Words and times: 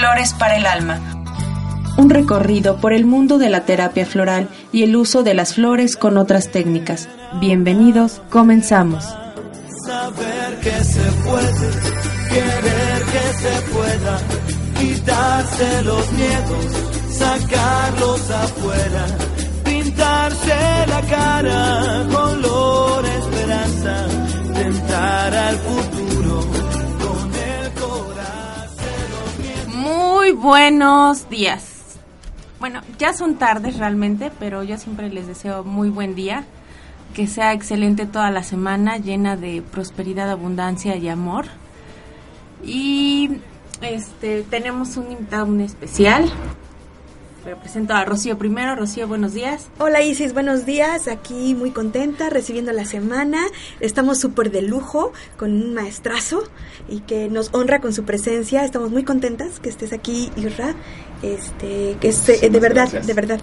Flores 0.00 0.32
para 0.32 0.56
el 0.56 0.64
alma. 0.64 0.98
Un 1.98 2.08
recorrido 2.08 2.78
por 2.78 2.94
el 2.94 3.04
mundo 3.04 3.36
de 3.36 3.50
la 3.50 3.66
terapia 3.66 4.06
floral 4.06 4.48
y 4.72 4.82
el 4.82 4.96
uso 4.96 5.22
de 5.22 5.34
las 5.34 5.56
flores 5.56 5.98
con 5.98 6.16
otras 6.16 6.50
técnicas. 6.50 7.06
Bienvenidos, 7.38 8.22
comenzamos. 8.30 9.04
Saber 9.84 10.58
que 10.62 10.72
se 10.84 11.02
puede, 11.02 11.70
querer 12.30 13.02
que 13.12 13.32
se 13.42 13.62
pueda, 13.74 14.18
quitarse 14.78 15.82
los 15.82 16.12
miedos, 16.12 16.66
sacarlos 17.10 18.30
afuera, 18.30 19.06
pintarse 19.64 20.86
la 20.86 21.02
cara, 21.10 22.06
Buenos 30.32 31.28
días. 31.28 31.98
Bueno, 32.60 32.82
ya 32.98 33.12
son 33.12 33.36
tardes 33.36 33.78
realmente, 33.78 34.30
pero 34.38 34.62
yo 34.62 34.76
siempre 34.78 35.10
les 35.10 35.26
deseo 35.26 35.64
muy 35.64 35.90
buen 35.90 36.14
día. 36.14 36.44
Que 37.14 37.26
sea 37.26 37.52
excelente 37.52 38.06
toda 38.06 38.30
la 38.30 38.44
semana, 38.44 38.98
llena 38.98 39.36
de 39.36 39.62
prosperidad, 39.62 40.30
abundancia 40.30 40.96
y 40.96 41.08
amor. 41.08 41.46
Y 42.64 43.38
este 43.82 44.42
tenemos 44.42 44.96
un 44.96 45.10
invitado 45.10 45.58
especial. 45.60 46.30
Represento 47.44 47.94
a 47.94 48.04
Rocío 48.04 48.36
primero. 48.36 48.76
Rocío, 48.76 49.08
buenos 49.08 49.32
días. 49.32 49.68
Hola 49.78 50.02
Isis, 50.02 50.34
buenos 50.34 50.66
días. 50.66 51.08
Aquí 51.08 51.54
muy 51.54 51.70
contenta, 51.70 52.28
recibiendo 52.28 52.72
la 52.72 52.84
semana. 52.84 53.38
Estamos 53.80 54.18
súper 54.18 54.50
de 54.50 54.62
lujo 54.62 55.12
con 55.38 55.52
un 55.52 55.74
maestrazo 55.74 56.42
y 56.88 57.00
que 57.00 57.28
nos 57.28 57.48
honra 57.54 57.80
con 57.80 57.94
su 57.94 58.04
presencia. 58.04 58.64
Estamos 58.64 58.90
muy 58.90 59.04
contentas 59.04 59.58
que 59.58 59.70
estés 59.70 59.92
aquí, 59.92 60.30
Irra. 60.36 60.74
Este, 61.22 61.96
que 62.00 62.08
es, 62.08 62.28
eh, 62.28 62.50
de 62.50 62.60
verdad, 62.60 62.88
gracias. 62.90 63.06
de 63.06 63.14
verdad. 63.14 63.40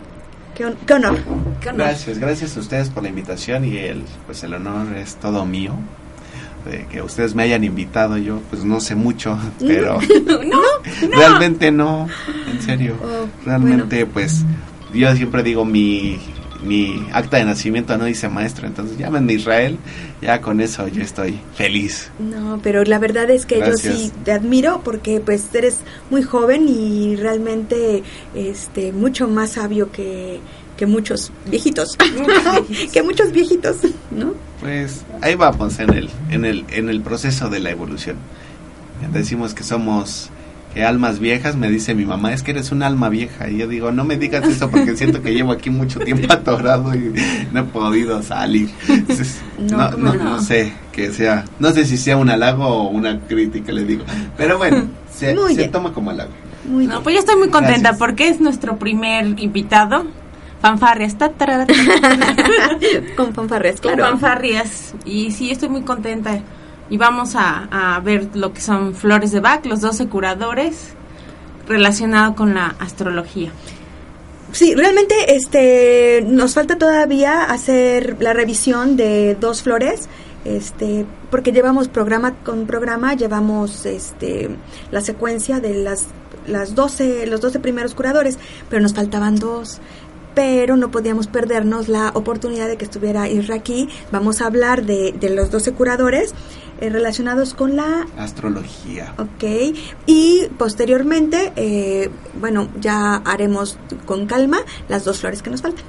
Qué, 0.55 0.71
qué 0.85 0.93
honor. 0.93 1.17
¿Qué 1.61 1.69
onda? 1.69 1.85
Gracias, 1.85 2.19
gracias 2.19 2.57
a 2.57 2.59
ustedes 2.59 2.89
por 2.89 3.03
la 3.03 3.09
invitación 3.09 3.65
y 3.65 3.77
el 3.77 4.03
pues 4.25 4.43
el 4.43 4.53
honor 4.53 4.95
es 4.95 5.15
todo 5.15 5.45
mío 5.45 5.73
de 6.67 6.85
que 6.85 7.01
ustedes 7.01 7.33
me 7.35 7.43
hayan 7.43 7.63
invitado. 7.63 8.17
Yo 8.17 8.41
pues 8.49 8.63
no 8.63 8.79
sé 8.79 8.95
mucho, 8.95 9.37
pero 9.59 9.99
No, 10.45 10.61
realmente 11.11 11.71
no, 11.71 12.07
en 12.51 12.61
serio. 12.61 12.95
Oh, 13.01 13.27
realmente 13.45 14.05
pues 14.05 14.43
yo 14.93 15.15
siempre 15.15 15.43
digo 15.43 15.65
mi 15.65 16.19
mi 16.63 17.05
acta 17.13 17.37
de 17.37 17.45
nacimiento 17.45 17.97
no 17.97 18.05
dice 18.05 18.29
maestro, 18.29 18.67
entonces 18.67 18.97
llámenme 18.97 19.33
Israel, 19.33 19.77
ya 20.21 20.41
con 20.41 20.59
eso 20.61 20.87
yo 20.87 21.01
estoy 21.01 21.39
feliz. 21.55 22.09
No, 22.19 22.59
pero 22.63 22.83
la 22.83 22.99
verdad 22.99 23.29
es 23.29 23.45
que 23.45 23.57
Gracias. 23.59 23.83
yo 23.83 23.99
sí 23.99 24.11
te 24.23 24.31
admiro 24.31 24.81
porque 24.83 25.19
pues 25.19 25.53
eres 25.53 25.79
muy 26.09 26.23
joven 26.23 26.67
y 26.67 27.15
realmente 27.15 28.03
este 28.33 28.91
mucho 28.91 29.27
más 29.27 29.51
sabio 29.51 29.91
que, 29.91 30.39
que 30.77 30.85
muchos 30.85 31.31
viejitos. 31.49 31.97
que 32.93 33.03
muchos 33.03 33.31
viejitos, 33.31 33.77
¿no? 34.11 34.33
Pues 34.61 35.03
ahí 35.21 35.35
vamos 35.35 35.79
en 35.79 35.93
el 35.93 36.09
en 36.29 36.45
el 36.45 36.65
en 36.69 36.89
el 36.89 37.01
proceso 37.01 37.49
de 37.49 37.59
la 37.59 37.71
evolución. 37.71 38.15
Decimos 39.13 39.53
que 39.53 39.63
somos 39.63 40.29
que 40.73 40.83
almas 40.83 41.19
viejas, 41.19 41.55
me 41.55 41.69
dice 41.69 41.95
mi 41.95 42.05
mamá, 42.05 42.33
es 42.33 42.43
que 42.43 42.51
eres 42.51 42.71
un 42.71 42.83
alma 42.83 43.09
vieja. 43.09 43.49
Y 43.49 43.57
yo 43.57 43.67
digo, 43.67 43.91
no 43.91 44.03
me 44.03 44.17
digas 44.17 44.45
eso 44.47 44.69
porque 44.69 44.95
siento 44.97 45.21
que 45.21 45.33
llevo 45.33 45.51
aquí 45.51 45.69
mucho 45.69 45.99
tiempo 45.99 46.31
atorado 46.33 46.93
y 46.93 47.13
no 47.51 47.61
he 47.61 47.63
podido 47.63 48.21
salir. 48.21 48.69
Entonces, 48.87 49.39
No, 49.59 49.77
no, 49.77 49.91
¿cómo 49.91 50.03
no, 50.03 50.13
no? 50.15 50.23
no 50.31 50.41
sé 50.41 50.73
que 50.91 51.11
sea, 51.13 51.45
no 51.59 51.71
sé 51.71 51.85
si 51.85 51.97
sea 51.97 52.17
un 52.17 52.29
halago 52.29 52.65
o 52.67 52.89
una 52.89 53.19
crítica, 53.21 53.71
le 53.71 53.85
digo. 53.85 54.03
Pero 54.35 54.57
bueno, 54.57 54.85
se, 55.15 55.35
se 55.55 55.67
toma 55.69 55.93
como 55.93 56.09
halago. 56.11 56.31
Muy 56.67 56.85
No, 56.85 56.93
bien. 56.93 57.03
pues 57.03 57.13
yo 57.15 57.19
estoy 57.21 57.35
muy 57.37 57.49
contenta 57.49 57.79
Gracias. 57.91 57.99
porque 57.99 58.27
es 58.29 58.41
nuestro 58.41 58.77
primer 58.77 59.39
invitado. 59.39 60.05
Fanfarrias. 60.61 61.15
Con 63.15 63.33
fanfarrias, 63.33 63.79
con 63.79 63.93
claro. 63.93 64.11
fanfarrias. 64.11 64.95
Y 65.05 65.31
sí, 65.31 65.51
estoy 65.51 65.69
muy 65.69 65.83
contenta. 65.83 66.39
Y 66.89 66.97
vamos 66.97 67.35
a, 67.35 67.95
a 67.95 67.99
ver 67.99 68.35
lo 68.35 68.53
que 68.53 68.61
son 68.61 68.95
flores 68.95 69.31
de 69.31 69.39
Bach, 69.39 69.65
los 69.65 69.81
12 69.81 70.07
curadores 70.07 70.93
relacionado 71.67 72.35
con 72.35 72.55
la 72.55 72.75
astrología. 72.79 73.51
Sí, 74.51 74.73
realmente 74.75 75.35
este 75.35 76.23
nos 76.25 76.53
falta 76.53 76.77
todavía 76.77 77.43
hacer 77.43 78.17
la 78.21 78.33
revisión 78.33 78.95
de 78.95 79.35
dos 79.35 79.61
flores, 79.61 80.07
este, 80.45 81.05
porque 81.29 81.51
llevamos 81.51 81.89
programa 81.89 82.35
con 82.45 82.65
programa, 82.65 83.13
llevamos 83.13 83.85
este 83.85 84.49
la 84.91 85.01
secuencia 85.01 85.59
de 85.59 85.75
las 85.75 86.07
las 86.47 86.75
12 86.75 87.27
los 87.27 87.41
12 87.41 87.59
primeros 87.59 87.93
curadores, 87.93 88.39
pero 88.69 88.81
nos 88.81 88.93
faltaban 88.93 89.35
dos. 89.35 89.79
Pero 90.37 90.77
no 90.77 90.91
podíamos 90.91 91.25
perdernos 91.25 91.87
la 91.87 92.11
oportunidad 92.13 92.67
de 92.67 92.77
que 92.77 92.85
estuviera 92.85 93.27
Isra 93.27 93.55
aquí. 93.55 93.89
Vamos 94.11 94.39
a 94.39 94.45
hablar 94.45 94.85
de, 94.85 95.11
de 95.19 95.31
los 95.31 95.49
12 95.49 95.71
curadores 95.73 96.35
eh, 96.79 96.89
relacionados 96.91 97.55
con 97.55 97.75
la 97.75 98.05
Astrología. 98.19 99.15
Ok, 99.17 99.75
y 100.05 100.43
posteriormente, 100.59 101.53
eh, 101.55 102.11
bueno, 102.39 102.67
ya 102.79 103.15
haremos 103.25 103.79
con 104.05 104.27
calma 104.27 104.59
las 104.87 105.05
dos 105.05 105.17
flores 105.21 105.41
que 105.41 105.49
nos 105.49 105.63
faltan. 105.63 105.83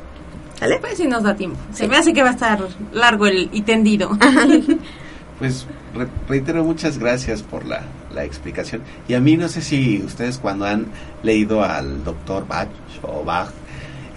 ¿Sale? 0.58 0.78
Pues 0.80 0.96
si 0.96 1.06
nos 1.06 1.22
da 1.24 1.36
tiempo. 1.36 1.58
Se 1.74 1.86
me 1.86 1.98
hace 1.98 2.14
que 2.14 2.22
va 2.22 2.30
a 2.30 2.32
estar 2.32 2.66
largo 2.94 3.26
el, 3.26 3.50
y 3.52 3.60
tendido. 3.60 4.16
Pues 5.38 5.66
re- 5.94 6.08
reitero 6.28 6.64
muchas 6.64 6.98
gracias 6.98 7.42
por 7.42 7.64
la, 7.64 7.82
la 8.12 8.24
explicación. 8.24 8.82
Y 9.06 9.14
a 9.14 9.20
mí 9.20 9.36
no 9.36 9.48
sé 9.48 9.60
si 9.62 10.02
ustedes 10.04 10.38
cuando 10.38 10.64
han 10.64 10.86
leído 11.22 11.62
al 11.62 12.02
doctor 12.02 12.44
Bach 12.48 12.66
o 13.02 13.22
Bach, 13.24 13.50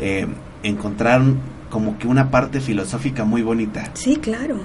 eh, 0.01 0.27
encontraron 0.63 1.37
como 1.69 1.97
que 1.97 2.07
una 2.07 2.29
parte 2.29 2.59
filosófica 2.59 3.23
muy 3.23 3.41
bonita 3.41 3.91
Sí, 3.93 4.17
claro. 4.17 4.59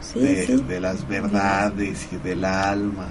Sí, 0.00 0.20
de, 0.20 0.46
sí. 0.46 0.56
de 0.68 0.80
las 0.80 1.08
verdades 1.08 2.06
y 2.12 2.16
del 2.16 2.44
alma. 2.44 3.08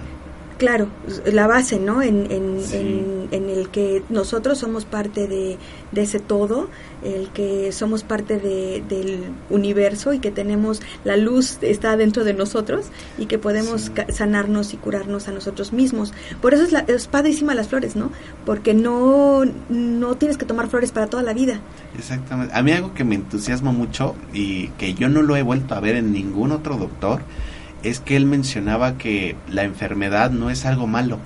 Claro, 0.57 0.87
la 1.25 1.47
base, 1.47 1.79
¿no? 1.79 2.01
En, 2.01 2.31
en, 2.31 2.61
Sí. 2.61 2.77
en, 2.77 3.27
en 3.31 3.49
el 3.49 3.67
que 3.69 4.03
nosotros 4.09 4.57
somos 4.59 4.85
parte 4.85 5.27
de, 5.27 5.57
de 5.91 6.01
ese 6.01 6.19
todo, 6.21 6.69
el 7.03 7.27
que 7.29 7.73
somos 7.73 8.03
parte 8.03 8.39
de, 8.39 8.81
del 8.87 9.19
universo 9.49 10.13
y 10.13 10.19
que 10.19 10.31
tenemos 10.31 10.81
la 11.03 11.17
luz 11.17 11.57
está 11.61 11.97
dentro 11.97 12.23
de 12.23 12.33
nosotros 12.33 12.85
y 13.17 13.25
que 13.25 13.37
podemos 13.37 13.81
Sí. 13.81 13.91
sanarnos 14.13 14.73
y 14.73 14.77
curarnos 14.77 15.27
a 15.27 15.31
nosotros 15.33 15.73
mismos. 15.73 16.13
Por 16.41 16.53
eso 16.53 16.63
es, 16.63 16.71
la, 16.71 16.79
es 16.87 17.07
padrísima 17.07 17.53
las 17.53 17.67
flores, 17.67 17.97
¿no? 17.97 18.11
Porque 18.45 18.73
no, 18.73 19.43
no 19.67 20.15
tienes 20.15 20.37
que 20.37 20.45
tomar 20.45 20.69
flores 20.69 20.91
para 20.93 21.07
toda 21.07 21.21
la 21.23 21.33
vida. 21.33 21.59
Exactamente. 21.97 22.53
A 22.55 22.63
mí 22.63 22.71
algo 22.71 22.93
que 22.93 23.03
me 23.03 23.15
entusiasma 23.15 23.73
mucho 23.73 24.15
y 24.33 24.69
que 24.77 24.93
yo 24.93 25.09
no 25.09 25.21
lo 25.21 25.35
he 25.35 25.41
vuelto 25.43 25.75
a 25.75 25.81
ver 25.81 25.95
en 25.97 26.13
ningún 26.13 26.53
otro 26.53 26.77
doctor 26.77 27.21
es 27.89 27.99
que 27.99 28.15
él 28.15 28.25
mencionaba 28.25 28.97
que 28.97 29.35
la 29.49 29.63
enfermedad 29.63 30.31
no 30.31 30.49
es 30.49 30.65
algo 30.65 30.87
malo, 30.87 31.19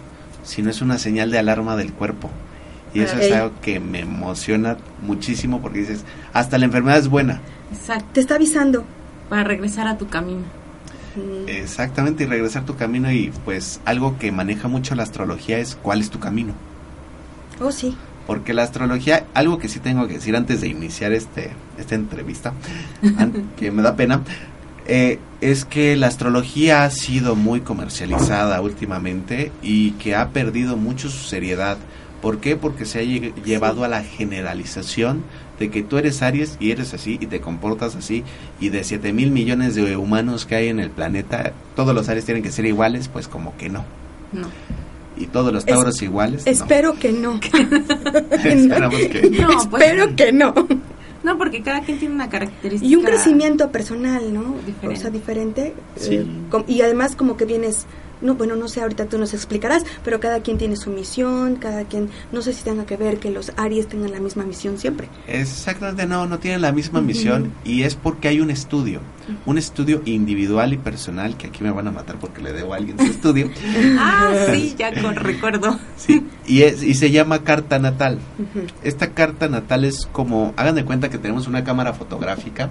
sino 0.44 0.70
es 0.70 0.82
una 0.82 0.98
señal 0.98 1.32
de 1.32 1.40
alarma 1.40 1.76
del 1.76 1.94
cuerpo. 1.94 2.30
Y 2.94 3.02
eso 3.02 3.18
es 3.18 3.28
Ok. 3.32 3.38
algo 3.38 3.52
que 3.62 3.80
me 3.80 4.00
emociona 4.00 4.78
muchísimo 5.04 5.62
porque 5.62 5.80
dices, 5.80 6.04
hasta 6.34 6.58
la 6.58 6.66
enfermedad 6.66 6.98
es 7.00 7.08
buena. 7.08 7.40
Exacto. 7.72 8.06
Te 8.14 8.20
está 8.22 8.36
avisando. 8.36 8.84
Para 9.30 9.44
regresar 9.44 9.88
a 9.88 9.98
tu 9.98 10.08
camino. 10.08 10.42
Mm, 11.16 11.48
Exactamente, 11.50 12.24
y 12.24 12.28
regresar 12.28 12.66
tu 12.66 12.76
camino 12.76 13.12
y 13.12 13.32
pues 13.46 13.80
algo 13.86 14.18
que 14.18 14.32
maneja 14.32 14.68
mucho 14.68 14.96
la 14.96 15.04
astrología 15.04 15.60
es 15.60 15.76
cuál 15.76 16.02
es 16.02 16.10
tu 16.10 16.20
camino. 16.20 16.54
Oh, 17.62 17.72
sí. 17.72 17.96
Porque 18.26 18.54
la 18.54 18.64
astrología, 18.64 19.26
algo 19.36 19.60
que 19.60 19.68
sí 19.70 19.80
tengo 19.80 20.08
que 20.08 20.16
decir 20.16 20.36
antes 20.36 20.62
de 20.62 20.68
iniciar 20.68 21.14
este 21.14 21.52
esta 21.78 21.94
entrevista, 21.96 22.54
que 23.58 23.70
me 23.72 23.82
da 23.84 23.96
pena, 23.96 24.22
eh, 24.90 25.20
es 25.42 25.64
que 25.66 25.96
la 25.96 26.08
astrología 26.08 26.84
ha 26.84 26.90
sido 26.92 27.36
muy 27.36 27.62
comercializada 27.62 28.60
últimamente 28.62 29.52
y 29.62 29.92
que 29.92 30.16
ha 30.16 30.30
perdido 30.30 30.76
mucho 30.78 31.10
su 31.10 31.26
seriedad. 31.28 31.78
¿Por 32.22 32.40
qué? 32.40 32.56
Porque 32.58 32.84
se 32.86 33.00
ha 33.00 33.04
lle- 33.04 33.34
llevado 33.46 33.84
a 33.86 33.88
la 33.88 34.04
generalización 34.04 35.24
de 35.60 35.70
que 35.70 35.84
tú 35.84 35.98
eres 35.98 36.22
Aries 36.22 36.58
y 36.60 36.72
eres 36.72 36.94
así 36.94 37.18
y 37.22 37.28
te 37.28 37.40
comportas 37.42 37.96
así 37.96 38.24
y 38.60 38.70
de 38.70 38.84
7 38.84 39.14
mil 39.14 39.32
millones 39.32 39.76
de 39.76 39.96
humanos 39.96 40.46
que 40.46 40.56
hay 40.56 40.68
en 40.68 40.80
el 40.80 40.90
planeta, 40.90 41.54
todos 41.76 41.94
los 41.96 42.10
Aries 42.10 42.26
tienen 42.26 42.44
que 42.44 42.52
ser 42.52 42.66
iguales, 42.66 43.08
pues 43.08 43.28
como 43.30 43.56
que 43.58 43.70
no. 43.70 43.86
No. 44.34 44.48
Y 45.18 45.26
todos 45.28 45.52
los 45.54 45.66
Tauros 45.66 46.02
iguales. 46.02 46.46
no. 46.46 46.52
Espero 46.52 46.94
que 47.00 47.12
no. 47.12 47.40
Esperamos 48.44 49.00
que... 49.00 49.30
No, 49.42 49.48
pues- 49.70 49.84
Espero 49.84 50.16
que 50.16 50.32
no. 50.32 50.54
No, 51.30 51.38
porque 51.38 51.62
cada 51.62 51.82
quien 51.82 52.00
tiene 52.00 52.16
una 52.16 52.28
característica. 52.28 52.92
Y 52.92 52.96
un 52.96 53.04
crecimiento 53.04 53.72
personal, 53.72 54.34
¿no? 54.34 54.56
Diferente. 54.66 54.88
O 54.88 55.02
sea, 55.02 55.12
diferente. 55.12 55.76
Sí. 55.96 56.16
eh, 56.16 56.64
y 56.68 56.82
además 56.82 57.16
como 57.16 57.38
que 57.38 57.46
vienes, 57.46 57.86
no, 58.22 58.36
bueno, 58.36 58.56
no 58.56 58.68
sé, 58.68 58.82
ahorita 58.82 59.06
tú 59.06 59.18
nos 59.18 59.34
explicarás, 59.34 59.84
pero 60.04 60.20
cada 60.20 60.42
quien 60.42 60.58
tiene 60.58 60.76
su 60.76 60.90
misión, 60.90 61.56
cada 61.56 61.86
quien, 61.86 62.10
no 62.32 62.42
sé 62.42 62.54
si 62.54 62.64
tenga 62.64 62.86
que 62.86 62.98
ver 62.98 63.18
que 63.20 63.30
los 63.32 63.52
Aries 63.58 63.88
tengan 63.88 64.12
la 64.12 64.20
misma 64.20 64.44
misión 64.44 64.78
siempre. 64.78 65.08
Exactamente, 65.28 66.06
no, 66.06 66.26
no 66.26 66.40
tienen 66.40 66.62
la 66.62 66.72
misma 66.72 67.02
misión 67.02 67.52
y 67.64 67.84
es 67.84 67.96
porque 67.96 68.28
hay 68.28 68.42
un 68.42 68.50
estudio, 68.52 69.00
un 69.46 69.58
estudio 69.58 70.02
individual 70.06 70.74
y 70.74 70.78
personal, 70.78 71.38
que 71.38 71.48
aquí 71.48 71.64
me 71.64 71.72
van 71.72 71.88
a 71.88 71.92
matar 71.92 72.18
porque 72.20 72.42
le 72.42 72.52
debo 72.54 72.74
a 72.74 72.78
alguien 72.78 72.98
su 73.00 73.06
estudio, 73.06 73.50
Ah, 74.00 74.34
sí, 74.52 74.76
ya 74.78 75.02
con 75.02 75.16
recuerdo. 75.16 75.80
sí, 75.96 76.24
y, 76.46 76.64
es, 76.64 76.84
y 76.84 76.94
se 76.96 77.12
llama 77.12 77.44
carta 77.44 77.80
natal. 77.80 78.20
Esta 78.84 79.12
carta 79.12 79.48
natal 79.48 79.86
es 79.86 80.08
como, 80.12 80.54
hagan 80.58 80.76
de 80.76 80.86
cuenta 80.86 81.10
que 81.10 81.18
tenemos 81.18 81.48
una 81.48 81.64
cámara 81.64 81.94
fotográfica 81.94 82.70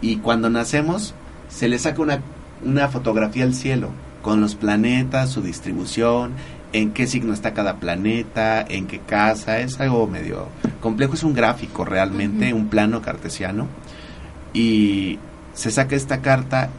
y 0.00 0.16
cuando 0.16 0.50
nacemos 0.50 1.14
se 1.48 1.68
le 1.68 1.78
saca 1.78 2.02
una, 2.02 2.20
una 2.64 2.88
fotografía 2.88 3.44
al 3.44 3.54
cielo 3.54 3.90
con 4.26 4.40
los 4.40 4.56
planetas, 4.56 5.30
su 5.30 5.40
distribución, 5.40 6.32
en 6.72 6.90
qué 6.90 7.06
signo 7.06 7.32
está 7.32 7.54
cada 7.54 7.76
planeta, 7.76 8.60
en 8.68 8.88
qué 8.88 8.98
casa, 8.98 9.60
es 9.60 9.78
algo 9.78 10.08
medio 10.08 10.48
complejo, 10.80 11.14
es 11.14 11.22
un 11.22 11.32
gráfico 11.32 11.84
realmente, 11.84 12.52
un 12.52 12.66
plano 12.66 13.02
cartesiano 13.02 13.68
y 14.52 15.20
se 15.54 15.70
saca 15.70 15.94
esta 15.94 16.22
carta 16.22 16.70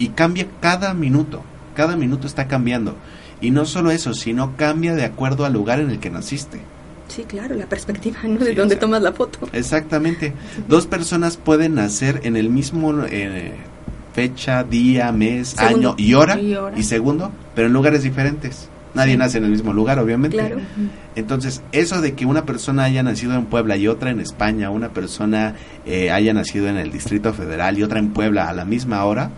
y 0.00 0.08
cambia 0.08 0.48
cada 0.58 0.92
minuto, 0.92 1.44
cada 1.76 1.94
minuto 1.94 2.26
está 2.26 2.48
cambiando. 2.48 2.96
Y 3.40 3.52
no 3.52 3.64
solo 3.64 3.92
eso, 3.92 4.12
sino 4.12 4.56
cambia 4.56 4.96
de 4.96 5.04
acuerdo 5.04 5.44
al 5.44 5.52
lugar 5.52 5.78
en 5.78 5.90
el 5.90 6.00
que 6.00 6.10
naciste. 6.10 6.62
Sí, 7.06 7.22
claro, 7.22 7.54
la 7.54 7.66
perspectiva, 7.66 8.18
¿no? 8.24 8.40
De 8.40 8.56
Sí, 8.56 8.68
sea, 8.68 8.78
tomas 8.80 9.02
la 9.02 9.12
foto. 9.12 9.48
Exactamente. 9.52 10.32
Dos 10.66 10.88
personas 10.88 11.36
pueden 11.36 11.76
nacer 11.76 12.22
en 12.24 12.34
el 12.34 12.50
mismo 12.50 13.04
eh, 13.04 13.54
fecha, 14.16 14.64
día, 14.64 15.12
mes, 15.12 15.48
Segundo. 15.50 15.90
año 15.90 15.94
y 15.98 16.14
hora, 16.14 16.40
Y 16.40 16.54
hora. 16.54 16.76
y 16.78 16.82
segundo, 16.82 17.30
pero 17.54 17.66
en 17.66 17.74
lugares 17.74 18.02
diferentes. 18.02 18.68
Nadie 18.94 19.12
Sí. 19.12 19.18
nace 19.18 19.36
en 19.38 19.44
el 19.44 19.50
mismo 19.50 19.74
lugar, 19.74 19.98
obviamente. 19.98 20.38
Claro. 20.38 20.56
Entonces, 21.16 21.60
eso 21.72 22.00
de 22.00 22.14
que 22.14 22.24
una 22.24 22.46
persona 22.46 22.84
haya 22.84 23.02
nacido 23.02 23.34
en 23.34 23.44
Puebla 23.44 23.76
y 23.76 23.88
otra 23.88 24.08
en 24.10 24.20
España, 24.20 24.70
una 24.70 24.88
persona 24.88 25.54
eh, 25.84 26.10
haya 26.10 26.32
nacido 26.32 26.66
en 26.68 26.78
el 26.78 26.90
Distrito 26.90 27.34
Federal 27.34 27.78
y 27.78 27.82
otra 27.82 27.98
en 27.98 28.08
Puebla 28.14 28.48
a 28.48 28.54
la 28.54 28.64
misma 28.64 29.04
hora, 29.04 29.30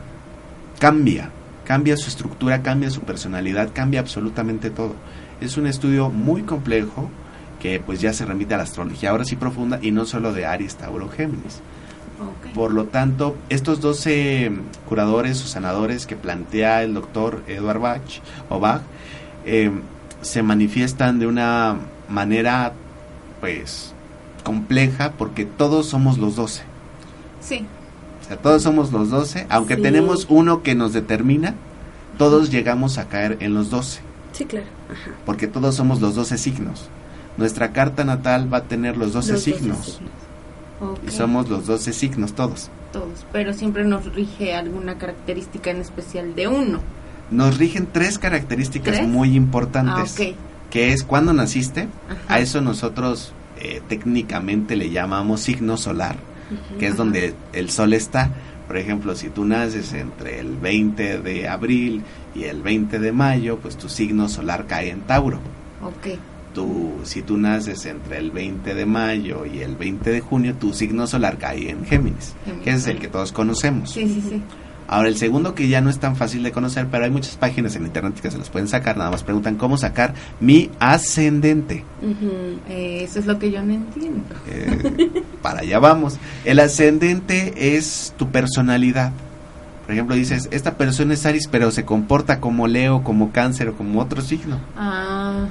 cambia. 0.78 1.30
Cambia 1.64 1.96
su 1.96 2.08
estructura, 2.08 2.62
cambia 2.62 2.88
su 2.90 3.00
personalidad, 3.00 3.70
cambia 3.75 3.98
absolutamente 4.00 4.70
todo. 4.70 4.94
Es 5.40 5.56
un 5.56 5.66
estudio 5.66 6.08
muy 6.08 6.42
complejo 6.42 7.10
que 7.60 7.80
pues 7.84 8.00
ya 8.00 8.12
se 8.12 8.25
remite 8.25 8.54
a 8.54 8.58
la 8.58 8.62
astrología 8.62 9.10
ahora 9.10 9.25
sí 9.25 9.34
profunda 9.36 9.80
y 9.82 9.90
no 9.90 10.04
solo 10.06 10.32
de 10.32 10.46
Aries, 10.46 10.76
Tauro, 10.76 11.08
Géminis. 11.08 11.60
Por 12.55 12.73
lo 12.73 12.85
tanto, 12.87 13.37
estos 13.49 13.81
12 13.81 14.50
curadores 14.88 15.43
o 15.44 15.47
sanadores 15.47 16.06
que 16.06 16.17
plantea 16.17 16.82
el 16.82 16.94
doctor 16.94 17.43
Edward 17.47 17.79
Bach, 17.81 18.20
o 18.49 18.59
Bach 18.59 18.82
eh, 19.44 19.70
se 20.23 20.43
manifiestan 20.43 21.19
de 21.19 21.26
una 21.26 21.76
manera, 22.09 22.73
pues, 23.41 23.93
compleja 24.44 25.12
porque 25.19 25.44
todos 25.44 25.87
somos 25.87 26.19
los 26.19 26.35
12. 26.37 26.62
Sí. 27.41 27.67
O 28.23 28.26
sea, 28.29 28.37
todos 28.37 28.62
somos 28.62 28.93
los 28.93 29.11
12, 29.11 29.47
aunque 29.49 29.76
Sí. 29.76 29.82
tenemos 29.82 30.26
uno 30.29 30.62
que 30.62 30.75
nos 30.75 30.93
determina, 30.93 31.55
todos 32.19 32.50
llegamos 32.50 32.99
a 32.99 33.09
caer 33.09 33.37
en 33.41 33.55
los 33.55 33.71
12, 33.71 34.00
Sí, 34.32 34.44
claro. 34.44 34.67
Ajá. 34.91 35.12
porque 35.25 35.47
todos 35.47 35.75
somos 35.76 36.00
los 36.00 36.14
12 36.14 36.37
signos. 36.37 36.88
Nuestra 37.37 37.73
carta 37.73 38.03
natal 38.05 38.53
va 38.53 38.59
a 38.59 38.62
tener 38.64 38.97
los 38.97 39.12
12 39.12 39.32
Los 39.32 39.44
doce 39.44 39.59
signos. 39.59 39.79
signos. 39.85 40.11
Ok. 40.80 40.98
Y 41.08 41.10
somos 41.10 41.48
los 41.48 41.66
12 41.66 41.92
signos 41.92 42.32
todos. 42.34 42.70
todos, 42.92 43.26
pero 43.32 43.52
siempre 43.52 43.84
nos 43.84 44.12
rige 44.14 44.54
alguna 44.54 44.96
característica 44.96 45.70
en 45.70 45.78
especial 45.78 46.34
de 46.34 46.48
uno. 46.48 46.80
Nos 47.30 47.58
rigen 47.58 47.86
tres 47.92 48.19
características 48.19 48.96
¿Tres? 48.96 49.08
muy 49.08 49.30
Ah, 49.32 49.34
importantes. 49.36 50.12
ok. 50.19 50.36
Que 50.70 50.92
es 50.92 51.02
cuando 51.02 51.32
naciste. 51.32 51.88
Ajá. 52.08 52.34
A 52.34 52.38
eso 52.40 52.60
nosotros 52.60 53.32
eh, 53.60 53.82
técnicamente 53.88 54.76
le 54.76 54.90
llamamos 54.90 55.40
signo 55.40 55.76
solar, 55.76 56.16
que 56.78 56.86
es 56.86 56.96
donde 56.96 57.34
el 57.52 57.69
sol 57.70 57.92
está. 57.92 58.30
Por 58.66 58.76
ejemplo, 58.76 59.14
si 59.16 59.28
tú 59.30 59.44
naces 59.44 59.92
entre 59.94 60.38
el 60.40 60.56
20 60.56 61.19
de 61.20 61.48
abril 61.48 62.02
y 62.34 62.44
el 62.44 62.62
20 62.62 62.98
de 62.98 63.12
mayo, 63.12 63.58
pues 63.58 63.76
tu 63.76 63.88
signo 63.88 64.28
solar 64.28 64.66
cae 64.66 64.90
en 64.90 65.00
Tauro. 65.02 65.38
Ok. 65.82 66.19
Tú, 66.58 66.96
si 67.05 67.22
tú 67.22 67.37
naces 67.37 67.87
entre 67.87 68.19
el 68.19 68.32
20 68.32 68.75
de 68.75 68.84
mayo 68.84 69.46
y 69.46 69.60
el 69.60 69.76
20 69.76 70.10
de 70.10 70.20
junio, 70.20 70.56
tu 70.56 70.75
signo 70.75 71.06
solar 71.06 71.38
cae 71.38 71.70
en 71.70 71.84
Géminis, 71.84 72.34
Géminis. 72.44 72.64
que 72.64 72.70
es 72.70 72.87
el 72.88 72.99
que 72.99 73.06
todos 73.06 73.31
conocemos. 73.31 73.93
Sí, 73.93 74.08
sí, 74.08 74.20
sí. 74.28 74.43
Ahora, 74.88 75.06
el 75.06 75.16
segundo 75.16 75.55
que 75.55 75.69
ya 75.69 75.81
no 75.81 75.88
es 75.88 76.00
tan 76.00 76.16
fácil 76.16 76.43
de 76.43 76.50
conocer, 76.50 76.88
pero 76.90 77.05
hay 77.05 77.12
muchas 77.12 77.37
páginas 77.37 77.76
en 77.76 77.84
internet 77.84 78.19
que 78.20 78.32
se 78.32 78.38
los 78.38 78.50
pueden 78.50 78.66
sacar, 78.66 78.96
nada 78.96 79.12
más 79.12 79.22
preguntan 79.22 79.55
cómo 79.55 79.76
sacar 79.76 80.14
mi 80.40 80.69
ascendente. 80.81 81.84
Eh, 82.69 83.02
eso 83.04 83.20
es 83.20 83.26
lo 83.26 83.38
que 83.38 83.52
yo 83.52 83.62
no 83.62 83.75
entiendo. 83.75 84.34
Eh, 84.49 85.22
para 85.40 85.61
allá 85.61 85.78
vamos. 85.78 86.16
El 86.44 86.58
ascendente 86.58 87.76
es 87.76 88.14
tu 88.16 88.31
personalidad. 88.31 89.12
Por 89.88 89.94
ejemplo, 89.94 90.17
dices, 90.17 90.50
esta 90.50 90.76
persona 90.76 91.14
es 91.14 91.25
Aries, 91.25 91.49
pero 91.50 91.70
se 91.70 91.87
comporta 91.87 92.40
como 92.40 92.69
Leo, 92.69 93.02
como 93.02 93.32
Cáncer 93.32 93.70
o 93.70 93.75
como 93.75 94.02
otro 94.02 94.20
signo. 94.20 94.61
Ah. 94.76 95.46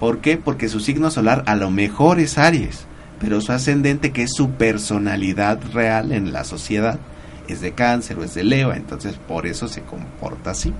¿Por 0.00 0.20
qué? 0.20 0.38
Porque 0.38 0.70
su 0.70 0.80
signo 0.80 1.10
solar 1.10 1.42
a 1.44 1.54
lo 1.54 1.70
mejor 1.70 2.18
es 2.18 2.38
Aries, 2.38 2.86
pero 3.20 3.42
su 3.42 3.52
ascendente, 3.52 4.10
que 4.10 4.22
es 4.22 4.32
su 4.32 4.52
personalidad 4.52 5.60
real 5.74 6.12
en 6.12 6.32
la 6.32 6.44
sociedad, 6.44 6.98
es 7.46 7.60
de 7.60 7.72
Cáncer 7.72 8.18
o 8.18 8.24
es 8.24 8.32
de 8.32 8.44
Leo, 8.44 8.72
entonces 8.72 9.16
por 9.28 9.46
eso 9.46 9.68
se 9.68 9.82
comporta 9.82 10.52
así. 10.52 10.72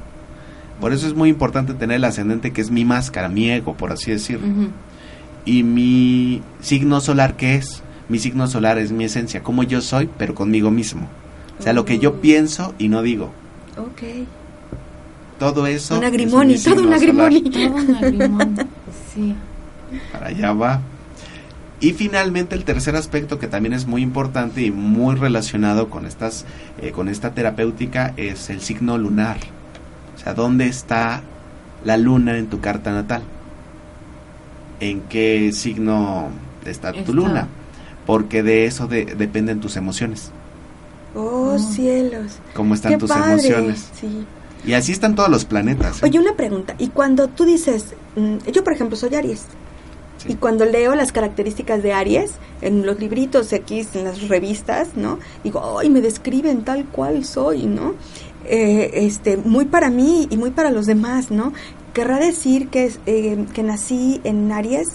Por 0.81 0.95
eso 0.95 1.06
es 1.06 1.12
muy 1.12 1.29
importante 1.29 1.75
tener 1.75 1.97
el 1.97 2.05
ascendente, 2.05 2.55
que 2.55 2.62
es 2.62 2.71
mi 2.71 2.87
máscara, 2.87 3.29
mi 3.29 3.51
ego, 3.51 3.77
por 3.77 3.93
así 3.93 4.12
decirlo. 4.12 4.47
Y 5.45 5.62
mi 5.62 6.41
signo 6.61 7.03
solar, 7.03 7.37
¿qué 7.37 7.56
es? 7.56 7.83
Mi 8.09 8.19
signo 8.19 8.47
solar 8.47 8.79
es 8.79 8.93
mi 8.93 9.05
esencia, 9.05 9.43
como 9.43 9.62
yo 9.62 9.83
soy, 9.83 10.09
pero 10.17 10.35
conmigo 10.35 10.71
mismo. 10.71 11.06
O 11.59 11.62
sea, 11.62 11.73
lo 11.73 11.85
que 11.85 11.99
yo 11.99 12.21
pienso 12.21 12.75
y 12.79 12.89
no 12.89 13.03
digo. 13.03 13.33
Ok. 13.77 14.27
Todo 15.39 15.67
eso. 15.67 15.97
Un 15.99 16.05
es 16.05 16.09
agrimoni, 16.11 16.55
mi 16.55 16.59
todo 16.61 16.83
un 16.83 16.93
agrimoni. 16.93 17.43
Todo 17.43 17.75
un 17.75 17.94
agrimón. 17.96 18.56
Sí. 19.15 19.34
Para 20.13 20.27
allá 20.29 20.53
va. 20.53 20.81
Y 21.81 21.93
finalmente 21.93 22.55
el 22.55 22.65
tercer 22.65 22.96
aspecto 22.96 23.39
que 23.39 23.46
también 23.46 23.73
es 23.75 23.87
muy 23.87 24.01
importante 24.03 24.63
y 24.63 24.70
muy 24.70 25.17
relacionado 25.17 25.91
con 25.91 26.06
estas, 26.06 26.46
eh, 26.81 26.93
con 26.93 27.08
esta 27.08 27.32
terapéutica 27.34 28.15
es 28.17 28.49
el 28.51 28.61
signo 28.61 28.96
lunar. 28.96 29.37
O 30.17 30.19
sea, 30.19 30.34
¿dónde 30.34 30.67
está 30.67 31.23
la 31.84 31.96
luna 31.96 32.39
en 32.39 32.46
tu 32.46 32.61
carta 32.61 32.93
natal? 32.93 33.23
¿En 34.81 35.03
qué 35.03 35.51
signo 35.53 36.29
está 36.65 36.93
tu 36.93 36.99
Está. 37.01 37.13
luna? 37.13 37.49
Porque 38.06 38.43
de 38.43 38.67
eso 38.67 38.87
de- 38.87 39.05
dependen 39.05 39.61
tus 39.61 39.77
emociones. 39.77 40.31
Oh, 41.15 41.55
Oh. 41.55 41.59
cielos. 41.59 42.33
Cómo 42.55 42.75
están 42.75 42.93
Qué 42.93 42.99
tus 42.99 43.11
padre. 43.11 43.33
emociones. 43.33 43.89
Sí. 44.01 44.27
Y 44.67 44.73
así 44.73 44.93
están 44.93 45.15
todos 45.15 45.29
los 45.29 45.44
planetas. 45.44 46.03
¿eh? 46.03 46.06
Oye, 46.06 46.19
una 46.19 46.35
pregunta. 46.35 46.75
Y 46.79 46.89
cuando 46.89 47.29
tú 47.29 47.44
dices, 47.44 47.94
mm, 48.17 48.39
yo 48.53 48.65
por 48.65 48.73
ejemplo 48.73 48.97
soy 48.97 49.15
Aries, 49.15 49.43
Sí. 50.17 50.33
y 50.33 50.35
cuando 50.37 50.65
leo 50.65 50.94
las 50.94 51.13
características 51.13 51.83
de 51.83 51.93
Aries 51.93 52.33
en 52.63 52.87
los 52.87 52.99
libritos 52.99 53.53
X, 53.53 53.89
en 53.94 54.05
las 54.05 54.29
revistas, 54.29 54.97
¿no? 54.97 55.19
Digo, 55.43 55.79
ay, 55.79 55.91
me 55.91 56.01
describen 56.01 56.65
tal 56.65 56.87
cual 56.87 57.25
soy, 57.25 57.65
¿no? 57.67 57.94
Eh, 58.47 58.91
este, 58.94 59.37
muy 59.37 59.65
para 59.67 59.91
mí 59.91 60.27
y 60.31 60.37
muy 60.37 60.51
para 60.51 60.71
los 60.71 60.87
demás, 60.87 61.31
¿no? 61.31 61.53
Querrá 61.93 62.19
decir 62.19 62.69
que, 62.69 62.91
eh, 63.06 63.44
que 63.55 63.63
nací 63.63 64.21
en 64.25 64.51
Aries, 64.51 64.89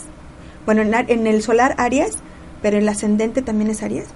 bueno, 0.65 0.81
en, 0.81 0.93
en 0.93 1.27
el 1.27 1.41
solar 1.43 1.75
Aries, 1.77 2.17
pero 2.61 2.77
el 2.77 2.87
ascendente 2.89 3.41
también 3.41 3.69
es 3.69 3.83
Aries. 3.83 4.07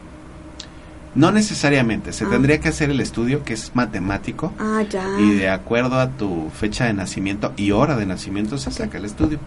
No 1.16 1.32
necesariamente, 1.32 2.12
se 2.14 2.26
Ah. 2.26 2.30
tendría 2.32 2.60
que 2.60 2.70
hacer 2.70 2.90
el 2.90 3.00
estudio 3.00 3.44
que 3.44 3.54
es 3.54 3.72
matemático 3.76 4.52
Ah, 4.60 4.82
ya. 4.90 5.06
y 5.20 5.32
de 5.36 5.50
acuerdo 5.50 6.00
a 6.00 6.10
tu 6.10 6.50
fecha 6.60 6.86
de 6.86 6.94
nacimiento 6.94 7.54
y 7.56 7.72
hora 7.72 7.96
de 7.96 8.06
nacimiento 8.06 8.58
se 8.58 8.70
Ok. 8.70 8.76
saca 8.76 8.98
el 8.98 9.06
estudio. 9.06 9.40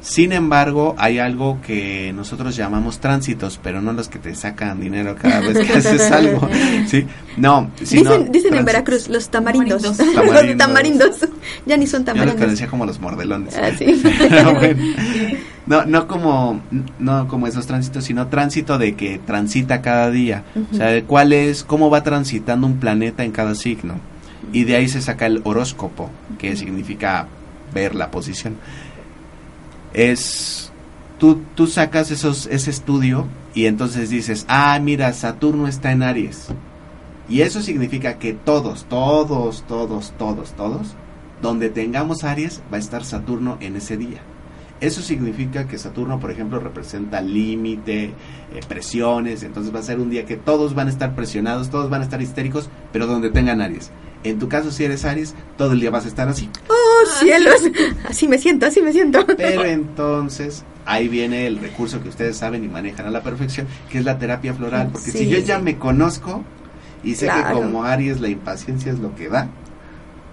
Sin 0.00 0.32
embargo, 0.32 0.94
hay 0.98 1.18
algo 1.18 1.60
que 1.66 2.12
nosotros 2.14 2.54
llamamos 2.56 2.98
tránsitos, 2.98 3.58
pero 3.62 3.80
no 3.80 3.94
los 3.94 4.08
que 4.08 4.18
te 4.18 4.34
sacan 4.34 4.78
dinero 4.78 5.16
cada 5.18 5.40
vez 5.40 5.66
que 5.66 5.72
haces 5.72 6.10
algo. 6.12 6.46
¿sí? 6.86 7.06
No, 7.38 7.70
sino 7.82 8.10
dicen 8.18 8.32
dicen 8.32 8.54
en. 8.54 8.64
Veracruz 8.66 9.08
los 9.08 9.30
tamarindos. 9.30 9.80
Tamarindos. 9.82 10.14
los 10.14 10.26
Tamarindos. 10.26 10.66
tamarindos. 10.66 11.16
Ya 11.64 11.76
ni 11.78 11.86
son 11.86 12.04
Yo 12.04 12.12
los 12.12 12.16
tamarindos. 12.16 12.44
conocía 12.44 12.66
como 12.66 12.84
los 12.84 13.00
mordelones. 13.00 13.56
Ah, 13.56 13.70
sí. 13.78 14.02
Pero 14.28 14.52
bueno, 14.54 14.82
No, 15.66 15.86
no 15.86 16.06
como, 16.06 16.60
no 16.98 17.26
como 17.26 17.46
esos 17.46 17.66
tránsitos, 17.66 18.04
sino 18.04 18.26
tránsito 18.26 18.76
de 18.76 18.94
que 18.94 19.18
transita 19.18 19.80
cada 19.80 20.10
día. 20.10 20.44
O 20.72 20.74
sea, 20.74 20.88
de 20.88 21.04
cuál 21.04 21.32
es, 21.32 21.64
cómo 21.64 21.88
va 21.88 22.02
transitando 22.02 22.66
un 22.66 22.78
planeta 22.78 23.24
en 23.24 23.32
cada 23.32 23.54
signo. 23.54 23.94
Y 24.52 24.64
de 24.64 24.76
ahí 24.76 24.88
se 24.88 25.00
saca 25.00 25.26
el 25.26 25.40
horóscopo, 25.44 26.10
que 26.38 26.54
significa 26.56 27.28
ver 27.72 27.94
la 27.94 28.10
posición. 28.10 28.56
Es, 29.94 30.70
tú, 31.18 31.40
tú 31.54 31.66
sacas 31.66 32.10
esos, 32.10 32.46
ese 32.46 32.70
estudio 32.70 33.26
y 33.54 33.66
entonces 33.66 34.10
dices, 34.10 34.44
ah, 34.48 34.78
mira, 34.82 35.12
Saturno 35.12 35.66
está 35.66 35.92
en 35.92 36.02
Aries. 36.02 36.48
Y 37.28 37.40
eso 37.40 37.62
significa 37.62 38.18
que 38.18 38.34
todos, 38.34 38.84
todos, 38.84 39.64
todos, 39.66 40.12
todos, 40.18 40.52
todos, 40.52 40.94
donde 41.40 41.70
tengamos 41.70 42.22
Aries, 42.22 42.60
va 42.72 42.76
a 42.76 42.80
estar 42.80 43.04
Saturno 43.04 43.56
en 43.60 43.76
ese 43.76 43.96
día. 43.96 44.20
Eso 44.84 45.00
significa 45.00 45.66
que 45.66 45.78
Saturno, 45.78 46.20
por 46.20 46.30
ejemplo, 46.30 46.60
representa 46.60 47.22
límite, 47.22 48.04
eh, 48.04 48.12
presiones, 48.68 49.42
entonces 49.42 49.74
va 49.74 49.78
a 49.78 49.82
ser 49.82 49.98
un 49.98 50.10
día 50.10 50.26
que 50.26 50.36
todos 50.36 50.74
van 50.74 50.88
a 50.88 50.90
estar 50.90 51.14
presionados, 51.14 51.70
todos 51.70 51.88
van 51.88 52.02
a 52.02 52.04
estar 52.04 52.20
histéricos, 52.20 52.68
pero 52.92 53.06
donde 53.06 53.30
tengan 53.30 53.62
Aries. 53.62 53.90
En 54.24 54.38
tu 54.38 54.48
caso, 54.48 54.70
si 54.70 54.84
eres 54.84 55.04
Aries, 55.06 55.34
todo 55.56 55.72
el 55.72 55.80
día 55.80 55.90
vas 55.90 56.04
a 56.04 56.08
estar 56.08 56.28
así. 56.28 56.50
¡Oh, 56.68 57.06
cielos! 57.18 57.62
Así 58.08 58.28
me 58.28 58.36
siento, 58.38 58.66
así 58.66 58.82
me 58.82 58.92
siento. 58.92 59.24
Pero 59.36 59.64
entonces, 59.64 60.64
ahí 60.84 61.08
viene 61.08 61.46
el 61.46 61.58
recurso 61.58 62.02
que 62.02 62.08
ustedes 62.10 62.36
saben 62.36 62.62
y 62.64 62.68
manejan 62.68 63.06
a 63.06 63.10
la 63.10 63.22
perfección, 63.22 63.66
que 63.90 63.98
es 63.98 64.04
la 64.04 64.18
terapia 64.18 64.52
floral. 64.54 64.88
Porque 64.92 65.10
si 65.12 65.28
yo 65.28 65.38
ya 65.38 65.58
me 65.58 65.78
conozco 65.78 66.42
y 67.02 67.14
sé 67.14 67.26
Claro. 67.26 67.48
que 67.48 67.54
como 67.54 67.84
Aries 67.84 68.20
la 68.20 68.28
impaciencia 68.28 68.92
es 68.92 68.98
lo 68.98 69.14
que 69.14 69.28
da, 69.28 69.48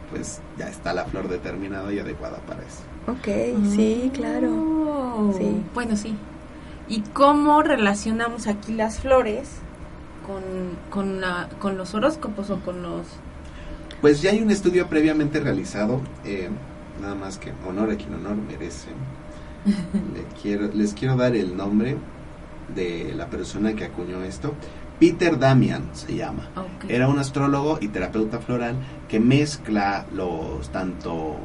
pues 0.09 0.41
ya 0.57 0.67
está 0.69 0.93
la 0.93 1.05
flor 1.05 1.29
determinada 1.29 1.91
y 1.93 1.99
adecuada 1.99 2.37
para 2.47 2.61
eso. 2.63 2.83
Ok, 3.07 3.27
sí, 3.75 4.11
claro. 4.13 4.49
Oh, 4.51 5.33
Sí. 5.37 5.61
Bueno, 5.73 5.95
sí. 5.95 6.15
¿Y 6.87 7.01
cómo 7.13 7.61
relacionamos 7.63 8.47
aquí 8.47 8.73
las 8.73 8.99
flores 8.99 9.49
con, 10.25 10.41
con, 10.89 11.21
la- 11.21 11.47
con 11.59 11.77
los 11.77 11.93
horóscopos 11.93 12.49
o 12.49 12.59
con 12.59 12.81
los... 12.83 13.05
Pues 14.01 14.21
ya 14.21 14.31
hay 14.31 14.41
un 14.41 14.51
estudio 14.51 14.87
previamente 14.87 15.39
realizado, 15.39 16.01
eh, 16.25 16.49
nada 17.01 17.15
más 17.15 17.37
que 17.37 17.53
honor 17.67 17.91
a 17.91 17.95
quien 17.95 18.13
honor 18.15 18.35
merece. 18.35 18.89
Le 19.65 20.23
quiero, 20.41 20.69
les 20.73 20.93
quiero 20.93 21.15
dar 21.15 21.35
el 21.35 21.55
nombre 21.55 21.97
de 22.75 23.13
la 23.15 23.27
persona 23.27 23.73
que 23.73 23.85
acuñó 23.85 24.23
esto. 24.23 24.53
Peter 24.99 25.37
Damian 25.39 25.83
se 25.93 26.15
llama. 26.15 26.49
Ok. 26.55 26.89
Era 26.89 27.07
un 27.07 27.19
astrólogo 27.19 27.77
y 27.81 27.87
terapeuta 27.89 28.39
floral 28.39 28.75
que 29.07 29.19
mezcla 29.19 30.05
los 30.13 30.69
tanto 30.69 31.37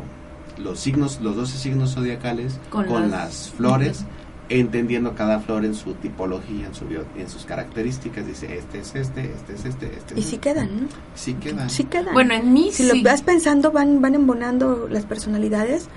los 0.59 0.79
signos, 0.81 1.21
los 1.23 1.37
12 1.37 1.59
signos 1.59 1.95
zodiacales 1.95 2.59
Con 2.71 2.87
con, 2.87 3.03
las- 3.03 3.11
las, 3.11 3.51
flores, 3.51 4.05
entendiendo 4.49 5.15
cada 5.15 5.41
flor 5.41 5.65
en 5.65 5.75
su 5.75 5.95
tipología, 5.95 6.67
en, 6.67 6.75
su 6.75 6.87
bio- 6.87 7.05
en 7.17 7.29
sus 7.29 7.45
características. 7.45 8.27
Dice, 8.27 8.57
este 8.59 8.79
es 8.81 8.95
este, 8.95 9.33
este 9.33 9.55
es 9.55 9.65
este, 9.65 9.87
este 9.87 10.15
es 10.15 10.19
Y 10.21 10.23
sí 10.23 10.35
este. 10.37 10.39
quedan, 10.41 10.83
¿no? 10.83 10.89
Sí 11.15 11.35
quedan. 11.35 11.69
Sí 11.71 11.85
quedan. 11.85 12.15
Bueno, 12.15 12.35
en 12.35 12.53
mí 12.53 12.71
si 12.73 12.89
sí. 12.89 12.97
lo 13.03 13.03
vas 13.09 13.23
pensando, 13.23 13.73
van, 13.73 14.01
van 14.01 14.15
embonando 14.15 14.87
las 14.89 15.05
personalidades 15.05 15.89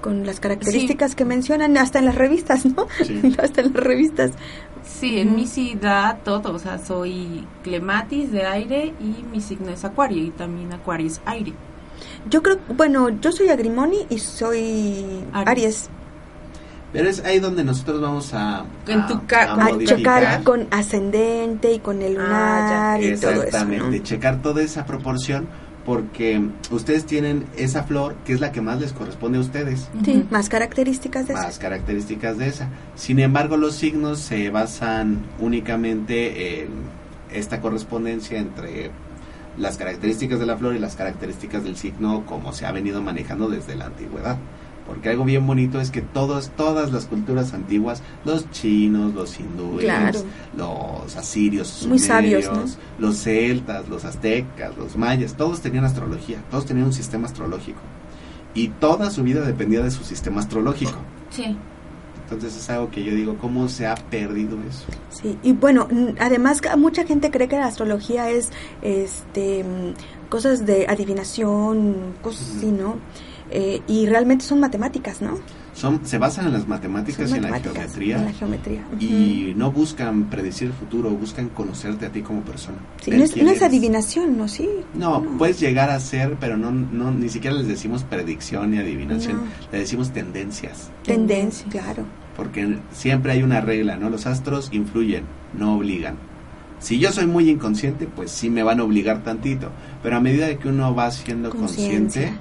con 0.00 0.26
las 0.26 0.40
características 0.40 1.14
que 1.14 1.24
mencionan, 1.24 1.76
hasta 1.78 1.98
en 2.00 2.04
las 2.06 2.14
revistas, 2.14 2.66
¿no? 2.66 2.86
Sí. 3.04 3.34
hasta 3.42 3.60
en 3.62 3.72
las 3.72 3.82
revistas. 3.84 4.32
Sí, 4.84 5.18
en 5.18 5.34
mí 5.34 5.46
sí 5.46 5.76
da 5.80 6.18
todo, 6.24 6.52
o 6.54 6.58
sea, 6.60 6.78
soy 6.78 7.44
clematis 7.64 8.30
de 8.30 8.46
aire 8.46 8.94
y 9.00 9.24
mi 9.32 9.40
signo 9.40 9.70
es 9.70 9.84
acuario 9.84 10.22
y 10.24 10.30
también 10.30 10.72
acuario 10.72 11.06
es 11.08 11.20
aire. 11.24 11.52
Yo 12.30 12.42
creo, 12.42 12.58
bueno, 12.68 13.08
yo 13.20 13.30
soy 13.32 13.48
Agrimoni 13.48 14.06
y 14.10 14.18
soy 14.18 15.04
Aries. 15.32 15.48
Aries. 15.48 15.90
Pero 16.92 17.08
es 17.08 17.22
ahí 17.24 17.40
donde 17.40 17.62
nosotros 17.62 18.00
vamos 18.00 18.32
a, 18.32 18.64
En 18.86 19.00
a- 19.00 19.06
tu 19.06 19.26
ca- 19.26 19.50
a 19.50 19.52
A 19.52 19.56
modificar. 19.72 19.96
chocar 20.22 20.42
con 20.44 20.66
ascendente 20.70 21.72
y 21.72 21.78
con 21.78 22.00
el 22.02 22.14
lunar 22.14 23.02
y 23.02 23.16
todo 23.16 23.32
eso. 23.32 23.42
Exactamente, 23.42 23.98
¿no? 23.98 24.04
checar 24.04 24.40
toda 24.42 24.62
esa 24.62 24.86
proporción 24.86 25.46
porque 25.84 26.40
ustedes 26.70 27.04
tienen 27.06 27.44
esa 27.56 27.84
flor 27.84 28.16
que 28.24 28.32
es 28.32 28.40
la 28.40 28.50
que 28.50 28.60
más 28.60 28.80
les 28.80 28.92
corresponde 28.92 29.38
a 29.38 29.40
ustedes. 29.42 29.88
Sí, 30.04 30.26
más 30.30 30.48
características 30.48 31.28
de 31.28 31.34
eso. 31.34 31.42
más 31.42 31.58
características 31.58 32.38
de 32.38 32.48
esa. 32.48 32.68
Sin 32.96 33.20
embargo, 33.20 33.56
los 33.56 33.74
signos 33.76 34.18
se 34.18 34.50
basan 34.50 35.18
únicamente 35.38 36.62
en 36.62 36.68
esta 37.32 37.60
correspondencia 37.60 38.38
entre 38.38 38.90
las 39.58 39.76
características 39.78 40.38
de 40.38 40.46
la 40.46 40.56
flor 40.56 40.74
y 40.74 40.78
las 40.78 40.96
características 40.96 41.64
del 41.64 41.76
signo 41.76 42.24
como 42.26 42.52
se 42.52 42.66
ha 42.66 42.72
venido 42.72 43.02
manejando 43.02 43.48
desde 43.48 43.74
la 43.76 43.86
antigüedad. 43.86 44.36
Porque 44.86 45.08
algo 45.08 45.24
bien 45.24 45.44
bonito 45.44 45.80
es 45.80 45.90
que 45.90 46.00
todos, 46.00 46.50
todas 46.50 46.92
las 46.92 47.06
culturas 47.06 47.52
antiguas, 47.54 48.02
los 48.24 48.48
chinos, 48.52 49.14
los 49.14 49.40
hindúes, 49.40 49.84
Claro. 49.84 50.20
los 50.56 51.16
asirios, 51.16 51.84
Muy 51.88 51.98
sabios, 51.98 52.78
los 52.98 53.16
celtas, 53.16 53.88
los 53.88 54.04
aztecas, 54.04 54.76
los 54.78 54.96
mayas, 54.96 55.34
todos 55.34 55.60
tenían 55.60 55.84
astrología, 55.84 56.38
todos 56.52 56.66
tenían 56.66 56.86
un 56.86 56.92
sistema 56.92 57.26
astrológico. 57.26 57.80
Y 58.54 58.68
toda 58.68 59.10
su 59.10 59.24
vida 59.24 59.40
dependía 59.44 59.82
de 59.82 59.90
su 59.90 60.04
sistema 60.04 60.40
astrológico. 60.40 60.98
Sí. 61.30 61.56
Entonces 62.26 62.56
es 62.56 62.68
algo 62.70 62.90
que 62.90 63.04
yo 63.04 63.14
digo, 63.14 63.36
¿cómo 63.38 63.68
se 63.68 63.86
ha 63.86 63.94
perdido 63.94 64.58
eso? 64.68 64.86
Sí, 65.10 65.38
y 65.44 65.52
bueno, 65.52 65.86
además 66.18 66.60
mucha 66.76 67.04
gente 67.06 67.30
cree 67.30 67.46
que 67.46 67.56
la 67.56 67.66
astrología 67.66 68.30
es 68.30 68.50
este 68.82 69.64
cosas 70.28 70.66
de 70.66 70.86
adivinación, 70.88 72.14
cosas 72.22 72.48
Ujú. 72.48 72.58
así, 72.58 72.72
¿no? 72.72 72.96
Eh, 73.52 73.80
y 73.86 74.06
realmente 74.06 74.44
son 74.44 74.58
matemáticas, 74.58 75.22
¿no? 75.22 75.38
Son, 75.76 76.00
se 76.06 76.16
basan 76.16 76.46
en 76.46 76.54
las 76.54 76.66
matemáticas 76.66 77.28
Son 77.28 77.36
y 77.36 77.44
en 77.44 77.50
la 77.50 77.60
geometría. 77.60 78.16
en 78.16 78.24
la 78.24 78.32
geometría. 78.32 78.82
Y 78.98 79.52
no 79.56 79.70
buscan 79.70 80.30
predecir 80.30 80.68
el 80.68 80.72
futuro, 80.72 81.10
buscan 81.10 81.50
conocerte 81.50 82.06
a 82.06 82.08
ti 82.10 82.22
como 82.22 82.40
persona. 82.40 82.78
Sí, 83.02 83.10
no 83.10 83.22
es, 83.22 83.36
no 83.36 83.50
es 83.50 83.60
adivinación, 83.60 84.38
¿no? 84.38 84.48
Sí. 84.48 84.66
No, 84.94 85.22
puedes 85.36 85.60
llegar 85.60 85.90
a 85.90 86.00
ser, 86.00 86.36
pero 86.40 86.56
no, 86.56 86.70
no, 86.70 87.10
ni 87.10 87.28
siquiera 87.28 87.54
les 87.54 87.68
decimos 87.68 88.04
predicción 88.04 88.70
ni 88.70 88.78
adivinación, 88.78 89.42
le 89.70 89.80
decimos 89.80 90.12
tendencias. 90.12 90.90
Tendencia, 91.04 91.66
claro. 91.68 92.04
Porque 92.38 92.78
siempre 92.92 93.32
hay 93.32 93.42
una 93.42 93.60
regla, 93.60 93.98
¿no? 93.98 94.08
Los 94.08 94.26
astros 94.26 94.70
influyen, 94.72 95.24
no 95.52 95.74
obligan. 95.76 96.16
Si 96.78 96.98
yo 96.98 97.12
soy 97.12 97.26
muy 97.26 97.50
inconsciente, 97.50 98.06
pues 98.06 98.30
sí 98.30 98.48
me 98.48 98.62
van 98.62 98.80
a 98.80 98.84
obligar 98.84 99.22
tantito. 99.22 99.70
Pero 100.02 100.16
a 100.16 100.20
medida 100.20 100.46
de 100.46 100.56
que 100.56 100.68
uno 100.68 100.94
va 100.94 101.10
siendo 101.10 101.50
consciente 101.50 102.32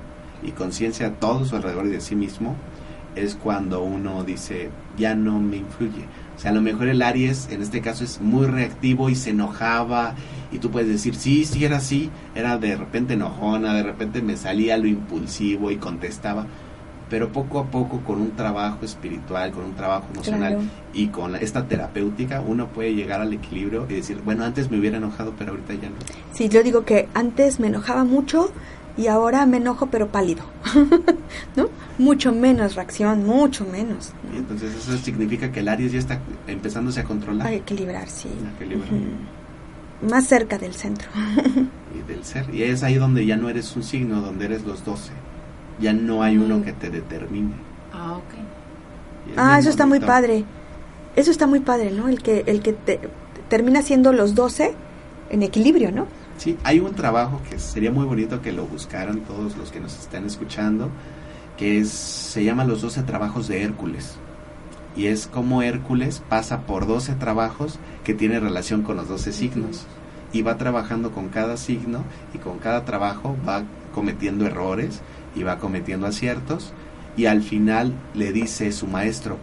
y 0.44 0.52
conciencia 0.52 1.08
a 1.08 1.12
todo 1.12 1.46
su 1.46 1.56
alrededor 1.56 1.88
y 1.88 1.90
de 1.90 2.02
sí 2.02 2.16
mismo, 2.16 2.56
es 3.16 3.36
cuando 3.36 3.82
uno 3.84 4.24
dice, 4.24 4.70
ya 4.98 5.16
no 5.16 5.40
me 5.40 5.58
influye. 5.58 6.06
O 6.36 6.40
sea, 6.40 6.52
a 6.52 6.54
lo 6.54 6.62
mejor 6.62 6.88
el 6.88 7.02
Aries 7.02 7.48
en 7.50 7.62
este 7.62 7.82
caso 7.82 8.04
es 8.04 8.20
muy 8.22 8.46
reactivo 8.46 9.10
y 9.10 9.16
se 9.16 9.30
enojaba 9.30 10.16
y 10.52 10.58
tú 10.60 10.70
puedes 10.70 10.90
decir, 10.90 11.16
sí, 11.16 11.46
sí, 11.46 11.64
era 11.64 11.78
así, 11.78 12.10
era 12.36 12.58
de 12.58 12.76
repente 12.76 13.14
enojona, 13.14 13.74
de 13.74 13.84
repente 13.84 14.22
me 14.22 14.36
salía 14.36 14.78
lo 14.78 14.88
impulsivo 14.88 15.72
y 15.72 15.78
contestaba. 15.78 16.46
Pero 17.10 17.32
poco 17.32 17.60
a 17.60 17.66
poco 17.66 18.00
con 18.02 18.20
un 18.20 18.32
trabajo 18.32 18.84
espiritual, 18.84 19.52
con 19.52 19.64
un 19.64 19.76
trabajo 19.76 20.06
emocional 20.12 20.54
Claro. 20.56 20.68
y 20.94 21.08
con 21.08 21.34
la- 21.34 21.38
esta 21.38 21.68
terapéutica, 21.68 22.42
uno 22.42 22.68
puede 22.68 22.96
llegar 22.96 23.22
al 23.22 23.32
equilibrio 23.32 23.86
y 23.88 23.94
decir, 23.94 24.18
bueno, 24.26 24.44
antes 24.44 24.72
me 24.72 24.80
hubiera 24.80 24.98
enojado, 24.98 25.34
pero 25.38 25.52
ahorita 25.52 25.76
ya 25.76 25.90
no. 25.90 25.96
Sí, 26.34 26.50
yo 26.50 26.64
digo 26.64 26.84
que 26.84 27.08
antes 27.14 27.60
me 27.60 27.68
enojaba 27.68 28.04
mucho 28.06 28.50
y 28.98 29.08
ahora 29.08 29.46
me 29.46 29.58
enojo 29.58 29.88
pero 29.88 30.08
pálido, 30.08 30.44
¿no? 31.56 31.68
Mucho 31.98 32.32
menos 32.34 32.76
reacción, 32.76 33.26
mucho 33.26 33.66
menos. 33.66 34.12
Entonces 34.36 34.74
eso 34.76 34.98
significa 34.98 35.52
que 35.52 35.60
el 35.62 35.68
Aries 35.70 35.92
ya 35.94 36.00
está 36.00 36.20
empezándose 36.48 37.00
a 37.02 37.04
controlar. 37.04 37.48
A 37.48 37.54
equilibrar, 37.54 38.08
sí. 38.10 38.30
A 38.46 38.56
equilibrar. 38.62 38.92
Ujú. 38.94 40.10
Más 40.12 40.26
cerca 40.28 40.58
del 40.58 40.74
centro. 40.74 41.08
y 41.96 42.08
del 42.12 42.24
ser. 42.24 42.54
Y 42.54 42.64
es 42.64 42.84
ahí 42.84 42.96
donde 42.96 43.26
ya 43.26 43.38
no 43.38 43.50
eres 43.50 43.76
un 43.76 43.84
signo, 43.84 44.22
donde 44.22 44.46
eres 44.46 44.66
los 44.66 44.84
12. 44.86 45.12
Ya 45.80 45.94
no 45.94 46.22
hay 46.24 46.38
uno 46.38 46.58
Mm. 46.60 46.64
que 46.64 46.74
te 46.74 46.90
determine. 46.90 47.54
Ah, 47.94 48.18
ok. 48.18 49.34
Ah, 49.38 49.58
eso 49.60 49.70
está 49.70 49.86
muy 49.86 50.00
padre. 50.00 50.44
Eso 51.16 51.32
está 51.32 51.48
muy 51.48 51.62
padre, 51.62 51.92
¿no? 51.92 52.08
El 52.10 52.22
que 52.22 52.44
el 52.46 52.62
que 52.62 52.74
te- 52.74 53.00
termina 53.50 53.82
siendo 53.82 54.12
los 54.14 54.36
12 54.36 54.74
en 55.30 55.44
equilibrio, 55.44 55.92
¿no? 55.92 56.08
Sí, 56.38 56.58
hay 56.64 56.80
un 56.80 56.94
trabajo 56.94 57.42
que 57.50 57.60
sería 57.60 57.92
muy 57.92 58.06
bonito 58.06 58.42
que 58.42 58.52
lo 58.52 58.66
buscaran 58.66 59.22
todos 59.22 59.56
los 59.56 59.72
que 59.72 59.80
nos 59.80 59.98
están 59.98 60.26
escuchando, 60.26 60.90
que 61.58 61.80
es, 61.80 61.90
se 61.90 62.44
llama 62.44 62.66
Los 62.66 62.82
12 62.82 63.04
Trabajos 63.04 63.48
de 63.48 63.64
Hércules. 63.64 64.18
Y 64.98 65.08
es 65.08 65.28
como 65.28 65.62
Hércules 65.62 66.22
pasa 66.30 66.62
por 66.62 66.88
12 66.88 67.16
trabajos 67.16 67.80
que 68.04 68.14
tiene 68.14 68.40
relación 68.40 68.82
con 68.82 68.98
los 68.98 69.08
12 69.08 69.32
signos. 69.32 69.86
Y 70.34 70.42
va 70.42 70.58
trabajando 70.58 71.12
con 71.12 71.30
cada 71.30 71.56
signo 71.56 72.04
y 72.34 72.40
con 72.40 72.60
cada 72.60 72.84
trabajo 72.84 73.38
va 73.48 73.64
cometiendo 73.94 74.46
errores 74.46 75.02
y 75.36 75.44
va 75.44 75.58
cometiendo 75.58 76.08
aciertos. 76.08 76.74
Y 77.16 77.28
al 77.28 77.42
final 77.42 77.94
le 78.14 78.34
dice 78.34 78.74
su 78.74 78.88
maestro, 78.88 79.38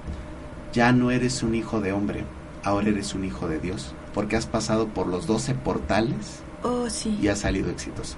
ya 0.75 0.93
no 0.93 1.11
eres 1.11 1.43
un 1.43 1.55
hijo 1.55 1.81
de 1.81 1.93
hombre, 1.93 2.25
ahora 2.63 2.91
eres 2.91 3.15
un 3.15 3.25
hijo 3.25 3.49
de 3.49 3.59
Dios, 3.59 3.95
porque 4.13 4.37
has 4.37 4.47
pasado 4.47 4.89
por 4.89 5.07
los 5.07 5.27
12 5.27 5.55
portales 5.55 6.43
Oh, 6.63 6.89
sí. 6.91 7.19
y 7.21 7.29
has 7.29 7.41
salido 7.41 7.71
exitoso. 7.71 8.17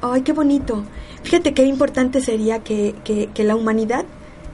Ay, 0.00 0.22
qué 0.22 0.32
bonito. 0.32 0.84
Fíjate 1.22 1.54
qué 1.54 1.64
importante 1.64 2.20
sería 2.20 2.58
que, 2.60 2.94
que, 3.04 3.28
que 3.32 3.44
la 3.44 3.54
humanidad 3.56 4.04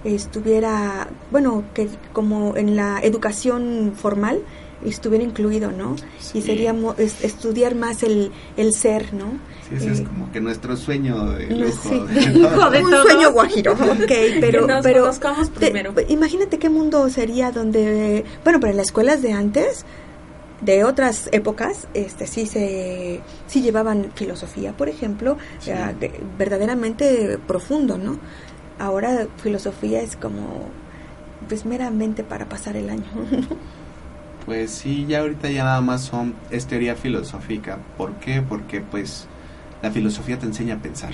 estuviera, 0.04 1.08
bueno, 1.30 1.64
que 1.74 1.88
como 2.12 2.56
en 2.56 2.76
la 2.76 3.00
educación 3.02 3.92
formal 3.96 4.40
estuviera 4.84 5.24
incluido, 5.24 5.72
¿no? 5.72 5.96
Sí. 6.20 6.38
Y 6.38 6.42
sería 6.42 6.72
mo- 6.72 6.94
es- 6.98 7.24
estudiar 7.24 7.74
más 7.74 8.02
el, 8.04 8.30
el 8.56 8.72
ser, 8.74 9.12
¿no? 9.12 9.24
Sí, 9.68 9.74
ese 9.76 9.90
es 9.92 10.00
Eh, 10.00 10.04
como 10.04 10.30
que 10.30 10.40
nuestro 10.40 10.76
sueño 10.76 11.30
de 11.32 11.46
no, 11.48 11.64
lujo. 11.64 11.88
sí. 11.88 11.98
de 12.14 12.26
Lujo 12.38 12.54
todo. 12.54 12.70
de 12.70 12.84
un 12.84 12.90
todos. 12.90 13.06
sueño 13.08 13.32
guajiro, 13.32 13.72
ok, 13.72 14.12
pero, 14.40 14.60
Que 14.66 14.72
nos 14.72 14.82
pero 14.84 15.00
conozcamos 15.00 15.50
te- 15.50 15.60
primero. 15.70 15.94
imagínate 16.08 16.58
qué 16.58 16.68
mundo 16.68 17.08
sería 17.10 17.50
donde, 17.50 18.24
bueno, 18.44 18.60
pero 18.60 18.70
en 18.70 18.76
las 18.76 18.86
escuelas 18.88 19.20
de 19.22 19.32
antes, 19.32 19.84
de 20.60 20.84
otras 20.84 21.28
épocas, 21.32 21.86
este 21.94 22.26
sí 22.26 22.46
se, 22.46 23.20
sí 23.46 23.62
llevaban 23.62 24.10
filosofía, 24.14 24.72
por 24.76 24.88
ejemplo, 24.88 25.36
Sí. 25.60 25.70
eh, 25.70 25.94
de- 25.98 26.20
verdaderamente 26.36 27.38
profundo, 27.46 27.96
¿no? 27.98 28.18
Ahora 28.78 29.26
filosofía 29.42 30.00
es 30.02 30.16
como, 30.16 30.66
pues 31.48 31.64
meramente 31.64 32.24
para 32.24 32.48
pasar 32.48 32.76
el 32.76 32.90
año. 32.90 33.04
Pues 34.46 34.70
sí, 34.70 35.04
ya 35.06 35.20
ahorita 35.20 35.50
ya 35.50 35.64
nada 35.64 35.80
más 35.80 36.02
son, 36.02 36.34
es 36.50 36.66
teoría 36.66 36.94
filosófica. 36.94 37.78
¿Por 37.98 38.14
qué? 38.14 38.40
Porque 38.40 38.80
pues 38.80 39.26
la 39.82 39.90
filosofía 39.90 40.38
te 40.38 40.46
enseña 40.46 40.76
a 40.76 40.78
pensar. 40.78 41.12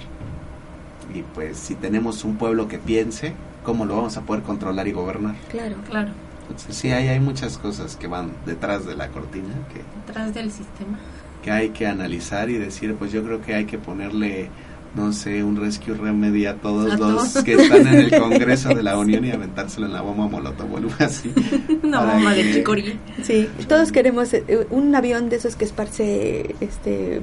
Y 1.12 1.22
pues 1.34 1.58
si 1.58 1.74
tenemos 1.74 2.24
un 2.24 2.36
pueblo 2.36 2.68
que 2.68 2.78
piense, 2.78 3.32
¿cómo 3.64 3.86
lo 3.86 3.96
vamos 3.96 4.16
a 4.16 4.22
poder 4.22 4.42
controlar 4.42 4.86
y 4.88 4.92
gobernar? 4.92 5.34
claro. 5.50 5.76
Claro, 5.90 6.12
Entonces 6.48 6.76
sí, 6.76 6.90
hay, 6.90 7.08
hay 7.08 7.20
muchas 7.20 7.58
cosas 7.58 7.96
que 7.96 8.06
van 8.06 8.32
detrás 8.46 8.86
de 8.86 8.94
la 8.94 9.08
cortina 9.08 9.48
que, 9.72 9.80
detrás 10.06 10.34
del 10.34 10.50
sistema. 10.50 10.98
que 11.42 11.50
hay 11.50 11.70
que 11.70 11.86
analizar 11.86 12.50
y 12.50 12.54
decir, 12.58 12.94
pues 12.96 13.12
yo 13.12 13.22
creo 13.24 13.40
que 13.42 13.54
hay 13.54 13.64
que 13.64 13.78
ponerle, 13.78 14.48
no 14.94 15.12
sé, 15.12 15.42
un 15.42 15.56
rescue 15.56 15.94
remedy 15.94 16.46
a 16.46 16.54
todos 16.56 16.92
A 16.92 16.96
los 16.96 17.32
todos. 17.32 17.44
que 17.44 17.54
están 17.54 17.86
en 17.86 17.94
el 17.94 18.10
Congreso 18.20 18.68
de 18.74 18.82
la 18.82 18.96
Unión 18.98 19.24
y 19.24 19.30
aventárselo 19.30 19.86
en 19.86 19.92
la 19.94 20.02
bomba 20.02 20.28
molotov 20.28 20.72
o 20.72 20.76
algo 20.76 20.90
así. 20.98 21.32
Una 21.82 22.00
bomba 22.04 22.34
que- 22.34 22.44
de 22.44 22.52
chicorí. 22.54 22.98
Sí, 23.22 23.48
todos 23.68 23.90
queremos 23.90 24.32
eh, 24.34 24.66
un 24.70 24.94
avión 24.94 25.28
de 25.30 25.36
esos 25.36 25.56
que 25.56 25.64
esparce 25.64 26.54
este 26.60 27.22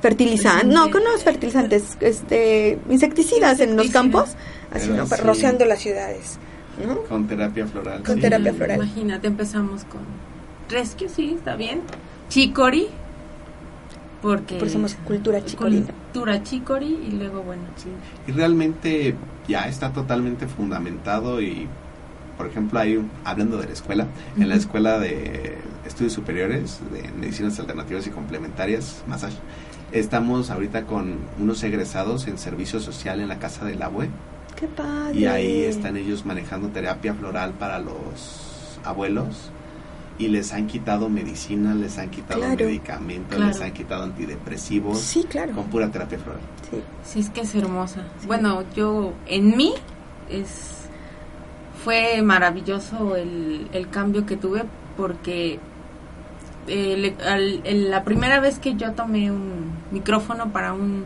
fertilizantes, 0.00 0.66
no, 0.68 0.88
no 0.88 1.14
es 1.16 1.22
fertilizantes, 1.22 1.96
este 2.00 2.78
insecticidas 2.90 3.60
en 3.60 3.76
los 3.76 3.88
campos, 3.90 4.30
así 4.72 4.88
no, 4.90 5.06
sí. 5.06 5.14
rociando 5.22 5.64
las 5.64 5.78
ciudades, 5.80 6.38
¿no? 6.86 7.02
Con 7.02 7.26
terapia 7.26 7.66
floral. 7.66 8.02
Con 8.02 8.16
sí. 8.16 8.20
terapia 8.22 8.52
floral. 8.54 8.76
Imagínate, 8.76 9.26
empezamos 9.28 9.84
con 9.84 10.00
Rescue, 10.68 11.08
sí, 11.08 11.34
está 11.36 11.56
bien. 11.56 11.80
Chicory, 12.28 12.86
porque... 14.20 14.56
Por 14.56 14.68
eso 14.68 14.74
somos 14.74 14.94
cultura 15.04 15.44
chicolina. 15.44 15.86
Cultura 15.86 16.42
chicory 16.42 16.98
y 17.08 17.12
luego, 17.12 17.42
bueno, 17.42 17.62
Sí, 17.76 17.88
y 18.26 18.32
realmente 18.32 19.14
ya 19.48 19.68
está 19.68 19.92
totalmente 19.92 20.46
fundamentado 20.46 21.40
y, 21.42 21.66
por 22.36 22.46
ejemplo, 22.46 22.78
hay, 22.78 22.96
un- 22.96 23.10
hablando 23.24 23.58
de 23.58 23.66
la 23.66 23.72
escuela, 23.72 24.06
en 24.36 24.48
la 24.48 24.54
escuela 24.54 24.98
de 24.98 25.58
estudios 25.86 26.12
superiores 26.12 26.80
de 26.92 27.10
medicinas 27.18 27.58
alternativas 27.58 28.06
y 28.06 28.10
complementarias, 28.10 29.02
massage, 29.08 29.36
estamos 29.90 30.50
ahorita 30.50 30.84
con 30.86 31.16
unos 31.38 31.62
egresados 31.64 32.28
en 32.28 32.38
servicio 32.38 32.78
social 32.80 33.20
en 33.20 33.28
la 33.28 33.38
casa 33.38 33.64
del 33.64 33.82
abue 33.82 34.08
Qué 34.56 34.66
padre. 34.68 35.18
y 35.18 35.26
ahí 35.26 35.62
están 35.62 35.96
ellos 35.96 36.24
manejando 36.24 36.68
terapia 36.68 37.14
floral 37.14 37.52
para 37.52 37.78
los 37.78 38.78
abuelos 38.84 39.50
y 40.18 40.28
les 40.28 40.52
han 40.52 40.66
quitado 40.66 41.08
medicina, 41.08 41.74
les 41.74 41.98
han 41.98 42.10
quitado 42.10 42.40
Claro. 42.42 42.66
medicamentos, 42.66 43.34
Claro. 43.36 43.46
les 43.52 43.60
han 43.60 43.72
quitado 43.72 44.04
antidepresivos 44.04 44.98
Sí, 45.00 45.24
claro. 45.28 45.52
con 45.52 45.64
pura 45.64 45.88
terapia 45.90 46.18
floral. 46.18 46.40
Sí. 46.70 46.76
sí 47.02 47.20
es 47.20 47.30
que 47.30 47.40
es 47.40 47.54
hermosa. 47.54 48.02
Bueno, 48.26 48.62
yo, 48.76 49.12
en 49.26 49.56
mí, 49.56 49.72
es 50.30 50.78
fue 51.84 52.22
maravilloso 52.22 53.16
el, 53.16 53.66
el 53.72 53.88
cambio 53.90 54.24
que 54.24 54.36
tuve 54.36 54.62
porque 54.96 55.58
eh, 56.68 56.96
le- 56.96 57.16
al- 57.28 57.60
el- 57.64 57.90
la 57.90 58.04
primera 58.04 58.38
vez 58.38 58.60
que 58.60 58.76
yo 58.76 58.92
tomé 58.92 59.32
un 59.32 59.72
micrófono 59.90 60.52
para 60.52 60.72
un 60.74 61.04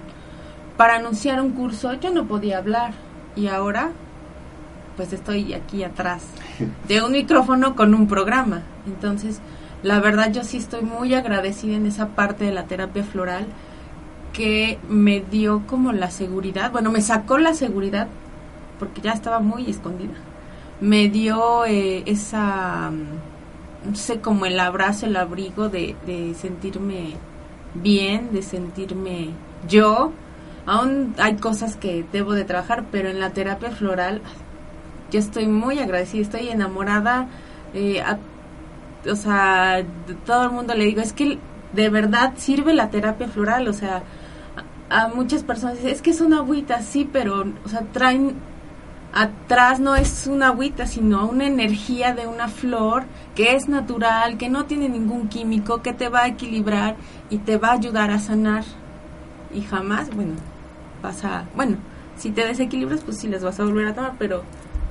para 0.76 0.96
anunciar 0.96 1.40
un 1.40 1.52
curso 1.52 1.94
yo 1.94 2.10
no 2.12 2.26
podía 2.26 2.58
hablar 2.58 2.92
y 3.36 3.48
ahora 3.48 3.90
pues 4.96 5.12
estoy 5.12 5.52
aquí 5.52 5.84
atrás 5.84 6.22
de 6.88 7.02
un 7.02 7.12
micrófono 7.12 7.76
con 7.76 7.94
un 7.94 8.08
programa. 8.08 8.62
Entonces 8.86 9.40
la 9.82 10.00
verdad 10.00 10.32
yo 10.32 10.42
sí 10.42 10.56
estoy 10.56 10.82
muy 10.82 11.14
agradecida 11.14 11.76
en 11.76 11.86
esa 11.86 12.08
parte 12.08 12.46
de 12.46 12.52
la 12.52 12.64
terapia 12.64 13.04
floral 13.04 13.46
que 14.32 14.78
me 14.88 15.20
dio 15.20 15.62
como 15.66 15.92
la 15.92 16.10
seguridad 16.10 16.72
bueno 16.72 16.90
me 16.90 17.00
sacó 17.00 17.38
la 17.38 17.54
seguridad 17.54 18.08
porque 18.78 19.00
ya 19.02 19.12
estaba 19.12 19.40
muy 19.40 19.70
escondida. 19.70 20.14
Me 20.80 21.08
dio 21.08 21.64
eh, 21.66 22.02
esa 22.06 22.90
mm, 22.90 23.90
no 23.90 23.96
sé 23.96 24.20
como 24.20 24.46
el 24.46 24.58
abrazo 24.58 25.06
el 25.06 25.16
abrigo 25.16 25.68
de, 25.68 25.94
de 26.06 26.34
sentirme 26.34 27.14
bien 27.75 28.30
de 28.32 28.42
sentirme 28.42 29.30
yo 29.68 30.12
aún 30.66 31.14
hay 31.18 31.36
cosas 31.36 31.76
que 31.76 32.04
debo 32.12 32.32
de 32.32 32.44
trabajar 32.44 32.84
pero 32.90 33.08
en 33.08 33.20
la 33.20 33.30
terapia 33.30 33.70
floral 33.70 34.20
yo 35.10 35.18
estoy 35.18 35.46
muy 35.46 35.78
agradecida 35.78 36.22
estoy 36.22 36.48
enamorada 36.48 37.28
eh, 37.74 38.02
o 39.08 39.16
sea 39.16 39.84
todo 40.24 40.44
el 40.44 40.50
mundo 40.50 40.74
le 40.74 40.84
digo 40.84 41.00
es 41.00 41.12
que 41.12 41.38
de 41.72 41.88
verdad 41.88 42.34
sirve 42.36 42.74
la 42.74 42.90
terapia 42.90 43.28
floral 43.28 43.68
o 43.68 43.72
sea 43.72 44.02
a, 44.90 45.04
a 45.04 45.08
muchas 45.08 45.42
personas 45.42 45.76
dicen 45.76 45.90
es 45.90 46.02
que 46.02 46.10
es 46.10 46.20
una 46.20 46.38
agüita 46.38 46.82
sí 46.82 47.08
pero 47.10 47.44
o 47.64 47.68
sea 47.68 47.82
traen 47.92 48.34
atrás 49.16 49.80
no 49.80 49.96
es 49.96 50.26
una 50.26 50.48
agüita, 50.48 50.86
sino 50.86 51.26
una 51.26 51.46
energía 51.46 52.12
de 52.14 52.26
una 52.26 52.48
flor 52.48 53.04
que 53.34 53.56
es 53.56 53.66
natural, 53.66 54.36
que 54.36 54.50
no 54.50 54.66
tiene 54.66 54.90
ningún 54.90 55.28
químico, 55.28 55.80
que 55.80 55.94
te 55.94 56.10
va 56.10 56.24
a 56.24 56.28
equilibrar 56.28 56.96
y 57.30 57.38
te 57.38 57.56
va 57.56 57.68
a 57.68 57.72
ayudar 57.72 58.10
a 58.10 58.18
sanar. 58.18 58.64
Y 59.54 59.62
jamás, 59.62 60.14
bueno, 60.14 60.34
vas 61.02 61.25
a, 61.25 61.45
bueno, 61.54 61.76
si 62.17 62.30
te 62.30 62.47
desequilibras, 62.47 63.00
pues 63.00 63.19
sí 63.19 63.28
les 63.28 63.43
vas 63.43 63.61
a 63.61 63.65
volver 63.65 63.87
a 63.87 63.95
tomar, 63.95 64.15
pero 64.19 64.43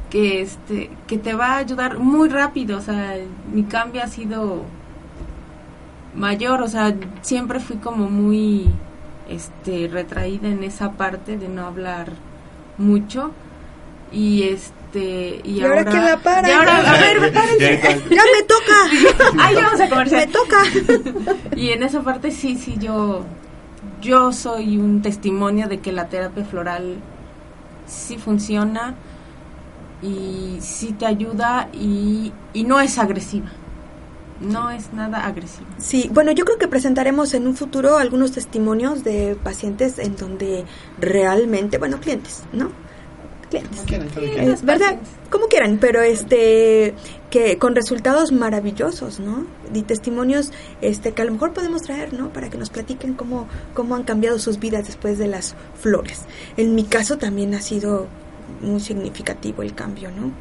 que 0.10 0.42
este 0.42 0.92
que 1.08 1.18
te 1.18 1.34
va 1.34 1.54
a 1.54 1.58
ayudar 1.58 2.00
muy 2.00 2.30
rápido, 2.30 2.78
o 2.78 2.82
sea, 2.82 3.16
mi 3.52 3.64
cambio 3.64 4.04
ha 4.04 4.08
sido 4.08 4.64
mayor, 6.16 6.62
o 6.62 6.68
sea, 6.68 6.96
siempre 7.22 7.60
fui 7.60 7.78
como 7.78 8.10
muy 8.10 8.70
este 9.30 9.90
retraída 9.92 10.48
en 10.48 10.64
esa 10.64 10.92
parte 10.92 11.38
de 11.38 11.50
no 11.50 11.66
hablar 11.66 12.12
mucho 12.78 13.32
y 14.12 14.44
este 14.44 15.42
y, 15.44 15.60
¿Y 15.60 15.62
ahora 15.64 15.84
quién 15.84 16.06
la 16.06 16.18
para? 16.18 16.48
y 16.48 16.52
ahora, 16.52 16.78
a 16.78 16.94
ver, 16.94 17.38
ahí. 17.38 18.04
Ya 18.10 18.24
me 18.34 18.44
toca. 18.44 19.40
ay 19.40 19.56
vamos 19.56 19.82
a 19.82 20.16
me 20.16 20.28
toca. 20.28 20.64
y 21.56 21.70
en 21.72 21.84
esa 21.84 22.02
parte 22.02 22.32
sí 22.32 22.56
sí 22.56 22.78
yo 22.80 23.26
yo 24.06 24.32
soy 24.32 24.78
un 24.78 25.02
testimonio 25.02 25.68
de 25.68 25.80
que 25.80 25.92
la 25.92 26.08
terapia 26.10 26.46
floral 26.46 26.98
sí 27.88 28.18
funciona 28.20 28.94
y 30.02 30.58
sí 30.62 30.94
te 30.94 31.08
ayuda 31.08 31.70
y, 31.74 32.32
y 32.54 32.64
no 32.66 32.80
es 32.80 33.00
agresiva. 33.00 33.48
No 34.40 34.70
es 34.70 34.94
nada 34.94 35.26
agresiva. 35.26 35.68
Sí, 35.78 36.10
bueno, 36.14 36.32
yo 36.32 36.46
creo 36.46 36.60
que 36.60 36.68
presentaremos 36.68 37.34
en 37.34 37.48
un 37.48 37.56
futuro 37.56 37.98
algunos 37.98 38.32
testimonios 38.32 39.04
de 39.04 39.36
pacientes 39.42 39.98
en 39.98 40.16
donde 40.16 40.66
realmente, 41.00 41.78
bueno, 41.80 42.00
clientes, 42.00 42.44
¿no? 42.54 42.70
Clientes. 43.62 43.78
Como 43.78 43.88
quieran, 43.88 44.08
cada 44.10 44.20
quien. 44.22 44.32
Clientes. 44.34 44.60
Es 44.60 44.66
verdad, 44.66 44.98
como 45.30 45.46
quieran, 45.48 45.78
pero 45.80 46.02
este 46.02 46.94
que 47.30 47.58
con 47.58 47.76
resultados 47.76 48.32
maravillosos, 48.32 49.20
¿no? 49.20 49.46
Y 49.74 49.82
testimonios 49.84 50.52
este 50.82 51.12
que 51.14 51.22
a 51.22 51.26
lo 51.26 51.32
mejor 51.34 51.54
podemos 51.54 51.82
traer, 51.82 52.14
¿no? 52.14 52.30
Para 52.30 52.50
que 52.50 52.58
nos 52.58 52.70
platiquen 52.70 53.14
cómo 53.14 53.48
cómo 53.74 53.96
han 53.96 54.04
cambiado 54.04 54.40
sus 54.40 54.60
vidas 54.60 54.86
después 54.88 55.18
de 55.18 55.28
las 55.28 55.56
flores. 55.80 56.24
En 56.58 56.76
mi 56.76 56.84
caso 56.84 57.18
también 57.18 57.54
ha 57.56 57.62
sido 57.62 58.08
muy 58.62 58.80
significativo 58.80 59.64
el 59.64 59.74
cambio, 59.74 60.10
¿no? 60.12 60.32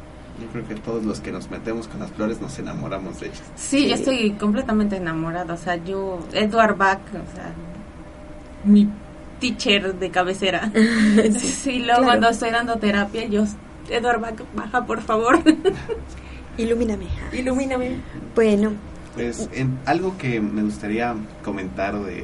Yo 0.41 0.47
creo 0.51 0.67
que 0.67 0.75
todos 0.75 1.03
los 1.05 1.21
que 1.21 1.31
nos 1.31 1.49
metemos 1.49 1.87
con 1.87 2.01
las 2.01 2.11
flores 2.11 2.41
nos 2.41 2.59
enamoramos 2.59 3.19
de 3.21 3.27
ellas. 3.27 3.41
sí, 3.55 3.79
Sí. 3.83 3.87
yo 3.89 3.95
estoy 3.95 4.31
completamente 4.33 4.97
enamorada 4.97 5.53
o 5.53 5.57
sea 5.57 5.77
yo 5.77 6.19
Edward 6.33 6.75
Bach 6.75 6.99
o 7.09 7.35
sea 7.35 7.53
mi 8.65 8.89
teacher 9.39 9.95
de 9.95 10.09
cabecera. 10.09 10.71
Sí, 11.37 11.79
luego 11.79 11.85
claro. 11.85 12.03
cuando 12.05 12.29
estoy 12.29 12.51
dando 12.51 12.77
terapia 12.77 13.25
yo 13.25 13.45
Edward 13.89 14.19
Bach 14.21 14.35
baja 14.55 14.85
por 14.85 15.01
favor. 15.01 15.39
Ilumíname. 16.57 17.07
ilumíname. 17.33 17.97
Bueno, 18.33 18.71
Pues 19.13 19.49
en, 19.53 19.77
algo 19.85 20.17
que 20.17 20.39
me 20.39 20.63
gustaría 20.63 21.13
comentar 21.43 21.99
de 21.99 22.23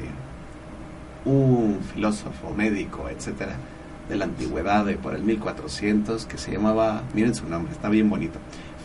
un 1.26 1.80
filósofo, 1.94 2.52
médico, 2.56 3.08
etcétera, 3.10 3.56
de 4.08 4.16
la 4.16 4.24
antigüedad, 4.24 4.84
de 4.86 4.94
por 4.96 5.14
el 5.14 5.22
1400, 5.22 6.24
que 6.26 6.38
se 6.38 6.50
llamaba, 6.50 7.02
miren 7.14 7.34
su 7.34 7.46
nombre, 7.48 7.72
está 7.72 7.88
bien 7.88 8.08
bonito, 8.08 8.38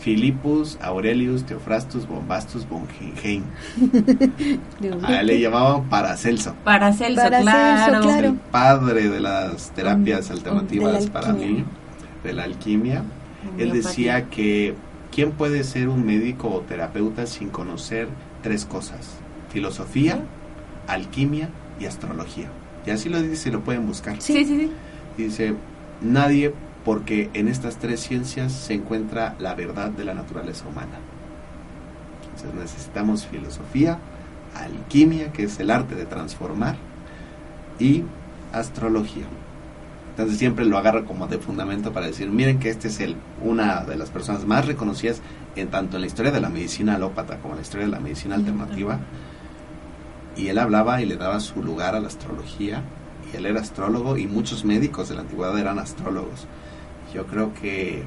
Philippus 0.08 0.78
Aurelius 0.80 1.44
Theophrastus 1.44 2.06
Bombastus 2.08 2.66
von 2.66 2.86
Hinheim. 2.98 3.42
A 5.04 5.20
él 5.20 5.26
le 5.26 5.40
llamaban 5.40 5.88
Paracelso, 5.90 6.54
Paracelso, 6.64 7.20
Paracelso, 7.22 7.44
claro. 7.44 8.00
claro. 8.00 8.28
el 8.28 8.34
padre 8.36 9.08
de 9.10 9.20
las 9.20 9.70
terapias 9.72 10.30
Mm, 10.30 10.32
alternativas 10.32 11.06
para 11.10 11.32
mí. 11.34 11.62
de 12.24 12.32
la 12.32 12.44
alquimia, 12.44 13.02
él 13.58 13.70
decía 13.72 14.30
que 14.30 14.74
¿quién 15.14 15.32
puede 15.32 15.62
ser 15.62 15.88
un 15.88 16.06
médico 16.06 16.48
o 16.48 16.60
terapeuta 16.60 17.26
sin 17.26 17.50
conocer 17.50 18.08
tres 18.42 18.64
cosas? 18.64 19.16
Filosofía, 19.50 20.20
alquimia 20.86 21.50
y 21.78 21.84
astrología. 21.84 22.48
Y 22.86 22.90
así 22.90 23.10
lo 23.10 23.20
dice, 23.20 23.50
lo 23.50 23.60
pueden 23.60 23.86
buscar. 23.86 24.16
Sí, 24.20 24.44
sí, 24.44 24.58
sí. 24.58 24.70
Dice, 25.18 25.54
nadie, 26.00 26.54
porque 26.84 27.30
en 27.34 27.48
estas 27.48 27.76
tres 27.76 28.00
ciencias 28.00 28.52
se 28.52 28.74
encuentra 28.74 29.34
la 29.38 29.54
verdad 29.54 29.90
de 29.90 30.04
la 30.04 30.14
naturaleza 30.14 30.66
humana. 30.68 30.98
Entonces 32.34 32.54
necesitamos 32.54 33.26
filosofía, 33.26 33.98
alquimia, 34.54 35.32
que 35.32 35.44
es 35.44 35.58
el 35.60 35.70
arte 35.70 35.94
de 35.94 36.06
transformar, 36.06 36.76
y 37.78 38.04
astrología. 38.52 39.26
Entonces 40.10 40.38
siempre 40.38 40.64
lo 40.64 40.78
agarro 40.78 41.04
como 41.04 41.28
de 41.28 41.38
fundamento 41.38 41.92
para 41.92 42.06
decir, 42.06 42.28
miren 42.28 42.58
que 42.58 42.70
este 42.70 42.88
es 42.88 42.98
el, 43.00 43.16
una 43.42 43.84
de 43.84 43.96
las 43.96 44.10
personas 44.10 44.44
más 44.46 44.66
reconocidas 44.66 45.20
en 45.54 45.68
tanto 45.68 45.96
en 45.96 46.00
la 46.00 46.06
historia 46.08 46.32
de 46.32 46.40
la 46.40 46.48
medicina 46.48 46.96
alópata 46.96 47.38
como 47.38 47.54
en 47.54 47.58
la 47.58 47.62
historia 47.62 47.86
de 47.86 47.92
la 47.92 48.00
medicina 48.00 48.34
alternativa. 48.34 48.98
Y 50.36 50.48
él 50.48 50.58
hablaba 50.58 51.00
y 51.02 51.06
le 51.06 51.16
daba 51.16 51.38
su 51.40 51.62
lugar 51.62 51.94
a 51.94 52.00
la 52.00 52.08
astrología. 52.08 52.82
Y 53.32 53.36
él 53.36 53.46
era 53.46 53.60
astrólogo 53.60 54.16
y 54.16 54.26
muchos 54.26 54.64
médicos 54.64 55.08
de 55.08 55.14
la 55.14 55.20
antigüedad 55.20 55.58
eran 55.58 55.78
astrólogos. 55.78 56.46
Yo 57.14 57.26
creo 57.26 57.52
que 57.54 58.02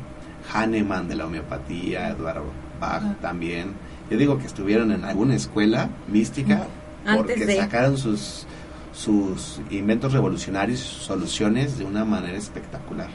Hahnemann 0.53 1.07
de 1.07 1.15
la 1.15 1.25
homeopatía, 1.25 2.09
Eduardo 2.09 2.45
Bach 2.79 3.03
también. 3.21 3.73
Yo 4.09 4.17
digo 4.17 4.37
que 4.37 4.47
estuvieron 4.47 4.91
en 4.91 5.05
alguna 5.05 5.35
escuela 5.35 5.89
mística 6.07 6.67
Antes 7.05 7.15
porque 7.17 7.45
de- 7.45 7.57
sacaron 7.57 7.97
sus 7.97 8.45
sus 8.93 9.61
inventos 9.69 10.11
revolucionarios 10.11 10.79
y 10.79 10.83
sus 10.83 11.03
soluciones 11.03 11.77
de 11.79 11.85
una 11.85 12.03
manera 12.03 12.37
espectacular 12.37 13.07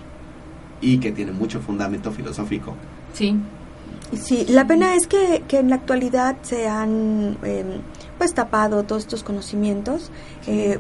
y 0.81 0.99
que 0.99 1.13
tiene 1.13 1.33
mucho 1.33 1.61
fundamento 1.61 2.11
filosófico. 2.13 2.75
Sí. 3.13 3.37
Sí, 4.15 4.47
la 4.49 4.67
pena 4.67 4.95
es 4.95 5.07
que, 5.07 5.43
que 5.49 5.59
en 5.59 5.69
la 5.69 5.77
actualidad 5.77 6.37
se 6.43 6.67
han 6.69 7.37
eh, 7.43 7.65
pues 8.19 8.33
tapado 8.35 8.85
todos 8.85 9.03
estos 9.03 9.23
conocimientos. 9.23 10.11
Eh, 10.47 10.79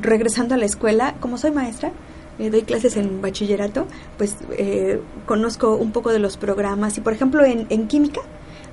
regresando 0.00 0.54
a 0.54 0.58
la 0.58 0.66
escuela, 0.66 1.14
como 1.18 1.36
soy 1.38 1.50
maestra, 1.50 1.90
eh, 2.38 2.50
doy 2.50 2.62
clases 2.62 2.96
en 2.96 3.20
bachillerato, 3.20 3.86
pues 4.16 4.36
eh, 4.56 5.00
conozco 5.26 5.76
un 5.76 5.92
poco 5.92 6.10
de 6.10 6.18
los 6.18 6.36
programas. 6.36 6.96
Y 6.98 7.00
por 7.00 7.12
ejemplo 7.12 7.44
en, 7.44 7.66
en 7.70 7.88
química, 7.88 8.20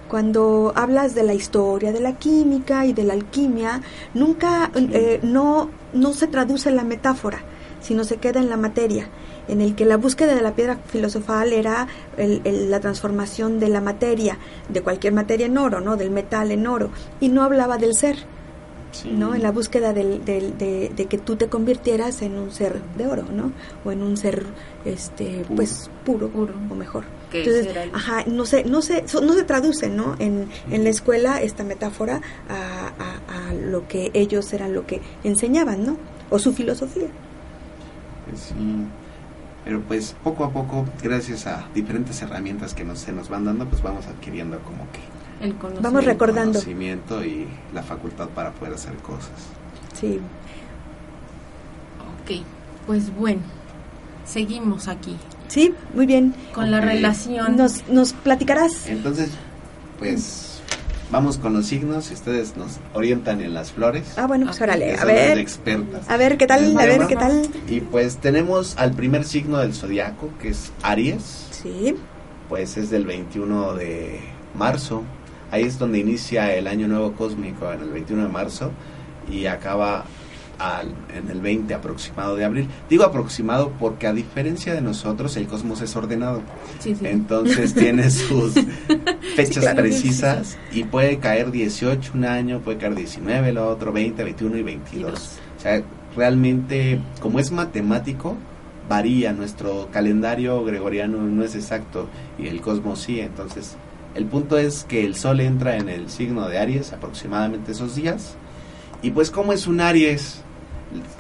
cuando 0.08 0.72
hablas 0.76 1.16
de 1.16 1.24
la 1.24 1.34
historia 1.34 1.92
de 1.92 2.00
la 2.00 2.14
química 2.14 2.86
y 2.86 2.94
de 2.94 3.04
la 3.04 3.14
alquimia, 3.14 3.82
nunca, 4.14 4.72
eh, 4.76 5.20
no, 5.24 5.70
no 5.94 6.14
se 6.14 6.28
traduce 6.28 6.70
la 6.72 6.84
metáfora, 6.84 7.40
sino 7.82 8.04
se 8.04 8.18
queda 8.18 8.40
en 8.40 8.50
la 8.50 8.58
materia, 8.58 9.08
en 9.48 9.62
el 9.62 9.76
que 9.76 9.86
la 9.86 9.98
búsqueda 9.98 10.36
de 10.36 10.42
la 10.42 10.54
piedra 10.54 10.78
filosofal 10.88 11.54
era 11.54 11.88
el- 12.18 12.42
el- 12.46 12.70
la 12.70 12.80
transformación 12.80 13.60
de 13.60 13.70
la 13.70 13.82
materia, 13.82 14.38
de 14.70 14.82
cualquier 14.82 15.14
materia 15.14 15.48
en 15.48 15.58
oro, 15.58 15.82
¿no? 15.82 15.96
Del 15.98 16.12
metal 16.12 16.52
en 16.52 16.68
oro, 16.68 16.90
y 17.20 17.30
no 17.30 17.44
hablaba 17.44 17.78
del 17.78 17.96
ser, 17.96 18.16
¿no? 19.04 19.36
En 19.36 19.42
la 19.44 19.52
búsqueda 19.52 19.92
del, 19.94 20.24
del- 20.24 20.58
de, 20.58 20.92
de 20.96 21.06
que 21.08 21.18
tú 21.18 21.36
te 21.36 21.48
convirtieras 21.50 22.22
en 22.22 22.38
un 22.38 22.52
ser 22.52 22.82
de 22.98 23.08
oro, 23.08 23.24
¿no? 23.32 23.52
O 23.84 23.92
en 23.92 24.02
un 24.04 24.16
ser, 24.16 24.46
este, 24.86 25.42
Puro. 25.44 25.56
pues, 25.56 25.90
puro, 26.06 26.30
Puro. 26.30 26.54
o 26.70 26.76
mejor. 26.76 27.04
Que 27.32 27.44
Entonces, 27.44 27.90
ajá, 27.94 28.24
no 28.28 28.46
se, 28.46 28.64
no 28.64 28.82
se, 28.82 29.08
so- 29.08 29.22
no 29.22 29.34
se 29.34 29.44
traduce, 29.44 29.90
¿no? 29.90 30.16
En, 30.20 30.48
en 30.70 30.84
la 30.84 30.90
escuela 30.90 31.42
esta 31.42 31.64
metáfora 31.64 32.22
a, 32.48 32.92
a- 33.44 33.50
a 33.50 33.54
lo 33.54 33.88
que 33.88 34.12
ellos 34.14 34.54
eran 34.54 34.74
lo 34.74 34.86
que 34.86 35.02
enseñaban, 35.24 35.86
¿no? 35.86 35.98
O 36.30 36.40
su 36.40 36.54
filosofía. 36.54 37.08
Pues 38.30 38.42
sí. 38.42 38.54
Pero 39.64 39.82
pues 39.82 40.16
poco 40.24 40.44
a 40.44 40.52
poco, 40.52 40.86
gracias 41.02 41.48
a 41.48 41.66
diferentes 41.74 42.22
herramientas 42.22 42.76
que 42.76 42.84
nos, 42.84 43.00
se 43.00 43.12
nos 43.12 43.30
van 43.30 43.46
dando, 43.46 43.66
pues 43.66 43.82
vamos 43.82 44.06
adquiriendo 44.06 44.60
como 44.60 44.84
que 44.92 45.00
El 45.42 45.54
conocimiento. 45.56 45.82
Vamos 45.82 46.00
el 46.02 46.06
recordando. 46.08 46.54
conocimiento 46.54 47.24
y 47.26 47.48
la 47.74 47.84
facultad 47.84 48.28
para 48.30 48.52
poder 48.52 48.74
hacer 48.76 48.94
cosas. 48.98 49.32
Sí. 49.94 50.20
Ok, 52.24 52.42
pues 52.88 53.14
bueno, 53.16 53.42
seguimos 54.26 54.88
aquí 54.88 55.18
Sí, 55.48 55.74
muy 55.94 56.06
bien. 56.06 56.34
con 56.54 56.72
la 56.72 56.78
Ok. 56.80 56.86
relación. 56.86 57.56
Nos, 57.58 57.88
nos 57.88 58.14
platicarás. 58.14 58.88
Entonces, 58.88 59.30
pues 60.00 60.60
vamos 61.12 61.38
con 61.38 61.54
los 61.54 61.68
signos 61.68 62.10
y 62.10 62.14
ustedes 62.16 62.58
nos 62.58 62.80
orientan 62.94 63.42
en 63.42 63.54
las 63.54 63.72
flores. 63.72 64.14
Ah, 64.18 64.26
bueno, 64.26 64.48
pues 64.48 64.60
órale, 64.62 64.94
a 64.94 64.98
son 64.98 65.08
ver. 65.08 65.38
expertas. 65.38 66.10
A 66.10 66.18
ver, 66.18 66.38
¿qué 66.38 66.48
tal? 66.48 66.64
El 66.66 66.78
A 66.80 66.86
ver. 66.86 67.08
¿qué 67.08 67.16
tal? 67.16 67.48
Y 67.68 67.82
pues 67.82 68.18
tenemos 68.18 68.76
al 68.78 68.92
primer 68.94 69.24
signo 69.24 69.58
del 69.60 69.74
zodiaco, 69.74 70.30
que 70.42 70.50
es 70.50 70.72
Aries. 70.82 71.48
Sí. 71.52 71.96
pues 72.50 72.78
es 72.78 72.90
del 72.92 73.06
21 73.06 73.74
de 73.74 74.20
marzo. 74.58 75.04
Ahí 75.52 75.64
es 75.64 75.78
donde 75.80 76.00
inicia 76.00 76.54
el 76.56 76.68
año 76.68 76.88
nuevo 76.88 77.14
cósmico, 77.14 77.72
en 77.72 77.82
el 77.82 77.90
21 77.90 78.24
de 78.24 78.30
marzo, 78.30 78.72
y 79.32 79.46
acaba 79.46 80.06
al- 80.58 80.94
en 81.16 81.30
el 81.30 81.42
20 81.42 81.74
aproximado 81.74 82.36
de 82.36 82.46
abril. 82.46 82.68
Digo 82.90 83.04
aproximado 83.04 83.72
porque 83.80 84.08
a 84.08 84.14
diferencia 84.14 84.74
de 84.74 84.82
nosotros, 84.82 85.36
el 85.38 85.48
cosmos 85.48 85.82
es 85.82 85.96
ordenado. 85.96 86.42
Sí, 86.80 86.96
sí. 86.96 87.06
Entonces 87.08 87.74
tiene 87.76 88.10
sus 88.10 88.54
fechas 89.36 89.64
claro. 89.64 89.82
precisas 89.82 90.58
y 90.72 90.84
puede 90.84 91.18
caer 91.18 91.52
18 91.52 92.12
un 92.16 92.26
año, 92.26 92.60
puede 92.62 92.78
caer 92.78 92.96
19 92.96 93.50
el 93.50 93.58
otro, 93.58 93.92
20, 93.92 94.24
21 94.24 94.58
y 94.58 94.64
22. 94.64 95.12
dos. 95.12 95.32
O 95.58 95.62
sea, 95.62 95.82
realmente, 96.16 97.00
como 97.20 97.40
es 97.40 97.52
matemático, 97.52 98.36
varía. 98.88 99.34
Nuestro 99.34 99.90
calendario 99.92 100.64
gregoriano 100.64 101.18
no 101.18 101.44
es 101.44 101.56
exacto 101.56 102.08
y 102.40 102.48
el 102.48 102.62
cosmos 102.62 103.00
sí. 103.00 103.20
Entonces, 103.20 103.76
el 104.16 104.26
punto 104.26 104.58
es 104.58 104.86
que 104.86 105.06
el 105.06 105.16
sol 105.16 105.42
entra 105.42 105.78
en 105.78 105.90
el 105.90 106.10
signo 106.10 106.48
de 106.48 106.58
Aries 106.58 106.94
aproximadamente 106.94 107.74
esos 107.74 107.96
días. 107.96 108.36
Y 109.02 109.12
pues, 109.12 109.30
como 109.30 109.54
es 109.54 109.68
un 109.68 109.82
Aries? 109.82 110.42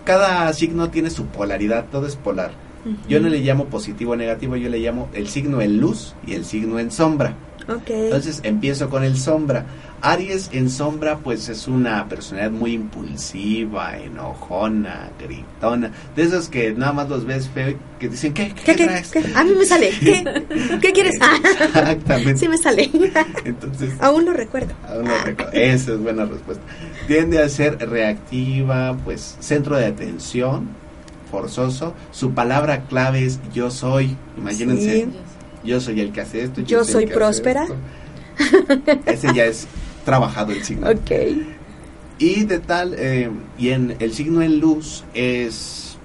Cada 0.05 0.51
signo 0.53 0.89
tiene 0.89 1.09
su 1.09 1.25
polaridad, 1.25 1.85
todo 1.91 2.07
es 2.07 2.15
polar. 2.15 2.51
Yo 3.09 3.19
no 3.19 3.29
le 3.29 3.39
llamo 3.39 3.65
positivo 3.65 4.11
o 4.11 4.15
negativo, 4.15 4.55
yo 4.55 4.69
le 4.69 4.77
llamo 4.77 5.09
el 5.13 5.27
signo 5.27 5.59
en 5.59 5.79
luz 5.79 6.13
y 6.25 6.33
el 6.33 6.45
signo 6.45 6.77
en 6.77 6.91
sombra. 6.91 7.35
Entonces 7.67 8.41
empiezo 8.43 8.89
con 8.89 9.03
el 9.03 9.17
sombra. 9.17 9.65
Aries 10.01 10.49
en 10.53 10.69
sombra 10.69 11.17
pues 11.17 11.49
es 11.49 11.67
una 11.67 12.07
personalidad 12.07 12.51
muy 12.51 12.73
impulsiva, 12.73 13.97
enojona, 13.97 15.09
gritona. 15.19 15.91
De 16.15 16.23
esos 16.23 16.47
que 16.47 16.73
nada 16.73 16.93
más 16.93 17.09
los 17.09 17.25
ves 17.25 17.49
feo 17.49 17.71
y 17.71 17.77
que 17.99 18.09
dicen, 18.09 18.33
¿qué, 18.33 18.49
qué, 18.53 18.61
¿Qué, 18.63 18.75
qué, 18.75 18.85
traes? 18.85 19.09
qué? 19.11 19.23
A 19.35 19.43
mí 19.43 19.51
me 19.57 19.65
sale. 19.65 19.89
¿Qué, 19.99 20.45
¿Qué 20.81 20.91
quieres? 20.93 21.15
Ah, 21.21 21.37
Exactamente. 21.63 22.37
sí 22.37 22.47
me 22.47 22.57
sale. 22.57 22.91
Entonces, 23.45 23.93
Aún 23.99 24.25
lo 24.25 24.33
recuerdo. 24.33 24.73
aún 24.87 25.05
no 25.05 25.17
recuerdo. 25.23 25.51
esa 25.53 25.93
es 25.93 25.99
buena 25.99 26.25
respuesta. 26.25 26.63
Tiende 27.07 27.41
a 27.41 27.49
ser 27.49 27.77
reactiva, 27.89 28.95
pues 29.03 29.37
centro 29.39 29.75
de 29.77 29.85
atención, 29.87 30.67
forzoso. 31.31 31.95
Su 32.11 32.31
palabra 32.31 32.83
clave 32.83 33.25
es 33.25 33.39
yo 33.53 33.71
soy. 33.71 34.15
Imagínense. 34.37 35.05
Sí. 35.05 35.07
Yo 35.65 35.81
soy 35.81 35.99
el 35.99 36.11
que 36.11 36.21
hace 36.21 36.43
esto. 36.43 36.61
Yo 36.61 36.81
el 36.81 36.85
soy 36.85 37.07
próspera. 37.07 37.67
Ese 39.05 39.33
ya 39.33 39.45
es 39.45 39.67
trabajado 40.05 40.51
el 40.51 40.63
signo. 40.63 40.89
Ok. 40.89 41.11
Y 42.17 42.45
de 42.45 42.59
tal, 42.59 42.95
eh, 42.97 43.29
y 43.57 43.69
en 43.69 43.97
el 43.99 44.13
signo 44.13 44.41
en 44.41 44.59
luz 44.59 45.03
es 45.13 45.97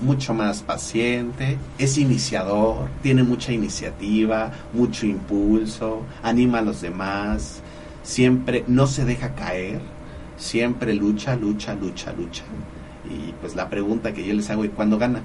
mucho 0.00 0.34
más 0.34 0.62
paciente, 0.62 1.58
es 1.78 1.98
iniciador, 1.98 2.88
tiene 3.02 3.22
mucha 3.22 3.52
iniciativa, 3.52 4.52
mucho 4.72 5.06
impulso, 5.06 6.02
anima 6.22 6.58
a 6.58 6.62
los 6.62 6.80
demás, 6.80 7.60
siempre 8.02 8.64
no 8.66 8.86
se 8.86 9.04
deja 9.04 9.34
caer, 9.34 9.80
siempre 10.36 10.94
lucha, 10.94 11.36
lucha, 11.36 11.74
lucha, 11.74 12.12
lucha. 12.12 12.44
Y 13.08 13.32
pues 13.40 13.54
la 13.54 13.68
pregunta 13.68 14.12
que 14.12 14.24
yo 14.24 14.34
les 14.34 14.48
hago 14.50 14.64
es 14.64 14.70
cuándo 14.70 14.98
gana. 14.98 15.20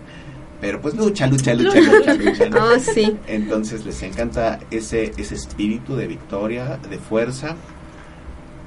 Pero 0.62 0.82
pues 0.82 0.95
lucha, 0.95 1.26
lucha, 1.28 1.54
lucha, 1.54 1.80
lucha, 1.80 2.13
lucha. 2.15 2.50
¿no? 2.50 2.58
Oh, 2.65 2.80
sí. 2.80 3.15
Entonces 3.28 3.86
les 3.86 4.02
encanta 4.04 4.60
ese, 4.72 5.13
ese 5.17 5.36
espíritu 5.36 5.95
de 5.95 6.08
victoria, 6.08 6.78
de 6.89 6.98
fuerza, 6.98 7.56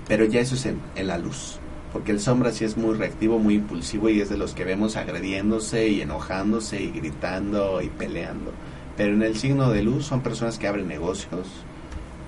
pero 0.09 0.25
ya 0.25 0.41
eso 0.41 0.55
es 0.55 0.67
en, 0.67 0.81
en 0.97 1.07
la 1.07 1.19
luz. 1.19 1.59
Porque 1.93 2.13
el 2.13 2.21
sombra 2.21 2.51
sí 2.53 2.65
es 2.65 2.79
muy 2.79 2.95
reactivo, 2.95 3.39
muy 3.39 3.55
impulsivo 3.57 4.09
y 4.09 4.21
es 4.21 4.31
de 4.31 4.39
los 4.39 4.55
que 4.55 4.65
vemos 4.65 4.97
agrediéndose 4.97 5.89
y 5.89 6.01
enojándose 6.01 6.83
y 6.83 6.91
gritando 6.91 7.83
y 7.83 7.89
peleando. 7.89 8.53
Pero 8.97 9.13
en 9.13 9.23
el 9.23 9.37
signo 9.37 9.71
de 9.71 9.83
luz 9.83 10.07
son 10.07 10.23
personas 10.23 10.59
que 10.59 10.67
abren 10.69 10.89
negocios 10.89 11.47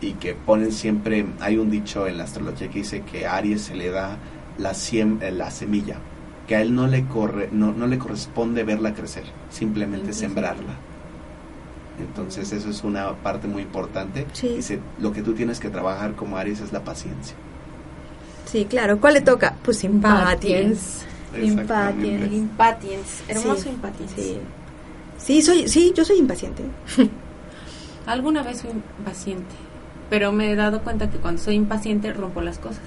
y 0.02 0.12
que 0.12 0.34
ponen 0.34 0.72
siempre, 0.72 1.24
hay 1.40 1.56
un 1.56 1.70
dicho 1.70 2.06
en 2.06 2.18
la 2.18 2.24
astrología 2.24 2.68
que 2.68 2.80
dice 2.80 3.02
que 3.10 3.26
a 3.26 3.36
Aries 3.36 3.62
se 3.62 3.74
le 3.74 3.90
da 3.90 4.18
la, 4.58 4.72
siem- 4.74 5.22
eh, 5.22 5.30
la 5.30 5.50
semilla, 5.50 5.96
que 6.46 6.56
a 6.56 6.60
él 6.60 6.74
no 6.74 6.86
le, 6.86 7.06
corre, 7.06 7.48
no, 7.52 7.72
no 7.72 7.86
le 7.86 7.98
corresponde 7.98 8.64
verla 8.64 8.94
crecer, 8.94 9.24
simplemente 9.50 10.12
sembrarla. 10.12 10.74
Entonces 11.98 12.52
eso 12.52 12.70
es 12.70 12.82
una 12.84 13.12
parte 13.14 13.46
muy 13.46 13.62
importante. 13.62 14.26
Sí. 14.32 14.48
Dice, 14.48 14.80
lo 14.98 15.12
que 15.12 15.22
tú 15.22 15.34
tienes 15.34 15.60
que 15.60 15.70
trabajar 15.70 16.14
como 16.14 16.36
Aries 16.36 16.60
es 16.60 16.72
la 16.72 16.82
paciencia. 16.82 17.36
Sí, 18.46 18.66
claro. 18.66 19.00
¿Cuál 19.00 19.14
le 19.14 19.20
toca? 19.20 19.56
Pues 19.62 19.84
Impatiens. 19.84 21.04
Exactamente. 21.34 22.26
Impatiens. 22.26 22.32
Impatiens. 22.32 23.24
Hermoso 23.28 23.62
Sí, 23.62 23.68
Impatiens. 23.70 24.12
Sí. 24.14 24.38
Sí, 25.18 25.42
soy, 25.42 25.68
sí, 25.68 25.92
yo 25.96 26.04
soy 26.04 26.18
impaciente. 26.18 26.64
Alguna 28.06 28.42
vez 28.42 28.60
fui 28.60 28.70
impaciente, 28.70 29.54
pero 30.10 30.32
me 30.32 30.52
he 30.52 30.56
dado 30.56 30.82
cuenta 30.82 31.10
que 31.10 31.16
cuando 31.16 31.40
soy 31.40 31.54
impaciente 31.54 32.12
rompo 32.12 32.42
las 32.42 32.58
cosas. 32.58 32.82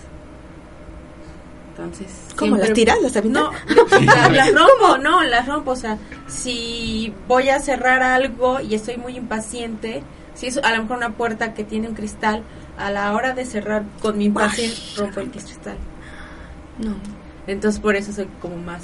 Entonces. 1.78 2.08
¿Cómo 2.36 2.56
siempre- 2.58 2.70
las 2.70 2.74
tiras? 2.74 2.98
¿Las? 3.02 3.26
No, 3.26 3.52
la- 4.06 4.30
las 4.30 4.54
rompo, 4.54 4.98
no, 5.02 5.24
las 5.24 5.48
rompo. 5.48 5.72
O 5.72 5.76
sea, 5.76 5.98
si 6.28 7.13
voy 7.28 7.50
a 7.50 7.60
cerrar 7.60 8.02
algo 8.02 8.60
y 8.60 8.74
estoy 8.76 8.98
muy 8.98 9.16
impaciente, 9.16 10.02
si 10.34 10.48
es 10.48 10.58
a 10.58 10.76
lo 10.76 10.82
mejor 10.84 10.98
una 10.98 11.12
puerta 11.12 11.54
que 11.54 11.63
tiene 11.63 11.88
un 11.88 11.94
cristal, 11.96 12.44
a 12.78 12.92
la 12.92 13.13
hora 13.13 13.34
de 13.34 13.46
cerrar 13.46 13.84
con 14.02 14.18
mi 14.18 14.26
impaciencia, 14.26 15.04
rompo 15.04 15.20
el 15.20 15.30
cristal. 15.32 15.78
No. 16.80 16.96
Entonces, 17.48 17.80
por 17.80 17.96
eso 17.96 18.12
soy 18.12 18.28
como 18.42 18.58
más 18.58 18.84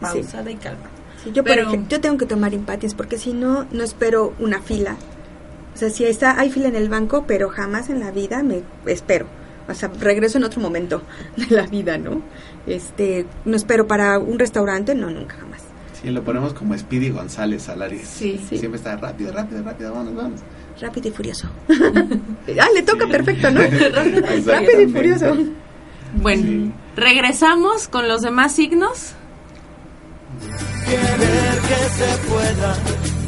pausada 0.00 0.50
y 0.50 0.56
calma. 0.56 0.84
Sí, 1.22 1.30
yo, 1.32 1.44
por 1.44 1.52
ejemplo, 1.58 1.88
yo 1.88 2.00
tengo 2.00 2.18
que 2.18 2.26
tomar 2.26 2.52
impatiens 2.52 2.94
porque 2.94 3.16
si 3.16 3.32
no, 3.32 3.66
no 3.70 3.84
espero 3.84 4.34
una 4.38 4.60
fila. 4.60 4.96
O 5.74 5.76
sea, 5.78 5.88
si 5.88 6.04
está, 6.04 6.38
hay 6.38 6.50
fila 6.50 6.68
en 6.68 6.76
el 6.76 6.88
banco, 6.88 7.24
pero 7.26 7.48
jamás 7.48 7.88
en 7.90 8.00
la 8.00 8.10
vida 8.10 8.42
me 8.42 8.62
espero. 8.86 9.26
O 9.72 9.74
sea, 9.74 9.90
regreso 9.98 10.38
en 10.38 10.44
otro 10.44 10.60
momento 10.60 11.02
de 11.36 11.54
la 11.56 11.66
vida, 11.66 11.98
¿no? 11.98 12.22
Este, 12.66 13.26
no 13.44 13.56
espero 13.56 13.86
para 13.86 14.18
un 14.18 14.38
restaurante, 14.38 14.94
no, 14.94 15.10
nunca 15.10 15.36
jamás. 15.36 15.62
Sí, 16.00 16.10
lo 16.10 16.22
ponemos 16.22 16.52
como 16.54 16.76
Speedy 16.76 17.10
González 17.10 17.62
Salaris. 17.64 18.06
Sí, 18.08 18.40
sí. 18.48 18.58
Siempre 18.58 18.78
está 18.78 18.96
rápido, 18.96 19.32
rápido, 19.32 19.62
rápido, 19.62 19.92
vamos, 19.94 20.14
vamos. 20.14 20.40
Rápido 20.80 21.08
y 21.08 21.12
furioso. 21.12 21.48
ah, 21.68 22.68
le 22.74 22.82
toca 22.82 23.04
Sí. 23.06 23.10
perfecto, 23.12 23.50
¿no? 23.50 23.60
Rápido 24.46 24.80
y 24.80 24.86
furioso. 24.88 25.36
Bueno, 26.20 26.42
Sí. 26.42 26.72
regresamos 26.96 27.88
con 27.88 28.08
los 28.08 28.22
demás 28.22 28.52
signos. 28.54 29.12
Querer 30.86 31.58
que 31.68 31.74
se 31.88 32.28
pueda 32.28 32.76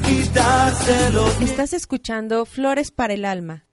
quitárselo. 0.07 1.27
Estás 1.41 1.73
escuchando 1.73 2.45
Flores 2.45 2.91
para 2.91 3.15
el 3.15 3.25
Alma. 3.25 3.64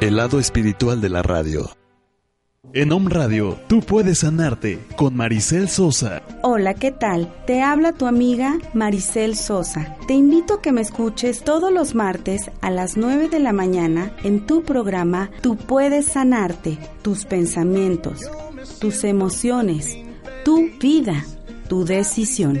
El 0.00 0.16
lado 0.16 0.40
espiritual 0.40 1.02
de 1.02 1.10
la 1.10 1.22
radio. 1.22 1.70
En 2.72 2.90
Om 2.90 3.08
Radio, 3.08 3.58
tú 3.68 3.80
puedes 3.80 4.20
sanarte 4.20 4.78
con 4.96 5.14
Maricel 5.14 5.68
Sosa. 5.68 6.22
Hola, 6.42 6.72
¿qué 6.72 6.90
tal? 6.90 7.30
Te 7.46 7.60
habla 7.60 7.92
tu 7.92 8.06
amiga 8.06 8.56
Maricel 8.72 9.36
Sosa. 9.36 9.98
Te 10.08 10.14
invito 10.14 10.54
a 10.54 10.62
que 10.62 10.72
me 10.72 10.80
escuches 10.80 11.44
todos 11.44 11.70
los 11.70 11.94
martes 11.94 12.50
a 12.62 12.70
las 12.70 12.96
9 12.96 13.28
de 13.28 13.40
la 13.40 13.52
mañana 13.52 14.16
en 14.24 14.46
tu 14.46 14.62
programa 14.62 15.30
Tú 15.42 15.58
puedes 15.58 16.06
sanarte, 16.06 16.78
tus 17.02 17.26
pensamientos, 17.26 18.22
tus 18.80 19.04
emociones, 19.04 19.98
tu 20.42 20.70
vida, 20.80 21.26
tu 21.72 21.86
decisión. 21.86 22.60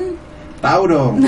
Tauro. 0.61 1.15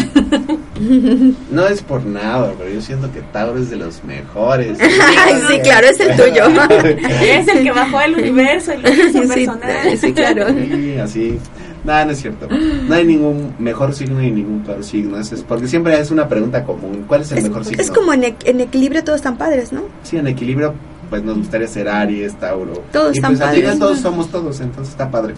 No 1.51 1.67
es 1.67 1.81
por 1.83 2.03
nada, 2.05 2.53
pero 2.57 2.69
yo 2.71 2.81
siento 2.81 3.11
que 3.11 3.21
Tauro 3.21 3.59
es 3.59 3.69
de 3.69 3.75
los 3.75 4.03
mejores. 4.03 4.79
Ay, 4.81 5.35
sí, 5.47 5.59
claro, 5.59 5.87
es 5.87 5.99
el 5.99 6.15
tuyo. 6.15 6.43
Es 7.21 7.47
el 7.47 7.63
que 7.63 7.71
bajó 7.71 8.01
el 8.01 8.15
universo, 8.15 8.71
el 8.71 8.79
universo 8.79 9.21
Sí, 9.21 9.27
personal. 9.27 9.97
sí, 9.97 10.13
claro. 10.13 10.47
Sí, 10.49 10.95
así. 10.97 11.39
Nada, 11.83 12.05
no 12.05 12.11
es 12.11 12.19
cierto. 12.21 12.47
No 12.49 12.95
hay 12.95 13.05
ningún 13.05 13.53
mejor 13.59 13.93
signo 13.93 14.21
y 14.23 14.31
ningún 14.31 14.63
peor 14.63 14.83
signo. 14.83 15.17
Es, 15.19 15.31
es- 15.31 15.43
porque 15.43 15.67
siempre 15.67 15.99
es 15.99 16.09
una 16.09 16.27
pregunta 16.27 16.63
común. 16.63 17.05
¿Cuál 17.07 17.21
es 17.21 17.31
el 17.31 17.37
Es, 17.39 17.43
mejor 17.45 17.63
signo? 17.65 17.81
es 17.81 17.91
como 17.91 18.13
en, 18.13 18.35
en 18.43 18.59
equilibrio 18.61 19.03
todos 19.03 19.17
están 19.17 19.37
padres, 19.37 19.71
¿no? 19.71 19.83
Sí, 20.03 20.17
en 20.17 20.25
equilibrio, 20.27 20.73
pues 21.11 21.21
nos 21.23 21.37
gustaría 21.37 21.67
ser 21.67 21.87
Aries, 21.87 22.33
Tauro. 22.39 22.73
Todos 22.91 23.13
y 23.13 23.17
están 23.19 23.31
pues 23.33 23.41
al 23.41 23.49
final 23.55 23.63
padres. 23.73 23.79
todos 23.79 23.99
somos 23.99 24.31
todos, 24.31 24.59
entonces 24.61 24.91
está 24.93 25.11
padre 25.11 25.35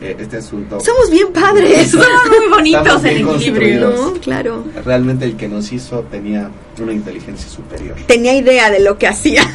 eh, 0.00 0.16
este 0.18 0.36
asunto. 0.38 0.78
Somos 0.80 1.10
bien 1.10 1.26
padres. 1.32 1.90
Somos 1.90 2.06
muy 2.28 2.48
bonitos 2.50 3.04
en 3.04 3.28
equilibrio. 3.28 3.90
No, 3.90 4.12
claro. 4.20 4.64
Realmente 4.84 5.24
el 5.26 5.36
que 5.36 5.48
nos 5.48 5.70
hizo 5.72 6.00
tenía 6.10 6.48
una 6.80 6.92
inteligencia 6.92 7.48
superior. 7.50 7.96
Tenía 8.06 8.34
idea 8.36 8.70
de 8.70 8.80
lo 8.80 8.96
que 8.96 9.08
hacía. 9.08 9.42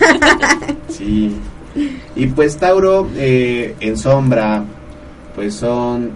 Sí. 0.89 1.36
Y 2.15 2.28
pues 2.28 2.58
Tauro 2.58 3.08
eh, 3.15 3.76
en 3.80 3.97
sombra, 3.97 4.63
pues 5.36 5.56
son... 5.56 6.12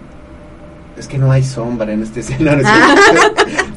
Es 0.96 1.08
que 1.08 1.18
no 1.18 1.32
hay 1.32 1.42
sombra 1.42 1.92
en 1.92 2.02
este 2.02 2.20
escenario. 2.20 2.64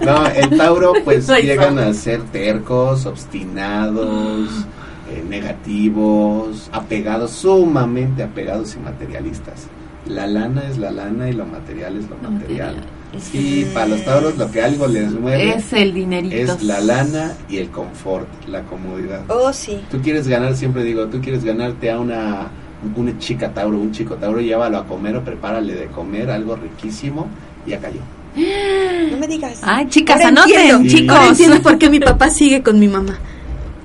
no, 0.05 0.27
el 0.27 0.57
Tauro 0.57 0.93
pues 1.03 1.27
No 1.27 1.37
llegan 1.39 1.69
sombra. 1.69 1.87
a 1.87 1.93
ser 1.95 2.21
tercos, 2.25 3.05
obstinados, 3.07 4.49
eh, 5.11 5.23
negativos, 5.27 6.69
apegados, 6.71 7.31
sumamente 7.31 8.23
apegados 8.23 8.75
y 8.75 8.79
materialistas. 8.79 9.67
La 10.07 10.25
lana 10.27 10.63
es 10.69 10.77
la 10.77 10.91
lana 10.91 11.29
y 11.29 11.33
lo 11.33 11.45
material 11.45 11.97
es 11.97 12.09
lo 12.09 12.15
material. 12.17 12.75
material. 12.75 12.75
Sí, 13.19 13.67
para 13.73 13.87
los 13.87 14.03
Tauros 14.05 14.37
lo 14.37 14.49
que 14.49 14.61
algo 14.61 14.87
les 14.87 15.11
mueve 15.11 15.55
Es 15.55 15.73
el 15.73 15.93
dinerito. 15.93 16.33
es 16.53 16.63
la 16.63 16.79
lana 16.79 17.33
y 17.49 17.57
el 17.57 17.69
confort, 17.69 18.27
la 18.47 18.61
comodidad. 18.63 19.21
Oh, 19.27 19.51
sí. 19.51 19.79
Tú 19.91 19.99
quieres 20.01 20.27
ganar, 20.27 20.55
siempre 20.55 20.83
digo, 20.83 21.05
tú 21.07 21.19
quieres 21.19 21.43
ganarte 21.43 21.91
a 21.91 21.99
una, 21.99 22.47
una 22.95 23.17
chica 23.19 23.49
Tauro, 23.53 23.77
un 23.77 23.91
chico 23.91 24.15
Tauro, 24.15 24.39
llévalo 24.39 24.77
a 24.77 24.85
comer 24.87 25.17
o 25.17 25.23
prepárale 25.23 25.73
de 25.75 25.87
comer 25.87 26.31
algo 26.31 26.55
riquísimo 26.55 27.27
y 27.65 27.71
ya 27.71 27.79
cayó. 27.79 27.99
No 29.11 29.17
me 29.17 29.27
digas. 29.27 29.59
Ay, 29.61 29.87
chicas, 29.89 30.15
Ahora 30.15 30.29
anoten, 30.29 30.57
entiendo. 30.59 30.89
chicos. 30.89 31.15
Ahora 31.17 31.29
entiendo 31.29 31.61
por 31.61 31.77
qué 31.77 31.89
mi 31.89 31.99
papá 31.99 32.29
sigue 32.29 32.63
con 32.63 32.79
mi 32.79 32.87
mamá. 32.87 33.19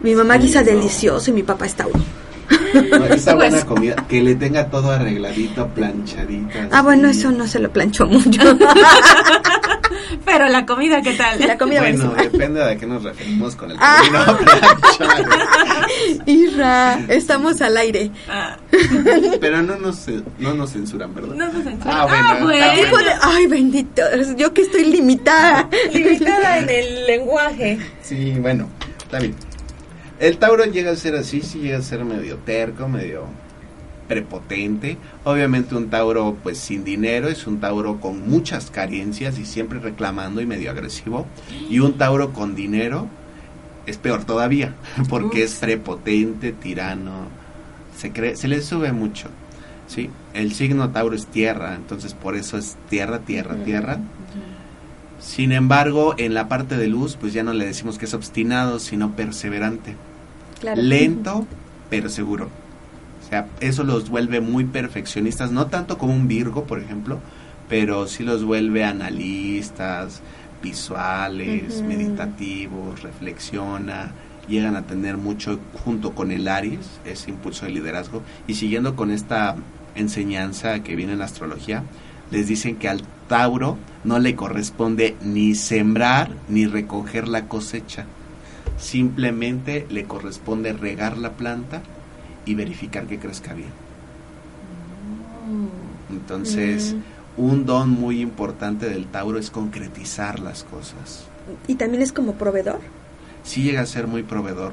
Mi 0.06 0.14
mamá 0.14 0.36
guisa 0.38 0.62
delicioso 0.62 1.30
y 1.30 1.34
mi 1.34 1.42
papá 1.42 1.66
está 1.66 1.82
Tauro. 1.82 1.98
No, 2.96 3.06
esa 3.06 3.34
Pues- 3.34 3.50
buena 3.50 3.66
comida, 3.66 3.96
que 4.08 4.22
le 4.22 4.36
tenga 4.36 4.66
todo 4.70 4.92
arregladito, 4.92 5.66
planchadito. 5.66 6.56
Ah, 6.70 6.80
bueno, 6.82 7.08
eso 7.08 7.32
no 7.32 7.48
se 7.48 7.58
lo 7.58 7.72
planchó 7.72 8.06
mucho. 8.06 8.40
Pero 10.24 10.48
la 10.48 10.64
comida, 10.64 11.02
¿qué 11.02 11.14
tal? 11.14 11.40
La 11.44 11.58
comida 11.58 11.80
Bueno, 11.80 12.04
buenísima. 12.10 12.22
depende 12.38 12.60
de 12.60 12.70
a 12.70 12.76
qué 12.76 12.86
nos 12.86 13.02
referimos 13.02 13.56
con 13.56 13.72
el 13.72 13.76
Ah. 13.80 14.00
término 14.00 14.38
planchar. 14.38 15.24
Irra, 16.26 17.00
estamos 17.08 17.60
al 17.60 17.76
aire. 17.76 18.12
Ah, 18.28 18.56
Pero 19.40 19.62
no 19.62 19.76
nos, 19.76 20.06
no 20.38 20.54
nos 20.54 20.70
censuran, 20.72 21.12
¿verdad? 21.16 21.34
no 21.34 21.46
se 21.50 21.62
censuran. 21.64 21.80
Ah, 21.96 22.06
bueno, 22.06 22.28
Ah, 22.30 22.38
bueno. 22.92 23.10
Ay, 23.22 23.46
bendito, 23.48 24.02
yo 24.36 24.54
que 24.54 24.62
estoy 24.62 24.84
limitada. 24.84 25.68
Limitada 25.92 26.58
en 26.58 26.70
el 26.70 27.06
lenguaje. 27.06 27.78
Sí, 28.02 28.34
bueno, 28.38 28.68
está 28.98 29.18
bien. 29.18 29.34
El 30.18 30.38
Tauro 30.38 30.64
llega 30.64 30.92
a 30.92 30.96
ser 30.96 31.14
así, 31.14 31.42
sí 31.42 31.58
llega 31.58 31.78
a 31.78 31.82
ser 31.82 32.04
medio 32.04 32.36
terco, 32.38 32.88
medio 32.88 33.26
prepotente. 34.08 34.96
Obviamente 35.24 35.74
un 35.74 35.90
Tauro 35.90 36.36
pues 36.42 36.58
sin 36.58 36.84
dinero 36.84 37.28
es 37.28 37.46
un 37.46 37.60
Tauro 37.60 38.00
con 38.00 38.28
muchas 38.28 38.70
carencias 38.70 39.38
y 39.38 39.44
siempre 39.44 39.78
reclamando 39.78 40.40
y 40.40 40.46
medio 40.46 40.70
agresivo. 40.70 41.26
Y 41.68 41.80
un 41.80 41.98
Tauro 41.98 42.32
con 42.32 42.54
dinero 42.54 43.08
es 43.86 43.98
peor 43.98 44.24
todavía, 44.24 44.74
porque 45.08 45.42
es 45.42 45.54
prepotente, 45.54 46.52
tirano, 46.52 47.28
se 47.96 48.12
cree, 48.12 48.36
se 48.36 48.48
le 48.48 48.62
sube 48.62 48.92
mucho. 48.92 49.28
Sí, 49.86 50.10
el 50.34 50.52
signo 50.52 50.90
Tauro 50.90 51.14
es 51.14 51.26
tierra, 51.26 51.74
entonces 51.76 52.14
por 52.14 52.36
eso 52.36 52.58
es 52.58 52.76
tierra, 52.88 53.20
tierra, 53.20 53.54
tierra. 53.64 53.98
Sin 55.20 55.52
embargo, 55.52 56.14
en 56.18 56.34
la 56.34 56.48
parte 56.48 56.76
de 56.76 56.88
luz, 56.88 57.16
pues 57.20 57.32
ya 57.32 57.42
no 57.42 57.52
le 57.52 57.66
decimos 57.66 57.98
que 57.98 58.04
es 58.04 58.14
obstinado, 58.14 58.78
sino 58.78 59.12
perseverante. 59.12 59.94
Claro. 60.60 60.82
Lento, 60.82 61.46
pero 61.90 62.08
seguro. 62.08 62.50
O 63.24 63.28
sea, 63.28 63.48
eso 63.60 63.82
los 63.84 64.08
vuelve 64.08 64.40
muy 64.40 64.64
perfeccionistas, 64.64 65.50
no 65.50 65.66
tanto 65.66 65.98
como 65.98 66.14
un 66.14 66.28
Virgo, 66.28 66.64
por 66.64 66.78
ejemplo, 66.78 67.18
pero 67.68 68.06
sí 68.06 68.22
los 68.22 68.44
vuelve 68.44 68.84
analistas, 68.84 70.22
visuales, 70.62 71.82
meditativos, 71.82 73.02
reflexiona, 73.02 74.12
llegan 74.48 74.76
a 74.76 74.82
tener 74.82 75.16
mucho 75.16 75.58
junto 75.84 76.14
con 76.14 76.30
el 76.30 76.48
Aries, 76.48 77.00
ese 77.04 77.30
impulso 77.30 77.66
de 77.66 77.72
liderazgo, 77.72 78.22
y 78.46 78.54
siguiendo 78.54 78.94
con 78.94 79.10
esta 79.10 79.56
enseñanza 79.94 80.82
que 80.82 80.96
viene 80.96 81.14
en 81.14 81.18
la 81.18 81.24
astrología, 81.24 81.82
les 82.30 82.48
dicen 82.48 82.76
que 82.76 82.88
al 82.88 83.02
Tauro 83.28 83.76
no 84.04 84.18
le 84.18 84.36
corresponde 84.36 85.16
ni 85.22 85.54
sembrar 85.54 86.30
ni 86.48 86.66
recoger 86.66 87.28
la 87.28 87.48
cosecha, 87.48 88.06
simplemente 88.78 89.86
le 89.90 90.04
corresponde 90.04 90.72
regar 90.72 91.18
la 91.18 91.32
planta 91.32 91.82
y 92.44 92.54
verificar 92.54 93.06
que 93.06 93.18
crezca 93.18 93.54
bien. 93.54 93.70
Entonces, 96.10 96.94
un 97.36 97.66
don 97.66 97.90
muy 97.90 98.20
importante 98.20 98.88
del 98.88 99.06
Tauro 99.06 99.38
es 99.38 99.50
concretizar 99.50 100.38
las 100.40 100.64
cosas. 100.64 101.24
Y 101.66 101.74
también 101.74 102.02
es 102.02 102.12
como 102.12 102.34
proveedor. 102.34 102.80
Sí 103.44 103.62
llega 103.62 103.82
a 103.82 103.86
ser 103.86 104.06
muy 104.06 104.22
proveedor. 104.22 104.72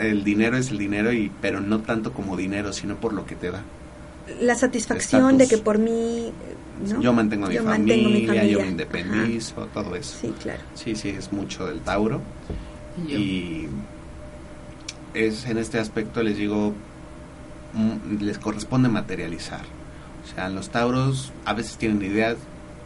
El 0.00 0.24
dinero 0.24 0.56
es 0.56 0.70
el 0.70 0.78
dinero, 0.78 1.12
y 1.12 1.30
pero 1.40 1.60
no 1.60 1.80
tanto 1.80 2.12
como 2.12 2.36
dinero, 2.36 2.72
sino 2.72 2.96
por 2.96 3.12
lo 3.12 3.26
que 3.26 3.36
te 3.36 3.50
da. 3.50 3.62
La 4.40 4.54
satisfacción 4.54 5.38
de 5.38 5.46
que 5.46 5.58
por 5.58 5.78
mí... 5.78 6.32
¿no? 6.88 7.00
Yo 7.00 7.12
mantengo 7.12 7.46
a 7.46 7.48
mi, 7.50 7.54
Yo 7.54 7.62
familia, 7.62 7.96
mantengo 7.96 8.40
mi 8.40 8.50
yo 8.50 8.60
me 8.60 8.68
independizo, 8.68 9.66
todo 9.66 9.94
eso. 9.94 10.18
Sí, 10.20 10.34
claro. 10.42 10.60
Sí, 10.74 10.96
sí, 10.96 11.10
es 11.10 11.32
mucho 11.32 11.66
del 11.66 11.80
Tauro. 11.80 12.20
Yo. 13.06 13.18
Y 13.18 13.68
es 15.14 15.46
en 15.46 15.58
este 15.58 15.78
aspecto 15.78 16.22
les 16.22 16.36
digo, 16.36 16.72
mm, 17.74 18.22
les 18.22 18.38
corresponde 18.38 18.88
materializar. 18.88 19.62
O 20.24 20.34
sea, 20.34 20.48
los 20.48 20.70
Tauros 20.70 21.32
a 21.44 21.52
veces 21.54 21.76
tienen 21.76 22.02
ideas, 22.02 22.36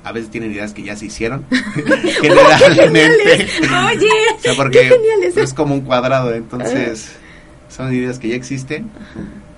a 0.04 0.12
veces 0.12 0.30
tienen 0.30 0.52
ideas 0.52 0.72
que 0.72 0.82
ya 0.82 0.96
se 0.96 1.06
hicieron. 1.06 1.44
Generalmente. 2.20 3.48
Oye, 3.86 4.08
O 4.36 4.40
sea, 4.40 4.54
porque 4.56 4.78
genial 4.84 5.22
eso. 5.24 5.40
es 5.40 5.54
como 5.54 5.74
un 5.74 5.82
cuadrado, 5.82 6.34
entonces 6.34 7.12
son 7.68 7.92
ideas 7.94 8.18
que 8.18 8.28
ya 8.28 8.34
existen, 8.36 8.88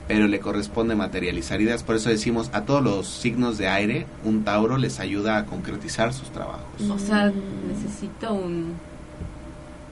pero 0.08 0.26
le 0.26 0.40
corresponde 0.40 0.94
materializar 0.96 1.60
ideas. 1.60 1.82
Por 1.82 1.96
eso 1.96 2.08
decimos 2.10 2.50
a 2.52 2.62
todos 2.62 2.82
los 2.82 3.06
signos 3.08 3.56
de 3.58 3.68
aire, 3.68 4.06
un 4.24 4.42
Tauro 4.44 4.78
les 4.78 4.98
ayuda 5.00 5.36
a 5.38 5.46
concretizar 5.46 6.12
sus 6.12 6.30
trabajos. 6.30 6.64
o 6.90 6.98
sea, 6.98 7.32
necesito 7.68 8.32
un 8.32 8.74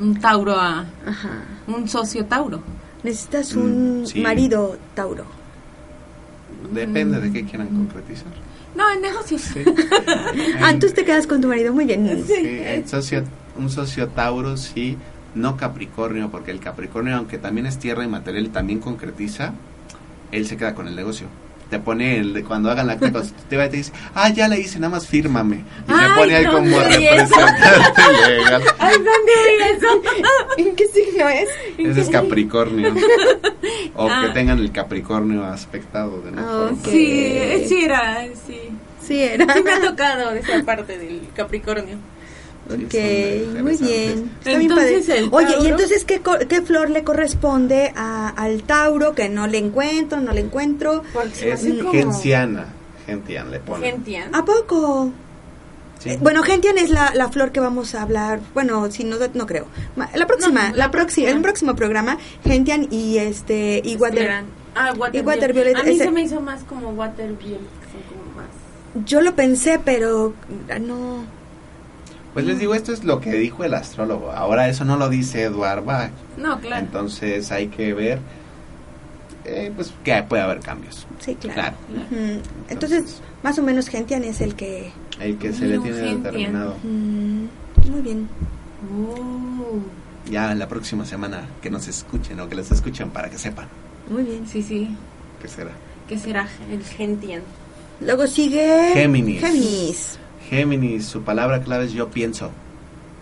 un 0.00 0.20
Tauro 0.20 0.54
a 0.56 0.84
Ajá. 1.06 1.30
un 1.66 1.88
socio 1.88 2.24
Tauro. 2.26 2.62
Necesitas 3.02 3.54
Mm, 3.54 3.60
un 3.60 4.06
sí. 4.06 4.20
marido 4.20 4.76
Tauro. 4.94 5.24
Depende 6.72 7.20
de 7.20 7.32
qué 7.32 7.44
quieran 7.44 7.68
concretizar. 7.68 8.32
No, 8.74 8.90
en 8.90 9.00
negocios. 9.02 9.42
Sí. 9.42 9.60
Ah, 10.60 10.70
entonces 10.70 10.94
te 10.94 11.04
quedas 11.04 11.26
con 11.26 11.40
tu 11.40 11.48
marido. 11.48 11.72
Muy 11.72 11.84
bien. 11.86 12.24
Sí, 12.26 12.34
el 12.64 12.86
socio- 12.86 13.24
un 13.56 13.70
socio 13.70 14.08
Tauro 14.08 14.56
sí, 14.56 14.96
no 15.34 15.56
Capricornio, 15.56 16.30
porque 16.30 16.50
el 16.50 16.60
Capricornio, 16.60 17.16
aunque 17.16 17.38
también 17.38 17.66
es 17.66 17.78
tierra 17.78 18.04
y 18.04 18.08
material 18.08 18.46
y 18.46 18.48
también 18.48 18.80
concretiza, 18.80 19.52
él 20.32 20.46
se 20.46 20.56
queda 20.56 20.74
con 20.74 20.86
el 20.88 20.96
negocio. 20.96 21.26
Te 21.70 21.78
pone 21.78 22.16
el 22.18 22.32
de 22.32 22.44
cuando 22.44 22.70
hagan 22.70 22.86
la 22.86 22.94
acta 22.94 23.12
constitutiva 23.12 23.64
y 23.66 23.68
te 23.68 23.76
dice, 23.76 23.92
ah, 24.14 24.30
ya 24.30 24.48
la 24.48 24.56
hice, 24.56 24.78
nada 24.78 24.90
más 24.92 25.06
fírmame. 25.06 25.56
Y 25.56 25.92
Ay, 25.92 26.08
pone 26.16 26.34
ahí 26.36 26.44
no, 26.46 26.52
como 26.52 26.66
no, 26.70 26.78
representante 26.80 28.28
legal. 28.30 28.62
Ay, 28.78 28.94
¿dónde 28.94 29.32
vi 29.46 29.76
eso? 29.76 30.02
¿En 30.58 30.76
qué 30.76 30.86
signo 30.86 31.28
es? 31.28 31.48
Ese 31.76 32.00
es 32.00 32.08
Capricornio. 32.08 32.94
O 33.94 34.08
Ah. 34.08 34.22
que 34.26 34.32
tengan 34.32 34.58
el 34.58 34.72
Capricornio 34.72 35.44
aspectado 35.44 36.20
de 36.22 36.30
una 36.30 36.42
Ah, 36.42 36.44
forma. 36.68 36.78
ok. 36.80 36.88
Sí, 36.90 37.64
sí 37.68 37.84
era, 37.84 38.24
sí. 38.46 38.60
Sí, 39.06 39.22
era. 39.22 39.52
Sí 39.54 39.62
me 39.62 39.72
ha 39.72 39.80
tocado 39.80 40.30
esa 40.32 40.62
parte 40.64 40.96
del 40.98 41.20
Capricornio. 41.34 41.96
Ok, 42.70 43.62
muy 43.62 43.76
bien. 43.76 44.30
Está 44.38 44.50
bien 44.50 44.62
Entonces, 44.62 45.06
padre. 45.06 45.18
el 45.20 45.28
Oye, 45.32 45.54
¿y 45.62 45.66
entonces 45.68 46.04
qué, 46.04 46.20
qué 46.48 46.62
flor 46.62 46.90
le 46.90 47.02
corresponde 47.04 47.92
a- 47.96 48.28
al 48.30 48.62
Tauro 48.64 49.14
que 49.14 49.28
no 49.28 49.46
le 49.46 49.58
encuentro, 49.58 50.20
no 50.20 50.32
le 50.32 50.40
encuentro? 50.40 51.02
Es 51.40 51.60
como 51.64 51.92
genciana. 51.92 52.66
Gentian 53.06 53.50
le 53.50 53.60
pone. 53.60 53.90
Gentian. 53.90 54.34
¿A 54.34 54.44
poco? 54.44 55.10
Sí. 55.98 56.10
Eh, 56.10 56.18
bueno, 56.20 56.42
gentian 56.42 56.76
es 56.78 56.90
la, 56.90 57.12
la 57.14 57.28
flor 57.30 57.52
que 57.52 57.60
vamos 57.60 57.94
a 57.94 58.02
hablar. 58.02 58.40
Bueno, 58.54 58.90
si 58.90 59.02
no, 59.04 59.16
no 59.34 59.46
creo. 59.46 59.66
La 60.14 60.26
próxima, 60.26 60.68
No, 60.68 60.76
la, 60.76 60.84
la 60.86 60.90
próxima, 60.90 60.90
próxima. 60.90 61.30
el 61.30 61.40
próximo 61.42 61.74
programa, 61.74 62.18
gentian 62.44 62.86
y 62.90 63.16
este 63.18 63.80
y 63.82 63.96
water. 63.96 64.44
Ah, 64.74 64.92
Water, 64.96 65.20
y 65.22 65.26
Water 65.26 65.52
Violet, 65.54 65.74
A 65.76 65.82
mí 65.82 65.90
ese- 65.94 66.04
se 66.04 66.10
me 66.12 66.20
hizo 66.22 66.40
más 66.40 66.62
como 66.64 66.90
Water 66.90 67.32
Violet, 67.32 67.58
que 67.60 67.86
son 67.90 68.02
como 68.08 68.36
más. 68.36 69.04
Yo 69.06 69.22
lo 69.22 69.34
pensé, 69.34 69.80
pero 69.84 70.34
ah, 70.70 70.78
no. 70.78 71.24
Pues 72.38 72.46
les 72.46 72.58
digo, 72.60 72.74
esto 72.74 72.92
es 72.92 73.02
lo 73.04 73.20
que 73.20 73.32
dijo 73.32 73.64
el 73.64 73.74
astrólogo. 73.74 74.30
Ahora 74.30 74.68
eso 74.68 74.84
no 74.84 74.96
lo 74.96 75.08
dice 75.08 75.42
Edward 75.42 75.84
Bach. 75.84 76.10
No, 76.36 76.60
claro. 76.60 76.84
Entonces 76.86 77.50
hay 77.50 77.66
que 77.66 77.92
ver, 77.94 78.20
eh, 79.44 79.72
pues 79.74 79.92
que 80.04 80.22
puede 80.22 80.42
haber 80.42 80.60
cambios. 80.60 81.06
Sí, 81.18 81.34
claro. 81.34 81.76
Entonces, 82.68 83.20
más 83.42 83.58
o 83.58 83.62
menos 83.62 83.88
gentian 83.88 84.22
es 84.22 84.40
el 84.40 84.54
que. 84.54 84.92
El 85.20 85.36
que 85.38 85.52
se 85.52 85.66
le 85.66 85.78
tiene 85.80 85.96
determinado. 86.16 86.76
mm, 86.84 87.44
muy 87.90 88.00
bien. 88.02 88.28
Uh, 88.96 89.80
Ya 90.30 90.54
la 90.54 90.68
próxima 90.68 91.04
semana 91.04 91.42
que 91.60 91.70
nos 91.70 91.88
escuchen 91.88 92.38
o 92.38 92.48
que 92.48 92.54
les 92.54 92.70
escuchen 92.70 93.10
para 93.10 93.28
que 93.28 93.36
sepan 93.38 93.66
Muy 94.08 94.22
bien. 94.22 94.46
sí, 94.46 94.62
sí. 94.62 94.94
qué 95.42 95.48
será. 95.48 95.72
¿Qué 96.08 96.16
será 96.16 96.46
el 96.70 96.84
Gentian? 96.84 97.42
Luego 98.00 98.26
sigue. 98.28 98.92
Géminis. 98.94 99.40
Géminis. 99.40 100.18
Géminis, 100.48 101.06
su 101.06 101.22
palabra 101.22 101.60
clave 101.62 101.84
es 101.86 101.92
yo 101.92 102.08
pienso. 102.08 102.50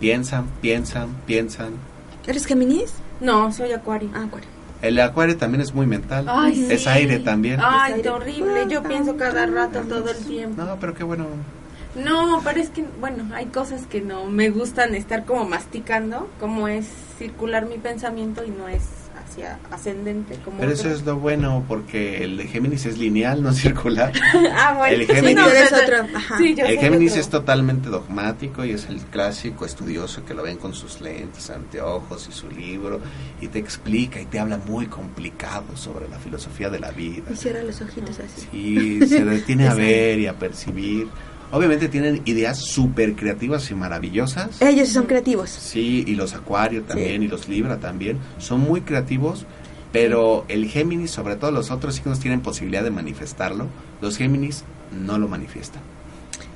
Piensan, 0.01 0.47
piensan, 0.61 1.09
piensan. 1.27 1.73
¿Eres 2.27 2.47
Géminis? 2.47 2.93
No, 3.21 3.53
soy 3.53 3.73
Acuario. 3.73 4.11
Ah, 4.15 4.25
Acuario. 4.25 4.49
El 4.83 5.01
acuario 5.01 5.37
también 5.39 5.63
es 5.63 5.75
muy 5.75 5.87
mental. 5.87 6.27
Ay, 6.29 6.67
es 6.71 6.83
sí. 6.83 6.89
aire 6.89 7.19
también. 7.21 7.59
Ay, 7.63 7.93
Es 7.93 8.03
qué 8.03 8.09
aire. 8.09 8.11
horrible. 8.11 8.67
Yo 8.69 8.83
pienso 8.83 9.17
cada 9.17 9.47
rato, 9.47 9.81
todo 9.81 10.11
el 10.11 10.19
tiempo. 10.19 10.63
No, 10.63 10.77
pero 10.79 10.93
qué 10.95 11.03
bueno. 11.03 11.27
No, 11.95 12.43
pero 12.45 12.61
es 12.61 12.69
que, 12.69 12.85
bueno, 13.01 13.25
hay 13.35 13.47
cosas 13.47 13.87
que 13.87 14.03
no 14.03 14.27
me 14.27 14.51
gustan 14.51 14.95
estar 14.95 15.25
como 15.25 15.47
masticando, 15.47 16.29
como 16.39 16.69
es 16.69 16.87
circular 17.19 17.65
mi 17.67 17.79
pensamiento 17.79 18.45
y 18.45 18.51
no 18.51 18.69
es 18.69 18.83
hacia 19.37 19.59
ascendente. 19.71 20.37
Como 20.45 20.59
Pero 20.59 20.73
eso 20.73 20.89
es 20.91 21.05
lo 21.05 21.17
bueno 21.17 21.65
porque 21.69 22.25
el 22.25 22.37
de 22.37 22.47
Géminis 22.47 22.87
es 22.87 22.99
lineal, 22.99 23.43
no 23.43 23.53
circular. 23.55 24.13
ah, 24.57 24.75
bueno. 24.79 24.95
el 24.97 25.07
sí, 25.07 25.13
Géminis- 25.13 25.35
no, 25.35 25.45
Tú 25.45 25.51
eres 25.51 25.69
pero- 25.71 26.03
otro, 26.05 26.17
ajá. 26.19 26.39
Sí, 26.39 26.55
yo 26.55 26.65
El 26.65 26.75
soy 26.75 26.79
Géminis 26.85 27.11
otro. 27.13 27.21
es 27.21 27.29
totalmente 27.29 27.89
dogmático 27.89 28.65
y 28.65 28.71
es 28.73 28.87
el 28.89 28.99
clásico 29.01 29.65
estudioso 29.67 30.25
que 30.25 30.35
lo 30.35 30.43
ven 30.43 30.57
con 30.57 30.75
sus 30.75 31.01
lentes, 31.01 31.51
anteojos 31.51 32.29
y 32.29 32.33
su 32.33 32.49
libro 32.51 33.01
y 33.41 33.49
te 33.49 33.59
explica 33.59 34.21
y 34.21 34.27
te 34.27 34.39
habla 34.39 34.57
muy 34.59 34.87
complicado 34.87 35.77
sobre 35.77 36.09
la 36.09 36.19
filosofía 36.19 36.71
de 36.71 36.81
la 36.81 36.91
vida. 36.91 37.25
Y 37.33 37.37
cierra 37.37 37.63
los 37.63 37.81
ojitos 37.81 38.19
así. 38.21 38.47
Y 38.57 39.07
se 39.07 39.25
detiene 39.25 39.69
a 39.69 39.75
ver 39.75 40.19
y 40.19 40.27
a 40.27 40.35
percibir. 40.35 41.09
Obviamente 41.53 41.89
tienen 41.89 42.23
ideas 42.25 42.59
súper 42.59 43.15
creativas 43.15 43.71
y 43.71 43.75
maravillosas. 43.75 44.61
Ellos 44.61 44.89
son 44.89 45.07
creativos. 45.07 45.49
Sí, 45.51 46.05
y 46.07 46.15
los 46.17 46.35
Acuario 46.35 46.83
también, 46.83 47.21
Sí. 47.21 47.27
y 47.27 47.29
los 47.29 47.49
Libra 47.49 47.79
también. 47.79 48.19
Son 48.39 48.61
muy 48.61 48.81
creativos, 48.81 49.47
pero 49.93 50.45
el 50.49 50.67
Géminis, 50.67 51.13
sobre 51.13 51.37
todo 51.37 51.53
los 51.53 51.71
otros 51.71 51.95
signos, 51.95 52.19
tienen 52.19 52.41
posibilidad 52.41 52.83
de 52.83 52.91
manifestarlo. 52.91 53.67
Los 54.01 54.17
Géminis 54.19 54.65
no 54.93 55.19
lo 55.19 55.29
manifiestan. 55.29 55.81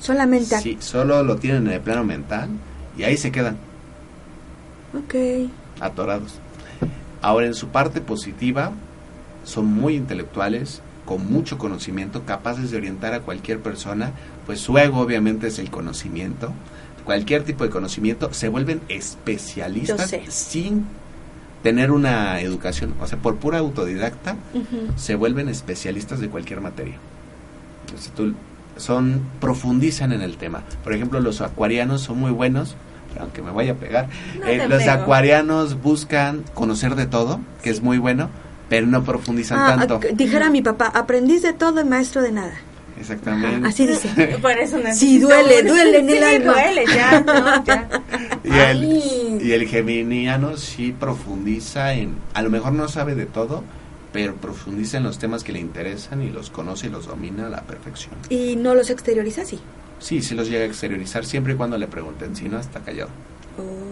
Solamente. 0.01 0.59
Sí, 0.61 0.77
solo 0.81 1.23
lo 1.23 1.37
tienen 1.37 1.67
en 1.69 1.73
el 1.75 1.81
plano 1.81 2.05
mental 2.05 2.49
y 2.99 3.05
ahí 3.05 3.17
se 3.17 3.31
quedan 3.31 3.57
Ok. 4.97 5.15
atorados. 5.81 6.35
Ahora, 7.23 7.47
en 7.47 7.55
su 7.55 7.69
parte 7.69 8.01
positiva, 8.01 8.73
son 9.45 9.67
muy 9.67 9.95
intelectuales, 9.95 10.81
con 11.05 11.31
mucho 11.31 11.59
conocimiento, 11.59 12.25
capaces 12.25 12.71
de 12.71 12.77
orientar 12.79 13.15
a 13.15 13.21
cualquier 13.21 13.61
persona, 13.61 14.13
pues 14.51 14.61
su 14.63 14.77
ego 14.79 14.99
obviamente 14.99 15.47
es 15.47 15.61
el 15.61 15.71
conocimiento. 15.71 16.53
Cualquier 17.05 17.45
tipo 17.45 17.63
de 17.63 17.71
conocimiento 17.71 18.33
se 18.35 18.49
vuelven 18.49 18.81
especialistas 18.89 20.13
sin 20.29 20.87
tener 21.63 21.93
una 21.93 22.41
educación, 22.41 22.95
o 23.01 23.07
sea, 23.07 23.17
por 23.19 23.37
pura 23.37 23.59
autodidacta, 23.59 24.35
se 24.97 25.15
vuelven 25.15 25.49
especialistas 25.49 26.19
de 26.19 26.29
cualquier 26.29 26.61
materia. 26.61 26.97
Entonces, 27.87 28.11
tú- 28.17 28.35
son 28.77 29.21
profundizan 29.41 30.11
en 30.13 30.21
el 30.21 30.37
tema. 30.37 30.65
Por 30.83 30.95
ejemplo, 30.95 31.21
los 31.21 31.41
acuarianos 31.43 32.01
son 32.01 32.19
muy 32.19 32.33
buenos, 32.33 32.75
pero 33.13 33.27
aunque 33.27 33.43
me 33.43 33.53
vaya 33.53 33.73
a 33.73 33.77
pegar, 33.77 34.09
No 34.41 34.47
eh, 34.47 34.67
los 34.69 34.83
pego. 34.83 34.91
acuarianos 34.91 35.81
buscan 35.81 36.43
conocer 36.55 36.97
de 36.97 37.07
todo, 37.07 37.39
que 37.63 37.71
es 37.71 37.83
muy 37.83 37.99
bueno, 37.99 38.31
pero 38.69 38.89
no 38.89 39.05
profundizan 39.05 39.61
Ah, 39.61 39.77
tanto. 39.77 40.01
ah, 40.03 40.07
dijera 40.13 40.51
mi 40.51 40.61
papá, 40.61 40.87
aprendiz 40.87 41.43
de 41.43 41.53
todo 41.53 41.81
y 41.81 41.85
maestro 41.85 42.21
de 42.23 42.33
nada. 42.33 42.55
Exactamente. 43.01 43.67
Así 43.69 43.87
dice. 43.87 44.09
Por 44.43 44.53
eso 44.53 44.79
Sí, 44.93 45.19
duele, 45.19 45.63
duele 45.63 45.99
en 45.99 46.11
el 46.11 46.19
Sí, 46.19 46.25
alma. 46.25 46.53
duele, 46.53 46.85
ya, 46.87 47.21
no, 47.21 47.65
ya. 47.65 47.89
Y 48.45 48.59
el, 48.59 49.41
y 49.43 49.53
el 49.53 49.67
geminiano 49.69 50.57
sí 50.57 50.95
profundiza 50.99 51.95
en, 51.95 52.15
a 52.35 52.43
lo 52.43 52.51
mejor 52.51 52.73
no 52.73 52.89
sabe 52.89 53.15
de 53.15 53.27
todo, 53.27 53.63
pero 54.13 54.35
profundiza 54.37 54.97
en 54.99 55.05
los 55.05 55.19
temas 55.19 55.45
que 55.45 55.53
le 55.53 55.61
interesan 55.61 56.23
y 56.23 56.31
los 56.31 56.51
conoce 56.51 56.87
y 56.89 56.91
los 56.91 57.07
domina 57.07 57.47
a 57.47 57.51
la 57.51 57.63
perfección. 57.63 58.15
Y 58.29 58.57
no 58.57 58.75
los 58.75 58.91
exterioriza 58.91 59.43
así. 59.43 59.61
Sí, 59.99 60.23
sí 60.23 60.35
los 60.35 60.49
llega 60.49 60.65
a 60.65 60.67
exteriorizar 60.67 61.25
siempre 61.25 61.53
y 61.53 61.57
cuando 61.57 61.77
le 61.79 61.87
pregunten, 61.87 62.35
si 62.35 62.49
no, 62.49 62.59
está 62.59 62.81
callado. 62.81 63.11
Oh. 63.59 63.90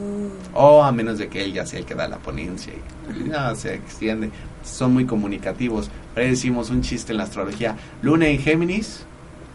O 0.54 0.82
a 0.82 0.92
menos 0.92 1.18
de 1.18 1.28
que 1.28 1.44
él 1.44 1.52
ya 1.52 1.66
sea 1.66 1.78
el 1.78 1.84
que 1.84 1.94
da 1.94 2.08
la 2.08 2.18
ponencia 2.18 2.72
y 2.72 3.28
no, 3.28 3.54
se 3.54 3.74
extiende. 3.74 4.30
Son 4.64 4.92
muy 4.92 5.06
comunicativos. 5.06 5.90
Ahí 6.16 6.30
decimos 6.30 6.70
un 6.70 6.82
chiste 6.82 7.12
en 7.12 7.18
la 7.18 7.24
astrología. 7.24 7.76
Luna 8.02 8.26
en 8.26 8.38
Géminis, 8.38 9.04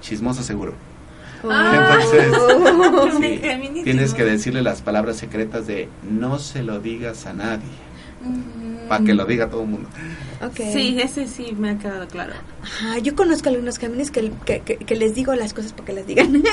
chismoso 0.02 0.44
seguro. 0.44 0.74
Ah. 1.44 2.00
Entonces, 2.02 3.20
sí, 3.20 3.38
Géminis, 3.38 3.84
tienes 3.84 4.14
que 4.14 4.24
decirle 4.24 4.62
las 4.62 4.82
palabras 4.82 5.18
secretas 5.18 5.68
de 5.68 5.90
no 6.10 6.40
se 6.40 6.64
lo 6.64 6.80
digas 6.80 7.26
a 7.26 7.34
nadie. 7.34 7.70
Para 8.98 9.06
que 9.06 9.14
lo 9.14 9.26
diga 9.26 9.50
todo 9.50 9.62
el 9.64 9.68
mundo. 9.70 9.90
Ok. 10.42 10.58
Sí, 10.74 10.98
ese 11.02 11.26
sí 11.28 11.56
me 11.58 11.70
ha 11.72 11.78
quedado 11.78 12.06
claro. 12.08 12.34
Ajá, 12.62 12.98
yo 13.00 13.16
conozco 13.16 13.48
algunos 13.50 13.78
Géminis 13.78 14.12
que, 14.12 14.30
que, 14.46 14.60
que- 14.60 14.78
que 14.78 14.96
les 14.96 15.16
digo 15.16 15.34
las 15.36 15.54
cosas 15.54 15.72
para 15.72 15.86
que 15.86 15.94
las 15.94 16.06
digan. 16.08 16.44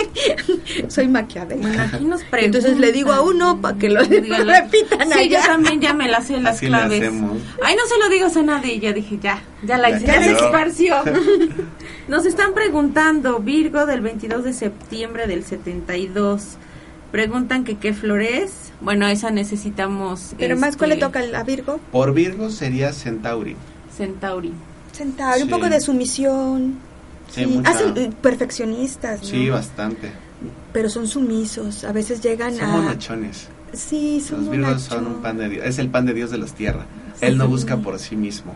Soy 0.88 1.08
maquiavélica. 1.08 1.66
Bueno, 1.68 1.82
aquí 1.92 2.04
nos. 2.04 2.20
Entonces 2.32 2.78
le 2.78 2.92
digo 2.92 3.12
a 3.12 3.20
uno 3.22 3.60
para 3.60 3.76
que 3.78 3.88
lo 3.88 4.00
repitan 4.04 5.08
Sí, 5.12 5.28
yo 5.28 5.38
allá. 5.38 5.42
también 5.46 5.80
ya 5.80 5.92
me 5.94 6.08
las 6.08 6.26
sé 6.28 6.40
las 6.40 6.56
Así 6.56 6.66
claves. 6.66 7.02
Ay, 7.64 7.76
no 7.76 7.86
se 7.86 7.98
lo 7.98 8.08
digas 8.10 8.36
a 8.36 8.42
nadie. 8.42 8.74
Y 8.74 8.80
yo 8.80 8.92
dije, 8.92 9.18
ya, 9.20 9.42
ya 9.64 9.76
la 9.76 9.90
Ya 9.90 9.96
hice, 9.96 10.06
ya 10.06 10.22
se 10.22 10.28
quedó. 10.34 10.44
esparció. 10.46 10.94
Nos 12.06 12.26
están 12.26 12.54
preguntando, 12.54 13.38
Virgo 13.40 13.86
del 13.86 14.00
22 14.02 14.44
de 14.44 14.52
septiembre 14.52 15.26
del 15.26 15.44
72. 15.44 16.56
Preguntan 17.10 17.64
que 17.64 17.76
qué 17.76 17.92
flor 17.92 18.22
es. 18.22 18.69
Bueno, 18.80 19.06
esa 19.06 19.30
necesitamos. 19.30 20.32
Pero 20.38 20.56
más, 20.56 20.76
¿cuál 20.76 20.90
le 20.90 20.94
este, 20.96 21.06
toca 21.06 21.18
al- 21.20 21.34
a 21.34 21.42
Virgo? 21.42 21.78
Por 21.92 22.14
Virgo 22.14 22.50
sería 22.50 22.92
Centauri. 22.92 23.56
Centauri. 23.96 24.52
Centauri, 24.92 25.42
un 25.42 25.48
Sí. 25.48 25.54
poco 25.54 25.68
de 25.68 25.80
sumisión. 25.80 26.74
Sí, 27.30 27.60
hacen 27.64 27.96
eh, 27.96 28.10
perfeccionistas, 28.22 29.20
¿no? 29.22 29.26
Sí, 29.28 29.48
bastante. 29.50 30.10
Pero 30.72 30.88
son 30.88 31.06
sumisos, 31.06 31.84
a 31.84 31.92
veces 31.92 32.20
llegan 32.22 32.54
Son 32.56 32.64
a... 32.64 32.72
monachones. 32.72 33.48
Sí, 33.72 34.20
son 34.20 34.40
Los 34.46 34.50
Virgos 34.50 34.82
son 34.82 35.06
un 35.06 35.14
pan 35.22 35.36
de 35.38 35.48
Dios. 35.48 35.64
Es 35.66 35.78
el 35.78 35.88
pan 35.90 36.06
de 36.06 36.14
Dios 36.14 36.30
de 36.30 36.38
los 36.38 36.54
tierra. 36.54 36.86
Él 37.20 37.36
no 37.38 37.46
busca 37.46 37.76
por 37.76 37.98
sí 37.98 38.16
mismo. 38.16 38.54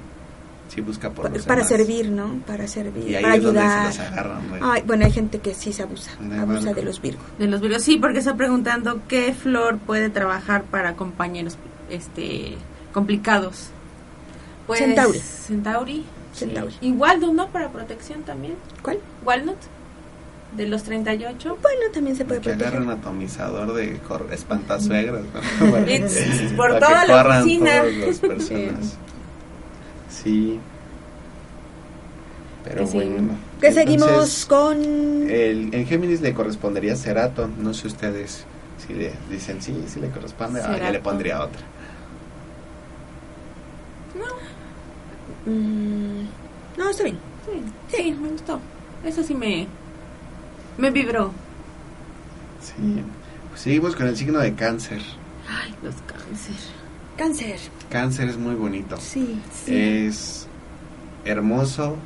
Sí 0.75 0.81
busca 0.81 1.11
por 1.11 1.31
los 1.31 1.43
Para 1.45 1.63
demás. 1.63 1.69
servir, 1.69 2.09
¿no? 2.11 2.41
Para 2.47 2.67
servir, 2.67 3.09
Y 3.09 3.15
ahí 3.15 3.23
para 3.23 3.37
es 3.37 3.43
donde 3.45 3.61
se 3.61 3.67
ayudar. 3.67 3.87
los 3.87 3.99
agarran, 4.01 4.49
güey. 4.49 4.61
Ay, 4.65 4.83
bueno, 4.87 5.05
hay 5.05 5.13
gente 5.13 5.39
que 5.39 5.55
sí 5.55 5.73
se 5.73 5.83
abusa, 5.85 6.11
De 6.19 6.37
abusa 6.39 6.61
barco. 6.67 6.75
de 6.81 6.83
los 6.83 7.01
Virgos. 7.01 7.25
De 7.39 7.47
los 7.47 7.61
Virgos, 7.61 7.83
sí, 7.83 7.97
porque 7.99 8.19
está 8.19 8.35
preguntando 8.37 9.01
qué 9.07 9.33
flor 9.35 9.79
puede 9.79 10.11
trabajar 10.11 10.65
para 10.65 10.97
compañeros 10.97 11.57
este 11.91 12.57
complicados. 12.93 13.69
Pues, 14.67 14.81
Centauri. 14.81 15.19
Centauri. 15.21 16.05
Centauri. 16.35 16.75
Y 16.81 16.91
Walnut, 16.93 17.33
¿no? 17.35 17.49
Para 17.51 17.71
protección 17.71 18.23
también. 18.23 18.55
¿Cuál? 18.83 18.99
Walnut. 19.25 19.59
De 20.57 20.67
los 20.67 20.83
38. 20.85 21.59
Bueno, 21.63 21.81
también 21.93 22.17
se 22.17 22.25
puede 22.25 22.41
Que 22.41 22.51
proteger. 22.51 22.81
un 22.81 22.91
atomizador 22.91 23.75
de 23.75 24.01
espantasuegras. 24.33 25.23
¿no? 25.61 26.57
Por 26.57 26.79
toda 26.79 27.05
la 27.07 27.41
oficina. 27.41 27.81
todas 27.83 27.95
las 27.97 28.19
personas. 28.19 28.97
Sí. 30.23 30.59
Pero 32.65 32.81
Que 32.81 32.87
sí. 32.87 32.93
bueno. 32.95 33.33
¿Qué 33.61 33.69
Entonces, 33.69 33.75
seguimos 33.75 34.47
con...? 34.47 34.77
El, 35.31 35.75
en 35.75 35.87
Géminis 35.87 36.21
le 36.21 36.33
correspondería 36.33 36.97
Cerato. 36.97 37.49
No 37.59 37.75
sé 37.75 37.89
ustedes 37.89 38.45
si 38.87 38.95
le 38.95 39.13
dicen 39.31 39.61
sí, 39.61 39.85
sí 39.87 40.01
le 40.01 40.11
corresponde. 40.11 40.61
Ah, 40.63 40.79
yo 40.79 40.91
le 40.91 41.01
pondría 41.01 41.43
otra. 41.43 41.61
Mm, 45.47 46.23
no, 46.79 46.89
está 46.89 47.05
bien. 47.05 47.19
Sí, 47.45 47.97
sí, 47.97 48.13
me 48.19 48.29
gustó. 48.31 48.61
Eso 49.05 49.23
sí 49.23 49.35
me, 49.35 49.67
me 50.79 50.91
vibró. 50.91 51.33
Sí. 52.63 53.03
Pues 53.51 53.61
seguimos 53.61 53.95
con 53.95 54.07
el 54.07 54.17
signo 54.17 54.39
de 54.39 54.55
cáncer. 54.55 55.03
Ay, 55.49 55.75
los 55.83 55.95
cáncer. 56.07 56.57
Cáncer. 57.17 57.57
Cáncer 57.91 58.29
es 58.29 58.37
muy 58.37 58.55
bonito. 58.55 58.97
Sí. 59.01 59.39
Es 59.67 60.47
hermoso, 61.25 61.97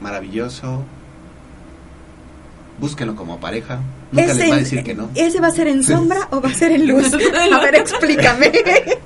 maravilloso. 0.00 0.82
Búsquenlo 2.78 3.14
como 3.14 3.38
pareja. 3.38 3.78
Nunca 4.10 4.32
¿Ese 4.32 4.34
les 4.40 4.50
va 4.50 4.54
a 4.54 4.58
en- 4.58 4.64
decir 4.64 4.82
que 4.84 4.94
no. 4.94 5.08
¿Ese 5.14 5.40
va 5.40 5.46
a 5.48 5.50
ser 5.52 5.68
en 5.68 5.82
sombra 5.84 6.28
o 6.30 6.40
va 6.40 6.48
a 6.48 6.54
ser 6.54 6.72
en 6.72 6.86
luz? 6.88 7.12
A 7.52 7.60
ver, 7.60 7.74
explícame. 7.76 8.52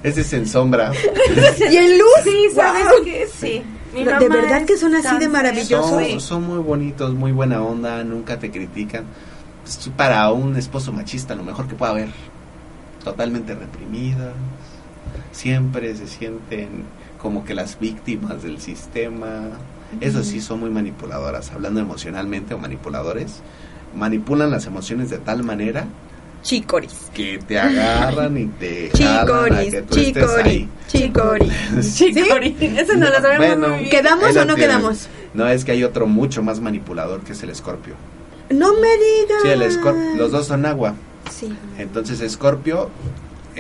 Ese 0.03 0.22
es 0.22 0.32
en 0.32 0.47
sombra. 0.47 0.91
¿Y 1.70 1.76
en 1.76 1.99
luz? 1.99 2.09
Sí, 2.24 2.47
¿sabes 2.55 2.84
Guau. 2.84 3.05
qué? 3.05 3.28
Sí. 3.39 3.62
Mi 3.95 4.05
¿De 4.05 4.28
verdad 4.28 4.64
que 4.66 4.76
son 4.76 4.95
así 4.95 5.16
de 5.18 5.28
maravillosos? 5.28 5.91
Son, 5.91 6.05
Sí. 6.05 6.20
son 6.20 6.43
muy 6.47 6.59
bonitos, 6.59 7.14
muy 7.14 7.32
buena 7.32 7.62
onda, 7.62 8.03
nunca 8.05 8.39
te 8.39 8.51
critican. 8.51 9.05
Es 9.66 9.91
para 9.97 10.30
un 10.30 10.57
esposo 10.57 10.93
machista 10.93 11.34
lo 11.34 11.43
mejor 11.43 11.68
que 11.68 11.74
pueda 11.74 11.93
haber. 11.93 12.09
Totalmente 13.05 13.55
reprimidas. 13.55 14.32
Siempre 15.32 15.94
se 15.94 16.06
sienten 16.06 16.84
como 17.20 17.44
que 17.44 17.54
las 17.54 17.78
víctimas 17.78 18.42
del 18.42 18.61
sistema. 18.61 19.50
Eso 20.00 20.22
sí, 20.22 20.40
son 20.40 20.61
muy 20.61 20.70
manipuladoras. 20.70 21.50
Hablando 21.52 21.80
emocionalmente 21.80 22.54
o 22.54 22.59
manipuladores, 22.59 23.40
manipulan 23.94 24.50
las 24.50 24.66
emociones 24.66 25.11
de 25.11 25.18
tal 25.18 25.42
manera 25.42 25.86
Chicoris. 26.42 27.11
que 27.14 27.38
te 27.46 27.59
agarran 27.59 28.36
y 28.38 28.46
te 28.46 28.90
Chicoris, 28.92 29.70
que 29.70 29.82
tú 29.82 29.98
estés 29.98 30.24
chicori, 30.24 30.48
ahí. 30.48 30.68
chicori. 30.86 31.50
Chicori. 31.80 32.56
Eso 32.61 32.94
no 32.94 33.09
lo 33.09 33.16
sabemos 33.16 33.38
Bueno, 33.46 33.68
muy 33.68 33.78
bien. 33.80 33.90
¿Quedamos 33.90 34.36
o 34.36 34.44
no 34.44 34.54
quedamos? 34.54 35.09
No, 35.34 35.46
es 35.48 35.64
que 35.64 35.72
hay 35.72 35.84
otro 35.84 36.06
mucho 36.06 36.42
más 36.42 36.61
manipulador 36.61 37.20
que 37.20 37.32
es 37.32 37.42
el 37.42 37.50
escorpio. 37.50 37.94
No 38.50 38.72
me 38.74 38.88
digas. 38.88 39.42
Sí, 39.42 39.48
el 39.48 39.62
escorpio, 39.62 40.16
los 40.16 40.30
dos 40.32 40.46
son 40.46 40.64
agua. 40.64 40.94
Sí. 41.30 41.54
Entonces, 41.76 42.20
escorpio, 42.20 42.88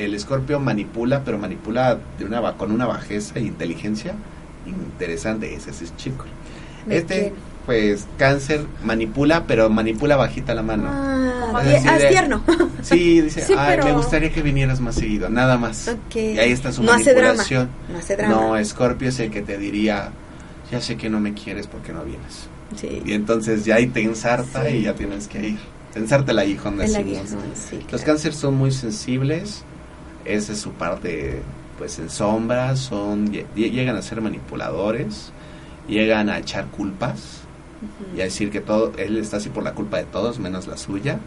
el 0.04 0.14
escorpio 0.14 0.58
manipula, 0.60 1.22
pero 1.24 1.38
manipula 1.38 1.98
de 2.18 2.24
una 2.24 2.56
con 2.56 2.72
una 2.72 2.86
bajeza 2.86 3.34
e 3.38 3.42
inteligencia 3.42 4.14
interesante. 4.66 5.54
Ese 5.54 5.70
es 5.70 5.96
chico. 5.96 6.24
Me 6.86 6.96
Este, 6.98 7.20
quiero. 7.20 7.36
pues, 7.66 8.06
cáncer 8.18 8.64
manipula, 8.84 9.44
pero 9.46 9.68
manipula 9.70 10.16
bajita 10.16 10.54
la 10.54 10.62
mano. 10.62 10.88
Ah, 10.90 11.62
Es 11.64 11.86
ah, 11.86 11.96
es 11.96 12.08
tierno. 12.10 12.42
Sí, 12.82 13.20
dice, 13.22 13.42
Sí, 13.42 13.54
ay, 13.56 13.78
me 13.82 13.92
gustaría 13.92 14.30
que 14.32 14.42
vinieras 14.42 14.80
más 14.80 14.94
seguido, 14.94 15.28
nada 15.28 15.56
más. 15.58 15.88
Ok. 15.88 16.16
Y 16.16 16.38
ahí 16.38 16.52
está 16.52 16.70
su 16.72 16.82
No 16.82 16.92
hace 16.92 17.12
manipulación. 17.14 17.68
No 17.90 17.98
hace 17.98 18.16
drama. 18.16 18.34
No, 18.34 18.56
Escorpio 18.56 19.08
es 19.08 19.18
el 19.20 19.30
que 19.30 19.42
te 19.42 19.58
diría, 19.58 20.10
ya 20.70 20.80
sé 20.80 20.96
que 20.96 21.08
no 21.10 21.18
me 21.20 21.34
quieres 21.34 21.66
porque 21.66 21.92
no 21.92 22.04
vienes. 22.04 22.48
Sí. 22.76 23.02
Y 23.04 23.12
entonces 23.14 23.64
ya 23.64 23.76
ahí 23.76 23.86
te 23.86 24.02
ensarta 24.02 24.64
Sí. 24.68 24.76
y 24.76 24.82
ya 24.82 24.94
tienes 24.94 25.26
que 25.26 25.38
ir. 25.48 25.58
El 26.82 26.92
decimos. 26.92 27.32
aguijón, 27.32 27.40
sí, 27.54 27.76
Los 27.76 27.84
claro. 27.86 28.04
cánceres 28.04 28.36
son 28.36 28.54
muy 28.54 28.70
sensibles, 28.70 29.64
esa 30.28 30.52
es 30.52 30.58
su 30.60 30.72
parte 30.72 31.40
pues 31.78 31.98
en 31.98 32.10
sombra, 32.10 32.74
son 32.76 33.30
lle- 33.32 33.46
llegan 33.54 33.96
a 33.96 34.02
ser 34.02 34.20
manipuladores, 34.20 35.30
llegan 35.88 36.28
a 36.28 36.38
echar 36.38 36.66
culpas 36.66 37.42
y 38.16 38.20
a 38.20 38.24
decir 38.24 38.50
que 38.50 38.60
todo 38.60 38.92
él 38.98 39.16
está 39.18 39.36
así 39.36 39.48
por 39.48 39.62
la 39.62 39.72
culpa 39.74 39.98
de 39.98 40.04
todos 40.04 40.38
menos 40.40 40.66
la 40.66 40.76
suya. 40.76 41.18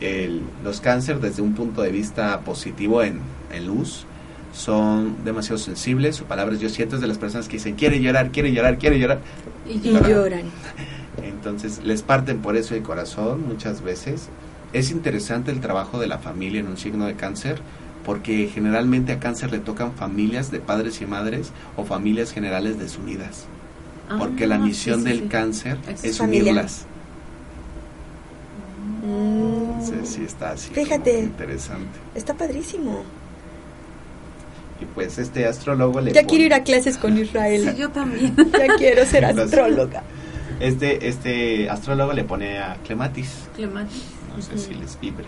El- 0.00 0.42
los 0.62 0.80
cánceres 0.80 1.22
desde 1.22 1.40
un 1.42 1.54
punto 1.54 1.80
de 1.82 1.90
vista 1.90 2.40
positivo 2.40 3.02
en, 3.02 3.20
en 3.52 3.66
luz 3.66 4.04
son 4.52 5.24
demasiado 5.24 5.58
sensibles, 5.58 6.14
su 6.16 6.24
palabra 6.24 6.54
es 6.54 6.60
yo 6.60 6.68
siento 6.68 6.96
es 6.96 7.00
de 7.00 7.08
las 7.08 7.18
personas 7.18 7.48
que 7.48 7.54
dicen 7.56 7.74
quiere 7.74 8.00
llorar, 8.00 8.30
quiere 8.30 8.52
llorar, 8.52 8.78
quiere 8.78 8.98
llorar. 8.98 9.20
Y 9.68 9.72
Y 9.78 9.92
llora. 9.92 10.08
lloran. 10.08 10.42
Entonces 11.22 11.80
les 11.84 12.02
parten 12.02 12.38
por 12.42 12.56
eso 12.56 12.74
el 12.74 12.82
corazón 12.82 13.46
muchas 13.48 13.82
veces. 13.82 14.28
Es 14.72 14.90
interesante 14.90 15.52
el 15.52 15.60
trabajo 15.60 15.98
de 16.00 16.08
la 16.08 16.18
familia 16.18 16.60
en 16.60 16.66
un 16.66 16.76
signo 16.76 17.06
de 17.06 17.14
cáncer 17.14 17.60
porque 18.04 18.48
generalmente 18.52 19.12
a 19.12 19.18
cáncer 19.20 19.50
le 19.52 19.58
tocan 19.58 19.92
familias 19.92 20.50
de 20.50 20.60
padres 20.60 21.00
y 21.00 21.06
madres 21.06 21.50
o 21.76 21.84
familias 21.84 22.32
generales 22.32 22.78
desunidas. 22.78 23.46
Porque 24.18 24.46
la 24.46 24.56
Ah, 24.56 24.58
misión 24.58 24.98
sí, 25.00 25.04
sí, 25.04 25.08
del 25.10 25.20
sí. 25.22 25.28
cáncer 25.28 25.78
Es 26.02 26.20
unirlas. 26.20 26.84
Mm, 29.02 29.80
Entonces 29.80 30.08
sí 30.08 30.24
está 30.24 30.50
así. 30.52 30.70
Fíjate. 30.72 31.20
interesante. 31.20 31.98
Está 32.14 32.34
padrísimo. 32.34 33.02
Y 34.80 34.84
pues 34.86 35.18
este 35.18 35.46
astrólogo 35.46 36.00
le 36.00 36.12
Ya 36.12 36.20
pone- 36.22 36.28
quiero 36.28 36.44
ir 36.44 36.54
a 36.54 36.62
clases 36.62 36.98
con 36.98 37.16
Israel. 37.16 37.70
Sí, 37.74 37.80
yo 37.80 37.90
también. 37.90 38.34
Ya 38.52 38.74
quiero 38.76 39.04
ser 39.06 39.24
astróloga. 39.24 40.02
Este, 40.60 41.08
este 41.08 41.68
astrólogo 41.70 42.12
le 42.12 42.24
pone 42.24 42.58
a 42.58 42.76
Clematis. 42.84 43.30
Clematis. 43.56 44.02
No 44.36 44.42
sé 44.42 44.58
si 44.58 44.74
les 44.74 44.98
vibre. 45.00 45.24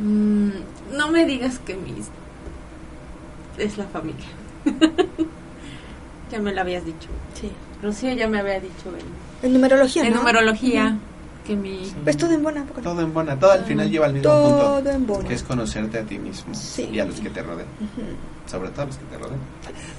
Mm, 0.00 0.50
no 0.96 1.10
me 1.10 1.26
digas 1.26 1.58
que 1.58 1.76
mis 1.76 2.06
es 3.58 3.76
la 3.78 3.84
familia. 3.84 4.26
que 6.30 6.38
me 6.38 6.52
lo 6.52 6.60
habías 6.60 6.84
dicho. 6.84 7.08
Sí. 7.40 7.50
Rocío 7.82 8.12
ya 8.14 8.28
me 8.28 8.38
había 8.40 8.60
dicho 8.60 8.88
en, 9.42 9.46
En 9.46 9.52
numerología, 9.52 10.04
en 10.04 10.10
¿no? 10.12 10.20
numerología 10.20 10.96
que 11.46 11.56
mi... 11.56 11.92
Pues 12.04 12.16
todo 12.16 12.30
en 12.32 12.42
buena. 12.42 12.64
Todo 12.82 13.00
en 13.00 13.12
buena, 13.12 13.36
todo 13.38 13.50
al 13.50 13.64
final 13.64 13.90
lleva 13.90 14.06
al 14.06 14.12
mismo 14.14 14.30
Todo 14.30 14.74
punto, 14.76 14.90
en 14.90 15.06
bono. 15.06 15.28
que 15.28 15.34
es 15.34 15.42
conocerte 15.42 15.98
a 15.98 16.02
ti 16.04 16.16
mismo 16.18 16.54
Sí. 16.54 16.88
y 16.92 17.00
a 17.00 17.04
los 17.04 17.20
que 17.20 17.30
te 17.30 17.42
rodean, 17.42 17.66
sobre 18.46 18.70
todo 18.70 18.82
a 18.82 18.86
los 18.86 18.96
que 18.96 19.04
te 19.06 19.18
rodean. 19.18 19.40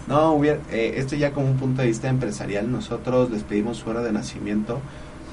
No, 0.07 0.31
hubiera, 0.33 0.59
eh, 0.71 0.93
esto 0.95 1.17
ya 1.17 1.31
como 1.33 1.47
un 1.47 1.57
punto 1.57 1.81
de 1.81 1.89
vista 1.89 2.07
empresarial, 2.07 2.71
nosotros 2.71 3.29
les 3.29 3.43
pedimos 3.43 3.75
su 3.77 3.89
hora 3.89 4.01
de 4.01 4.13
nacimiento, 4.13 4.79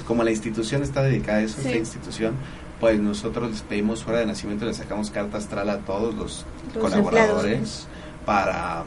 como 0.08 0.24
la 0.24 0.32
institución 0.32 0.82
está 0.82 1.02
dedicada 1.02 1.38
a 1.38 1.42
eso, 1.42 1.58
Sí. 1.62 1.68
esta 1.68 1.78
institución, 1.78 2.34
pues 2.80 2.98
nosotros 2.98 3.50
les 3.50 3.60
pedimos 3.60 4.00
su 4.00 4.08
hora 4.08 4.20
de 4.20 4.26
nacimiento 4.26 4.64
y 4.64 4.68
les 4.68 4.78
sacamos 4.78 5.10
carta 5.10 5.38
astral 5.38 5.68
a 5.68 5.78
todos 5.78 6.14
los, 6.14 6.46
Los 6.74 6.82
colaboradores 6.82 7.86
para 8.24 8.84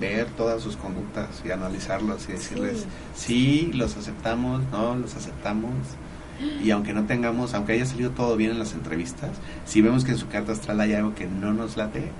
ver 0.00 0.26
todas 0.36 0.62
sus 0.62 0.76
conductas 0.76 1.28
y 1.44 1.50
analizarlos 1.50 2.28
y 2.28 2.32
decirles 2.32 2.86
sí, 3.16 3.70
los 3.74 3.96
aceptamos, 3.96 4.62
no, 4.70 4.94
los 4.94 5.14
aceptamos. 5.16 5.72
Y 6.62 6.70
aunque 6.70 6.92
no 6.92 7.04
tengamos, 7.04 7.52
aunque 7.54 7.72
haya 7.72 7.84
salido 7.84 8.10
todo 8.10 8.36
bien 8.36 8.52
en 8.52 8.60
las 8.60 8.72
entrevistas, 8.72 9.30
si 9.66 9.82
vemos 9.82 10.04
que 10.04 10.12
en 10.12 10.18
su 10.18 10.28
carta 10.28 10.52
astral 10.52 10.80
hay 10.80 10.92
algo 10.92 11.12
que 11.16 11.26
no 11.26 11.52
nos 11.52 11.76
late, 11.76 12.12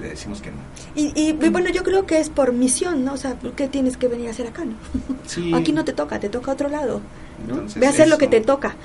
le 0.00 0.08
decimos 0.10 0.42
que 0.42 0.50
no. 0.50 0.58
Y, 0.94 1.12
y, 1.18 1.30
y 1.30 1.48
bueno, 1.48 1.70
yo 1.70 1.82
creo 1.82 2.04
que 2.04 2.20
es 2.20 2.28
por 2.28 2.52
misión, 2.52 3.06
¿no? 3.06 3.14
O 3.14 3.16
sea, 3.16 3.36
¿qué 3.56 3.66
tienes 3.66 3.96
que 3.96 4.08
venir 4.08 4.28
a 4.28 4.32
hacer 4.32 4.48
acá, 4.48 4.66
no? 4.66 4.74
Sí. 5.26 5.52
Aquí 5.54 5.72
no 5.72 5.84
te 5.84 5.94
toca, 5.94 6.20
te 6.20 6.28
toca 6.28 6.50
a 6.50 6.54
otro 6.54 6.68
lado. 6.68 7.00
¿no? 7.46 7.54
Entonces, 7.54 7.80
Ve 7.80 7.86
a 7.86 7.90
hacer 7.90 8.08
lo 8.08 8.18
que 8.18 8.28
te 8.28 8.42
toca. 8.42 8.76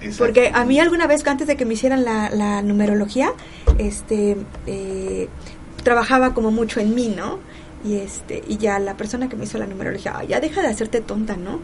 Exacto. 0.00 0.24
Porque 0.24 0.50
a 0.54 0.64
mí 0.64 0.78
alguna 0.80 1.06
vez, 1.06 1.26
antes 1.26 1.46
de 1.46 1.56
que 1.56 1.64
me 1.64 1.74
hicieran 1.74 2.04
la, 2.04 2.30
la 2.30 2.62
numerología, 2.62 3.32
este, 3.78 4.36
eh, 4.66 5.28
trabajaba 5.82 6.34
como 6.34 6.50
mucho 6.50 6.80
en 6.80 6.94
mí, 6.94 7.12
¿no? 7.16 7.38
Y 7.84 7.96
este, 7.96 8.42
y 8.46 8.56
ya 8.58 8.78
la 8.78 8.96
persona 8.96 9.28
que 9.28 9.36
me 9.36 9.44
hizo 9.44 9.58
la 9.58 9.66
numerología, 9.66 10.14
"Ay, 10.18 10.28
ya 10.28 10.40
deja 10.40 10.62
de 10.62 10.68
hacerte 10.68 11.00
tonta, 11.00 11.36
¿no? 11.36 11.60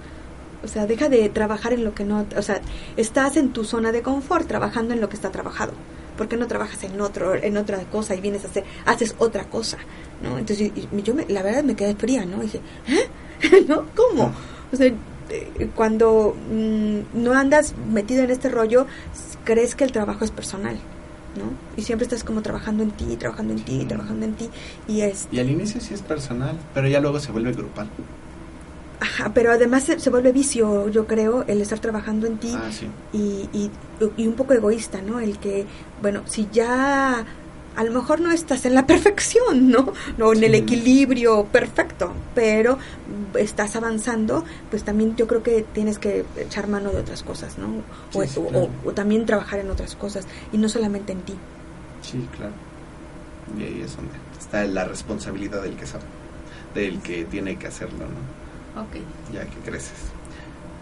O 0.63 0.69
sea, 0.69 0.87
deja 0.87 1.09
de 1.09 1.29
trabajar 1.29 1.73
en 1.73 1.85
lo 1.85 1.95
que 1.95 2.05
no, 2.05 2.25
o 2.37 2.43
sea, 2.43 2.61
estás 2.97 3.37
en 3.37 3.51
tu 3.53 3.65
zona 3.65 3.93
de 3.93 4.01
confort 4.03 4.47
trabajando 4.49 4.95
en 4.95 5.01
lo 5.01 5.09
que 5.09 5.17
está 5.17 5.31
trabajado. 5.31 5.73
¿Por 6.17 6.29
qué 6.29 6.37
no 6.37 6.47
trabajas 6.47 6.83
en 6.85 7.01
otro, 7.01 7.35
en 7.35 7.57
otra 7.57 7.79
cosa 7.91 8.15
y 8.15 8.21
vienes 8.21 8.45
a 8.45 8.49
hacer, 8.49 8.65
haces 8.87 9.15
otra 9.19 9.45
cosa, 9.45 9.79
¿no? 10.23 10.39
Entonces 10.39 10.71
y- 10.75 10.89
y 10.97 11.03
yo, 11.03 11.15
me- 11.15 11.27
la 11.29 11.43
verdad 11.43 11.65
me 11.65 11.75
quedé 11.75 11.95
fría, 11.97 12.25
¿no? 12.25 12.39
Y 12.39 12.47
dije, 12.47 12.61
¿eh? 12.89 13.11
¿no? 13.69 13.85
¿Cómo? 13.97 14.33
O 14.73 14.77
sea, 14.77 14.91
cuando 15.75 16.37
mm, 16.51 17.23
no 17.23 17.33
andas 17.35 17.75
metido 17.93 18.23
en 18.25 18.31
este 18.31 18.49
rollo, 18.49 18.87
crees 19.45 19.75
que 19.75 19.85
el 19.85 19.93
trabajo 19.93 20.25
es 20.25 20.31
personal, 20.31 20.75
¿no? 21.37 21.45
Y 21.77 21.83
siempre 21.83 22.05
estás 22.05 22.25
como 22.25 22.43
trabajando 22.43 22.83
en 22.83 22.91
ti, 22.93 23.17
trabajando 23.17 23.53
en 23.55 23.65
ti, 23.65 23.85
trabajando 23.87 24.27
en 24.27 24.35
ti. 24.35 24.51
Y 24.87 25.01
es, 25.03 25.29
Y 25.31 25.39
al 25.41 25.51
inicio 25.51 25.81
sí 25.81 25.95
es 25.95 26.03
personal, 26.03 26.57
pero 26.75 26.89
ya 26.89 27.01
luego 27.01 27.21
se 27.21 27.33
vuelve 27.33 27.53
grupal. 27.53 27.89
ajá, 29.01 29.33
pero 29.35 29.53
además 29.53 29.85
se, 29.85 29.99
se 30.01 30.11
vuelve 30.11 30.33
vicio, 30.33 30.89
yo 30.89 31.07
creo, 31.07 31.45
el 31.47 31.61
estar 31.61 31.79
trabajando 31.81 32.27
en 32.27 32.39
ti. 32.39 32.53
Ah, 32.57 32.71
sí. 32.73 32.89
y, 33.13 33.49
y, 33.53 33.71
y 34.17 34.27
un 34.27 34.35
poco 34.35 34.55
egoísta, 34.55 35.03
¿no? 35.03 35.21
El 35.21 35.39
que, 35.39 35.67
bueno, 36.01 36.23
si 36.27 36.49
ya 36.53 37.25
a 37.77 37.85
lo 37.85 37.91
mejor 37.93 38.21
no 38.21 38.31
estás 38.31 38.65
en 38.67 38.75
la 38.75 38.87
perfección, 38.87 39.71
¿no? 39.71 39.93
No 40.19 40.33
en 40.33 40.45
el 40.45 40.55
equilibrio 40.55 41.45
perfecto, 41.47 42.13
pero 42.35 42.79
estás 43.39 43.75
avanzando, 43.77 44.45
pues 44.71 44.85
también 44.85 45.17
yo 45.17 45.27
creo 45.27 45.43
que 45.43 45.65
tienes 45.73 45.99
que 45.99 46.25
echar 46.37 46.69
mano 46.69 46.91
de 46.91 46.99
otras 46.99 47.23
cosas, 47.23 47.59
¿no? 47.59 47.67
O, 48.13 48.23
Sí, 48.23 48.29
sí, 48.29 48.39
o- 48.41 48.49
claro. 48.49 48.71
o- 48.85 48.89
o 48.89 48.93
también 48.93 49.27
trabajar 49.27 49.59
en 49.61 49.71
otras 49.71 49.97
cosas 49.97 50.27
y 50.53 50.59
no 50.59 50.69
solamente 50.69 51.13
en 51.13 51.21
ti. 51.23 51.35
Sí, 52.03 52.29
claro. 52.37 52.53
Y 53.59 53.63
ahí 53.65 53.83
es 53.85 53.97
donde 53.97 54.13
está 54.41 54.65
la 54.65 54.85
responsabilidad 54.85 55.63
del 55.63 55.75
que 55.77 55.87
sabe, 55.87 56.05
del 56.75 57.01
que 57.01 57.25
tiene 57.25 57.57
que 57.57 57.67
hacerlo, 57.67 57.99
¿no? 58.07 58.83
Ok. 58.83 58.97
Ya 59.33 59.45
que 59.47 59.59
creces. 59.69 59.93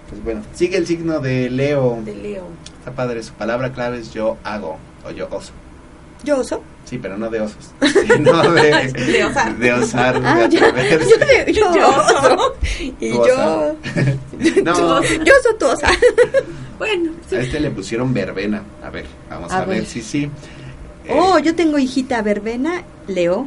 Pues 0.09 0.22
bueno, 0.24 0.43
sigue 0.55 0.76
el 0.76 0.86
signo 0.86 1.20
de 1.20 1.49
Leo. 1.49 2.01
De 2.05 2.14
Leo. 2.14 2.45
Está 2.78 2.93
padre, 2.93 3.22
su 3.22 3.32
palabra 3.32 3.72
clave 3.72 3.99
es 3.99 4.12
yo 4.12 4.36
hago 4.45 4.76
o 5.07 5.11
yo 5.11 5.26
oso. 5.30 5.53
¿Yo 6.25 6.39
oso? 6.39 6.62
Sí, 6.85 6.99
pero 6.99 7.16
no 7.18 7.31
de 7.31 7.41
osos, 7.41 7.70
sino 8.07 8.43
de, 8.53 8.93
De 8.93 9.25
osar. 9.25 9.57
de 9.59 9.73
osar, 9.73 10.20
de 10.20 10.27
Ah. 10.29 10.49
Yo, 10.49 10.61
de- 10.73 11.53
yo 11.53 11.75
Yo 11.75 11.89
oso. 11.89 12.55
Y 13.01 13.11
Tú 13.11 13.16
yo... 13.27 13.35
osar. 13.35 13.75
No. 14.64 15.03
Yo 15.25 15.33
oso, 15.41 15.55
tú 15.59 15.66
osa. 15.66 15.89
Bueno, 16.79 17.12
sí. 17.29 17.37
A 17.37 17.41
este 17.43 17.61
le 17.61 17.70
pusieron 17.70 18.12
verbena. 18.12 18.62
A 18.83 18.91
ver, 18.91 19.05
vamos 19.31 19.53
a, 19.53 19.59
A 19.59 19.64
ver. 19.64 19.79
ver. 19.79 19.87
si 19.87 20.03
sí. 20.03 20.29
Eh, 21.05 21.11
Oh, 21.16 21.39
yo 21.39 21.55
tengo 21.55 21.79
hijita 21.79 22.23
verbena, 22.23 22.83
Leo. 23.07 23.47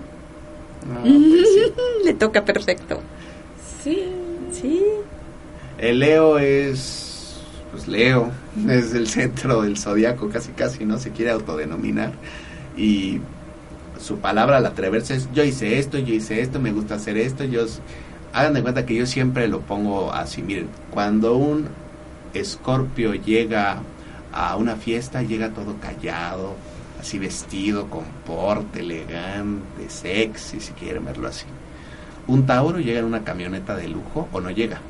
no, 0.88 1.01
pues 1.01 1.13
sí. 1.13 1.73
Le 2.05 2.13
toca 2.13 2.45
perfecto. 2.45 3.01
Sí. 3.84 4.05
Sí. 4.53 4.82
El 5.78 5.99
Leo 5.99 6.38
es, 6.39 7.36
pues 7.71 7.88
Leo, 7.89 8.32
es 8.69 8.93
el 8.93 9.07
centro 9.07 9.61
del 9.63 9.78
zodiaco, 9.78 10.30
casi 10.30 10.51
casi, 10.53 10.86
¿no? 10.86 10.97
Se 10.97 11.11
quiere 11.11 11.32
autodenominar. 11.32 12.13
Y 12.78 13.21
su 13.99 14.17
palabra 14.17 14.57
al 14.57 14.65
atreverse 14.65 15.15
es, 15.15 15.30
yo 15.34 15.43
hice 15.43 15.80
esto, 15.80 15.97
yo 15.97 16.13
hice 16.13 16.41
esto, 16.41 16.59
me 16.59 16.71
gusta 16.71 16.95
hacer 16.95 17.17
esto, 17.17 17.43
yo... 17.43 17.65
Hagan 18.34 18.53
de 18.53 18.61
cuenta 18.61 18.86
que 18.86 18.95
yo 18.95 19.05
siempre 19.05 19.47
lo 19.47 19.61
pongo 19.61 20.11
así, 20.11 20.41
miren, 20.41 20.67
cuando 20.91 21.38
un 21.38 21.69
escorpio 22.34 23.13
llega 23.13 23.78
a 24.34 24.57
una 24.57 24.76
fiesta, 24.76 25.21
llega 25.21 25.51
todo 25.51 25.78
callado, 25.80 26.55
así 26.99 27.17
vestido, 27.17 27.89
con 27.89 28.03
porte, 28.26 28.82
elegante, 28.82 29.89
sexy, 29.89 30.59
si 30.59 30.73
quieren 30.73 31.05
verlo 31.05 31.30
así. 31.30 31.45
Un 32.28 32.45
Tauro 32.45 32.80
llega 32.80 32.99
en 32.99 33.05
una 33.05 33.23
camioneta 33.23 33.76
de 33.76 33.88
lujo 33.88 34.28
o 34.34 34.41
no 34.41 34.49
llega. 34.49 34.82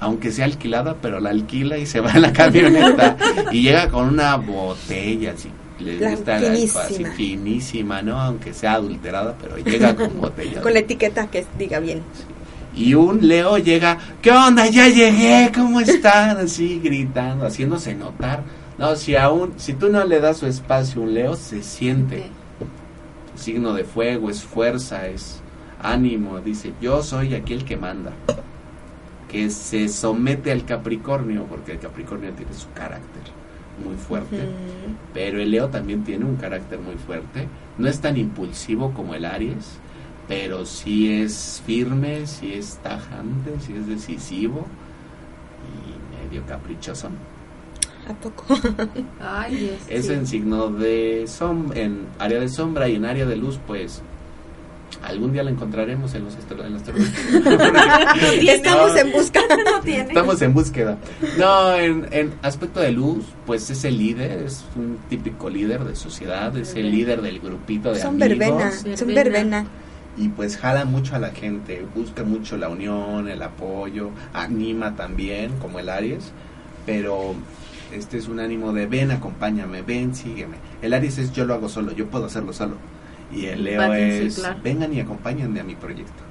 Aunque 0.00 0.32
sea 0.32 0.46
alquilada, 0.46 0.96
pero 1.00 1.20
la 1.20 1.30
alquila 1.30 1.78
y 1.78 1.86
se 1.86 2.00
va 2.00 2.10
en 2.12 2.22
la 2.22 2.32
camioneta. 2.32 3.16
y 3.52 3.62
llega 3.62 3.88
con 3.88 4.08
una 4.08 4.34
botella 4.36 5.32
así. 5.32 5.50
Le 5.82 5.98
La 6.00 6.10
gusta 6.12 6.38
la- 6.38 6.52
finísima. 6.52 6.80
así 6.82 7.04
finísima, 7.04 8.02
¿no? 8.02 8.20
Aunque 8.20 8.54
sea 8.54 8.74
adulterada, 8.74 9.36
pero 9.40 9.56
llega 9.58 9.94
con 9.96 10.16
botella. 10.20 10.60
Con 10.62 10.72
la 10.72 10.78
etiqueta 10.80 11.26
que 11.28 11.44
diga 11.58 11.78
bien. 11.80 12.02
Y 12.74 12.94
un 12.94 13.26
Leo 13.28 13.58
llega, 13.58 13.98
¿qué 14.22 14.30
onda? 14.30 14.66
Ya 14.68 14.88
llegué, 14.88 15.50
¿cómo 15.54 15.80
están? 15.80 16.38
Así 16.38 16.80
gritando, 16.82 17.44
haciéndose 17.46 17.94
notar. 17.94 18.42
No, 18.78 18.96
si 18.96 19.14
aún, 19.16 19.52
si 19.58 19.74
tú 19.74 19.90
no 19.90 20.04
le 20.04 20.20
das 20.20 20.38
su 20.38 20.46
espacio 20.46 21.02
un 21.02 21.12
Leo, 21.12 21.36
se 21.36 21.62
siente. 21.62 22.24
Signo 23.34 23.74
de 23.74 23.84
fuego, 23.84 24.30
es 24.30 24.42
fuerza, 24.42 25.06
es 25.08 25.40
ánimo. 25.82 26.38
Dice, 26.40 26.72
yo 26.80 27.02
soy 27.02 27.34
aquí 27.34 27.52
el 27.52 27.64
que 27.64 27.76
manda. 27.76 28.12
Que 29.28 29.50
se 29.50 29.88
somete 29.88 30.52
al 30.52 30.64
Capricornio, 30.64 31.44
porque 31.44 31.72
el 31.72 31.78
Capricornio 31.78 32.30
tiene 32.32 32.52
su 32.54 32.70
carácter 32.72 33.22
muy 33.84 33.96
fuerte. 33.96 34.48
Pero 35.14 35.40
el 35.40 35.50
Leo 35.50 35.68
también 35.68 36.04
tiene 36.04 36.24
un 36.24 36.36
carácter 36.36 36.78
muy 36.78 36.96
fuerte. 36.96 37.48
No 37.78 37.88
es 37.88 38.00
tan 38.00 38.16
impulsivo 38.16 38.92
como 38.92 39.14
el 39.14 39.24
Aries, 39.24 39.78
pero 40.28 40.66
sí 40.66 41.12
es 41.12 41.62
firme, 41.66 42.26
sí 42.26 42.52
es 42.54 42.78
tajante, 42.82 43.52
sí 43.60 43.74
es 43.74 43.86
decisivo 43.86 44.66
y 45.68 46.28
medio 46.28 46.44
caprichoso. 46.46 47.08
¿A 48.08 48.14
poco? 48.14 48.44
Ay, 49.20 49.76
es. 49.88 50.06
Es 50.06 50.10
en 50.10 50.26
signo 50.26 50.68
de 50.68 51.24
sombra, 51.28 51.80
en 51.80 52.06
área 52.18 52.40
de 52.40 52.48
sombra 52.48 52.88
y 52.88 52.96
en 52.96 53.04
área 53.04 53.26
de 53.26 53.36
luz, 53.36 53.60
pues 53.66 54.02
algún 55.02 55.32
día 55.32 55.42
la 55.42 55.50
encontraremos 55.50 56.14
en 56.14 56.24
los 56.24 56.34
en 56.34 56.72
las 56.72 56.82
tormentas. 56.84 57.18
Estamos 58.42 58.96
en 58.96 59.12
busca. 59.12 59.40
No 59.64 59.80
tiene. 59.80 60.08
Estamos 60.08 60.42
en 60.42 60.54
búsqueda. 60.54 60.98
No, 61.38 61.74
en, 61.76 62.06
en 62.10 62.32
aspecto 62.42 62.80
de 62.80 62.92
luz, 62.92 63.24
pues 63.46 63.68
es 63.70 63.84
el 63.84 63.98
líder, 63.98 64.42
es 64.42 64.64
un 64.76 64.98
típico 65.08 65.48
líder 65.50 65.84
de 65.84 65.96
sociedad, 65.96 66.56
es 66.56 66.74
el 66.74 66.90
líder 66.90 67.22
del 67.22 67.40
grupito 67.40 67.92
de 67.92 68.00
Son 68.00 68.22
amigos. 68.22 68.28
verbena, 68.38 68.70
son 68.72 69.08
Verbena. 69.08 69.14
verbena. 69.14 69.66
Y 70.18 70.28
pues 70.28 70.58
jala 70.58 70.84
mucho 70.84 71.16
a 71.16 71.18
la 71.18 71.30
gente, 71.30 71.86
busca 71.94 72.22
mucho 72.22 72.58
la 72.58 72.68
unión, 72.68 73.28
el 73.28 73.40
apoyo, 73.42 74.10
anima 74.34 74.94
también, 74.94 75.52
como 75.58 75.78
el 75.78 75.88
Aries, 75.88 76.32
pero 76.84 77.34
este 77.92 78.18
es 78.18 78.28
un 78.28 78.38
ánimo 78.38 78.72
de 78.74 78.86
ven, 78.86 79.10
acompáñame, 79.10 79.80
ven, 79.80 80.14
sígueme. 80.14 80.56
El 80.82 80.92
Aries 80.92 81.16
es 81.16 81.32
yo 81.32 81.46
lo 81.46 81.54
hago 81.54 81.68
solo, 81.70 81.92
yo 81.92 82.08
puedo 82.08 82.26
hacerlo 82.26 82.52
solo. 82.52 82.76
Y 83.32 83.46
el 83.46 83.64
Leo 83.64 83.92
es 83.94 84.36
claro. 84.38 84.60
vengan 84.62 84.92
y 84.92 85.00
acompáñenme 85.00 85.60
a 85.60 85.64
mi 85.64 85.74
proyecto. 85.74 86.22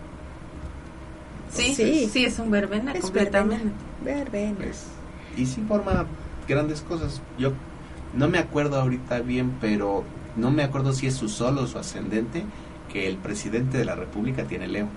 Sí, 1.52 1.74
Sí. 1.76 2.10
sí, 2.12 2.26
es 2.26 2.40
un 2.40 2.50
verbena 2.52 2.94
Es 2.94 3.02
completamente. 3.02 3.72
verbena. 4.04 4.56
Pues, 4.58 4.86
y 5.36 5.46
sí 5.46 5.62
forma 5.68 6.06
grandes 6.48 6.82
cosas. 6.82 7.22
Yo 7.38 7.52
no 8.16 8.28
me 8.30 8.38
acuerdo 8.38 8.80
ahorita 8.80 9.20
bien, 9.20 9.54
pero 9.60 10.04
no 10.38 10.52
me 10.52 10.64
acuerdo 10.64 10.94
si 10.94 11.08
es 11.08 11.16
su 11.16 11.28
sol 11.28 11.58
o 11.58 11.68
su 11.68 11.78
ascendente, 11.78 12.44
que 12.92 13.08
el 13.08 13.18
presidente 13.18 13.78
de 13.78 13.86
la 13.86 13.96
República 13.96 14.44
tiene 14.46 14.68
Leo. 14.68 14.88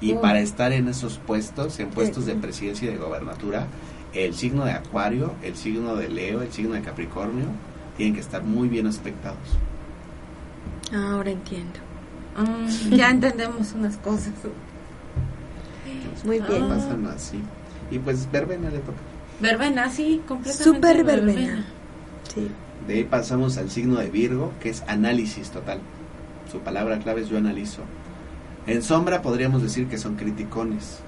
Y 0.00 0.12
Oh. 0.14 0.20
para 0.20 0.40
estar 0.40 0.72
en 0.72 0.88
esos 0.88 1.18
puestos, 1.18 1.80
en 1.80 1.88
puestos 1.90 2.26
de 2.26 2.34
presidencia 2.34 2.88
y 2.88 2.92
de 2.92 2.98
gobernatura, 2.98 3.66
el 4.14 4.34
signo 4.34 4.64
de 4.64 4.72
Acuario, 4.72 5.32
el 5.42 5.56
signo 5.56 5.96
de 5.96 6.08
Leo, 6.08 6.42
el 6.42 6.52
signo 6.52 6.74
de 6.74 6.82
Capricornio, 6.82 7.46
tienen 7.96 8.14
que 8.14 8.20
estar 8.20 8.42
muy 8.42 8.68
bien 8.68 8.86
aspectados. 8.86 9.38
Ahora 10.94 11.30
entiendo. 11.30 11.78
Mm, 12.36 12.94
ya 12.94 13.10
entendemos 13.10 13.72
unas 13.72 13.96
cosas. 13.98 14.32
Muy 16.24 16.40
bien. 16.40 16.68
Pasan 16.68 17.06
así. 17.06 17.40
Y 17.90 17.98
pues 17.98 18.30
verbena 18.30 18.70
le 18.70 18.78
toca. 18.78 18.98
Verbena, 19.40 19.90
sí, 19.90 20.22
completamente. 20.26 20.64
Súper 20.64 21.04
verbena. 21.04 21.64
Sí. 22.34 22.48
De 22.86 22.94
ahí 22.94 23.04
pasamos 23.04 23.58
al 23.58 23.70
signo 23.70 23.96
de 23.96 24.10
Virgo, 24.10 24.52
que 24.60 24.70
es 24.70 24.82
análisis 24.86 25.50
total. 25.50 25.80
Su 26.50 26.60
palabra 26.60 26.98
clave 26.98 27.22
es 27.22 27.28
yo 27.28 27.38
analizo. 27.38 27.82
En 28.66 28.82
sombra 28.82 29.22
podríamos 29.22 29.62
decir 29.62 29.86
que 29.88 29.98
son 29.98 30.16
criticones, 30.16 31.00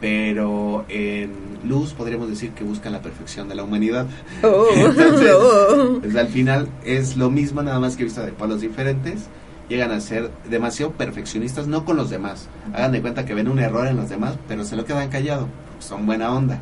pero 0.00 0.84
en 0.88 1.30
luz 1.64 1.92
podríamos 1.92 2.28
decir 2.28 2.50
que 2.52 2.64
buscan 2.64 2.92
la 2.92 3.02
perfección 3.02 3.48
de 3.48 3.54
la 3.54 3.64
humanidad. 3.64 4.06
Oh. 4.42 4.66
Entonces, 4.74 5.32
Oh. 5.40 5.98
pues, 6.00 6.14
al 6.16 6.28
final 6.28 6.68
es 6.84 7.16
lo 7.16 7.30
mismo, 7.30 7.62
nada 7.62 7.80
más 7.80 7.96
que 7.96 8.04
visto 8.04 8.22
de 8.22 8.32
polos 8.32 8.60
diferentes. 8.60 9.26
Llegan 9.68 9.90
a 9.92 10.00
ser 10.00 10.30
demasiado 10.48 10.92
perfeccionistas, 10.92 11.66
no 11.66 11.84
con 11.84 11.96
los 11.96 12.08
demás. 12.08 12.48
Hagan 12.72 12.92
de 12.92 13.02
cuenta 13.02 13.26
que 13.26 13.34
ven 13.34 13.48
un 13.48 13.58
error 13.58 13.86
en 13.86 13.96
los 13.96 14.08
demás, 14.08 14.36
pero 14.48 14.64
se 14.64 14.76
lo 14.76 14.84
quedan 14.86 15.10
callado. 15.10 15.46
Son 15.78 16.06
buena 16.06 16.32
onda. 16.32 16.58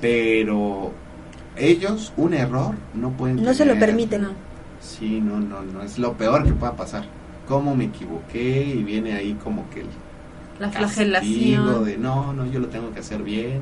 Pero 0.00 0.92
ellos, 1.56 2.12
un 2.16 2.32
error, 2.34 2.74
no 2.94 3.10
pueden. 3.10 3.42
No 3.42 3.52
se 3.52 3.66
lo 3.66 3.78
permiten. 3.78 4.28
Sí, 4.80 5.20
no, 5.20 5.38
no, 5.40 5.60
no. 5.62 5.82
Es 5.82 5.98
lo 5.98 6.14
peor 6.14 6.44
que 6.44 6.52
pueda 6.52 6.74
pasar. 6.74 7.04
¿Cómo 7.46 7.74
me 7.74 7.84
equivoqué? 7.86 8.64
Y 8.64 8.82
viene 8.82 9.12
ahí 9.14 9.36
como 9.42 9.68
que 9.70 9.80
el 9.80 9.86
La 10.58 10.70
flagelación. 10.70 11.84
de 11.84 11.98
no, 11.98 12.32
no, 12.32 12.46
yo 12.46 12.58
lo 12.60 12.68
tengo 12.68 12.92
que 12.92 13.00
hacer 13.00 13.22
bien. 13.22 13.60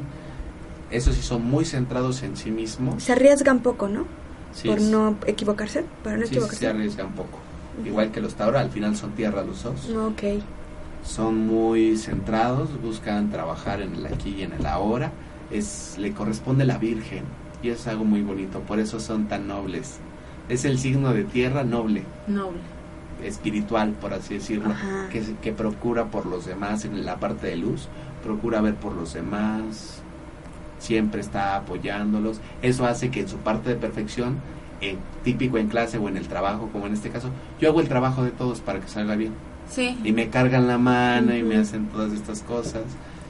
Esos 0.90 1.14
sí 1.16 1.22
son 1.22 1.44
muy 1.44 1.64
centrados 1.64 2.22
en 2.22 2.36
sí 2.36 2.50
mismos. 2.50 3.02
Se 3.02 3.12
arriesgan 3.12 3.60
poco, 3.60 3.88
¿no? 3.88 4.04
Sí, 4.52 4.68
Por 4.68 4.78
es- 4.78 4.84
no 4.84 5.16
equivocarse. 5.26 5.84
Para 6.02 6.16
no 6.16 6.22
sí, 6.22 6.28
sí 6.28 6.34
equivocarse. 6.34 6.60
se 6.60 6.66
arriesgan 6.68 7.12
poco. 7.12 7.38
Igual 7.84 8.10
que 8.10 8.20
los 8.20 8.34
Tauro, 8.34 8.58
al 8.58 8.70
final 8.70 8.96
son 8.96 9.12
tierra 9.12 9.42
los 9.42 9.62
dos. 9.62 9.90
Ok. 9.90 10.22
Son 11.04 11.46
muy 11.46 11.96
centrados, 11.96 12.80
buscan 12.80 13.30
trabajar 13.30 13.80
en 13.80 13.94
el 13.94 14.06
aquí 14.06 14.36
y 14.38 14.42
en 14.42 14.52
el 14.54 14.64
ahora. 14.66 15.12
Es, 15.50 15.96
le 15.98 16.12
corresponde 16.12 16.64
la 16.64 16.78
Virgen 16.78 17.24
y 17.62 17.68
es 17.68 17.86
algo 17.86 18.04
muy 18.04 18.22
bonito, 18.22 18.60
por 18.60 18.80
eso 18.80 18.98
son 18.98 19.28
tan 19.28 19.46
nobles. 19.46 19.98
Es 20.48 20.64
el 20.64 20.78
signo 20.78 21.12
de 21.12 21.24
tierra 21.24 21.62
noble. 21.64 22.02
Noble. 22.26 22.58
Espiritual, 23.22 23.92
por 24.00 24.12
así 24.14 24.34
decirlo, 24.34 24.72
que, 25.10 25.22
que 25.42 25.52
procura 25.52 26.06
por 26.06 26.26
los 26.26 26.46
demás 26.46 26.84
en 26.84 27.04
la 27.04 27.16
parte 27.16 27.46
de 27.48 27.56
luz, 27.56 27.88
procura 28.22 28.60
ver 28.60 28.74
por 28.74 28.92
los 28.94 29.14
demás, 29.14 30.02
siempre 30.78 31.20
está 31.20 31.56
apoyándolos. 31.56 32.40
Eso 32.62 32.86
hace 32.86 33.10
que 33.10 33.20
en 33.20 33.28
su 33.28 33.38
parte 33.38 33.70
de 33.70 33.76
perfección, 33.76 34.36
en, 34.80 34.98
típico 35.24 35.58
en 35.58 35.68
clase 35.68 35.98
o 35.98 36.08
en 36.08 36.16
el 36.16 36.28
trabajo, 36.28 36.68
como 36.72 36.86
en 36.86 36.92
este 36.92 37.10
caso, 37.10 37.30
yo 37.60 37.68
hago 37.70 37.80
el 37.80 37.88
trabajo 37.88 38.22
de 38.24 38.30
todos 38.30 38.60
para 38.60 38.80
que 38.80 38.88
salga 38.88 39.16
bien. 39.16 39.32
Sí. 39.70 39.98
Y 40.04 40.12
me 40.12 40.28
cargan 40.28 40.68
la 40.68 40.78
mano 40.78 41.34
y 41.34 41.42
me 41.42 41.56
hacen 41.56 41.86
todas 41.86 42.12
estas 42.12 42.42
cosas. 42.42 42.82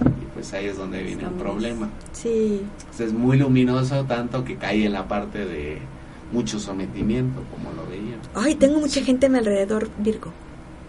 Y 0.05 0.25
pues 0.35 0.53
ahí 0.53 0.67
es 0.67 0.77
donde 0.77 1.03
viene 1.03 1.23
Estamos- 1.23 1.41
problema. 1.43 1.89
Sí. 2.13 2.63
Entonces, 2.81 3.07
es 3.07 3.13
muy 3.15 3.39
luminoso, 3.39 4.05
tanto 4.05 4.45
que 4.45 4.57
cae 4.57 4.85
en 4.85 4.93
la 4.93 5.09
parte 5.09 5.47
de 5.47 5.79
mucho 6.33 6.59
sometimiento, 6.59 7.43
como 7.51 7.73
lo 7.73 7.87
veíamos. 7.89 8.29
Ay, 8.35 8.55
tengo 8.57 8.79
mucha 8.81 9.01
gente 9.03 9.27
a 9.27 9.29
mi 9.29 9.39
alrededor, 9.39 9.89
Virgo. 9.99 10.33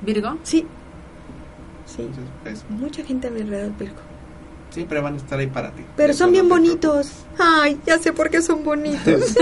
Virgo. 0.02 0.38
Sí. 0.44 0.66
Sí. 1.86 2.02
Entonces, 2.02 2.26
pues, 2.44 2.66
Mucha 2.70 3.04
gente 3.04 3.28
a 3.28 3.32
mi 3.32 3.42
alrededor, 3.42 3.78
Virgo. 3.78 3.96
siempre 4.70 5.00
van 5.02 5.14
a 5.14 5.18
estar 5.18 5.40
ahí 5.40 5.48
para 5.48 5.72
ti. 5.72 5.84
Pero 5.96 6.14
son 6.14 6.32
bien 6.32 6.50
bonitos. 6.50 7.26
Ay, 7.40 7.80
ya 7.86 7.98
sé 8.00 8.12
por 8.14 8.30
qué 8.30 8.42
son 8.42 8.64
bonitos. 8.64 9.22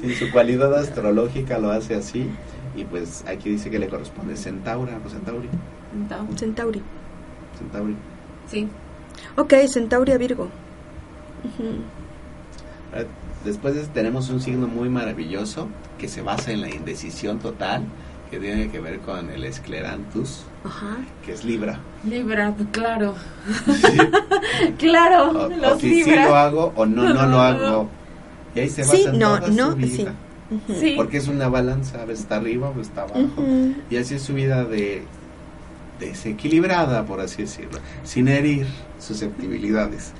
Sí, 0.00 0.08
sí, 0.08 0.14
su 0.14 0.30
cualidad 0.32 0.74
astrológica 0.74 1.58
lo 1.58 1.70
hace 1.70 1.94
así. 1.94 2.26
Y 2.76 2.84
pues 2.84 3.24
aquí 3.28 3.50
dice 3.50 3.68
que 3.70 3.78
le 3.78 3.88
corresponde 3.88 4.36
Centaura 4.36 4.98
o 5.04 5.08
Centauri. 5.10 5.48
Centauro. 5.92 6.36
Centauri. 6.36 6.82
Centauri. 7.58 7.96
Sí. 8.48 8.68
Ok, 9.36 9.54
Centauri 9.68 10.12
a 10.12 10.18
Virgo. 10.18 10.48
Después 13.44 13.74
de- 13.74 13.82
tenemos 13.86 14.28
un 14.30 14.40
signo 14.40 14.66
muy 14.66 14.88
maravilloso 14.88 15.68
que 15.98 16.08
se 16.08 16.22
basa 16.22 16.52
en 16.52 16.60
la 16.60 16.68
indecisión 16.68 17.38
total, 17.38 17.82
que 18.30 18.38
tiene 18.38 18.70
que 18.70 18.80
ver 18.80 19.00
con 19.00 19.30
el 19.30 19.44
esclerantus, 19.44 20.42
Ajá. 20.64 20.98
que 21.24 21.32
es 21.32 21.44
Libra. 21.44 21.80
Libra, 22.04 22.54
claro. 22.72 23.14
Sí. 23.66 23.98
Claro, 24.78 25.30
O, 25.30 25.44
o 25.46 25.48
los 25.48 25.80
si 25.80 26.04
sí 26.04 26.10
lo 26.10 26.34
hago 26.36 26.72
o 26.76 26.84
no, 26.84 27.02
no 27.14 27.26
lo 27.26 27.40
hago. 27.40 27.88
Y 28.54 28.60
ahí 28.60 28.68
se 28.68 28.82
basa 28.82 28.96
Sí, 28.96 29.04
en 29.06 29.18
no, 29.18 29.38
toda 29.38 29.48
no, 29.52 29.70
su 29.70 29.76
vida. 29.76 29.88
sí. 29.96 30.06
Ujú. 30.72 30.80
Sí. 30.80 30.94
Porque 30.96 31.16
es 31.18 31.28
una 31.28 31.48
balanza, 31.48 32.02
a 32.02 32.04
veces 32.04 32.24
está 32.24 32.36
arriba 32.36 32.72
o 32.76 32.80
está 32.80 33.02
abajo. 33.02 33.44
Y 33.88 33.96
así 33.96 34.14
es 34.16 34.22
su 34.22 34.34
vida 34.34 34.64
de 34.64 35.04
desequilibrada, 36.00 37.04
por 37.04 37.20
así 37.20 37.42
decirlo, 37.42 37.78
sin 38.02 38.26
herir 38.28 38.66
susceptibilidades. 38.98 40.12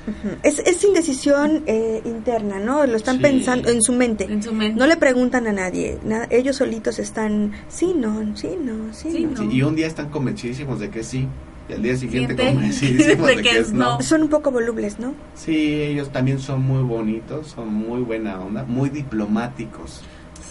Es, 0.43 0.59
es 0.61 0.85
indecisión 0.85 1.62
eh, 1.66 2.01
interna, 2.05 2.59
¿no? 2.59 2.87
Lo 2.87 2.97
están 2.97 3.16
Sí. 3.16 3.22
pensando 3.22 3.68
en 3.70 3.83
su 3.83 3.93
mente. 3.93 4.24
En 4.24 4.43
su 4.43 4.53
mente. 4.53 4.78
No 4.78 4.87
le 4.87 4.97
preguntan 4.97 5.47
a 5.47 5.53
nadie. 5.53 5.99
na- 6.05 6.26
ellos 6.31 6.57
solitos 6.57 6.99
están, 6.99 7.53
sí, 7.68 7.95
no, 7.97 8.37
sí, 8.37 8.51
no, 8.62 8.93
sí, 8.93 9.11
Sí, 9.11 9.26
no. 9.26 9.51
y 9.53 9.62
un 9.62 9.74
día 9.76 9.87
están 9.87 10.09
convencidísimos 10.11 10.78
de 10.81 10.91
que 10.91 11.03
sí, 11.03 11.26
y 11.68 11.72
al 11.72 11.83
día 11.83 11.97
siguiente 11.97 12.35
convencidísimos 12.37 13.26
de, 13.37 13.43
que, 13.43 13.59
es 13.59 13.72
no. 13.72 14.01
Son 14.03 14.22
un 14.22 14.28
poco 14.28 14.51
volubles, 14.51 14.99
¿no? 14.99 15.14
Sí, 15.35 15.74
ellos 15.83 16.11
también 16.11 16.39
son 16.39 16.62
muy 16.62 16.83
bonitos, 16.83 17.49
son 17.49 17.72
muy 17.72 18.01
buena 18.03 18.41
onda, 18.41 18.64
muy 18.64 18.89
diplomáticos. 18.91 20.03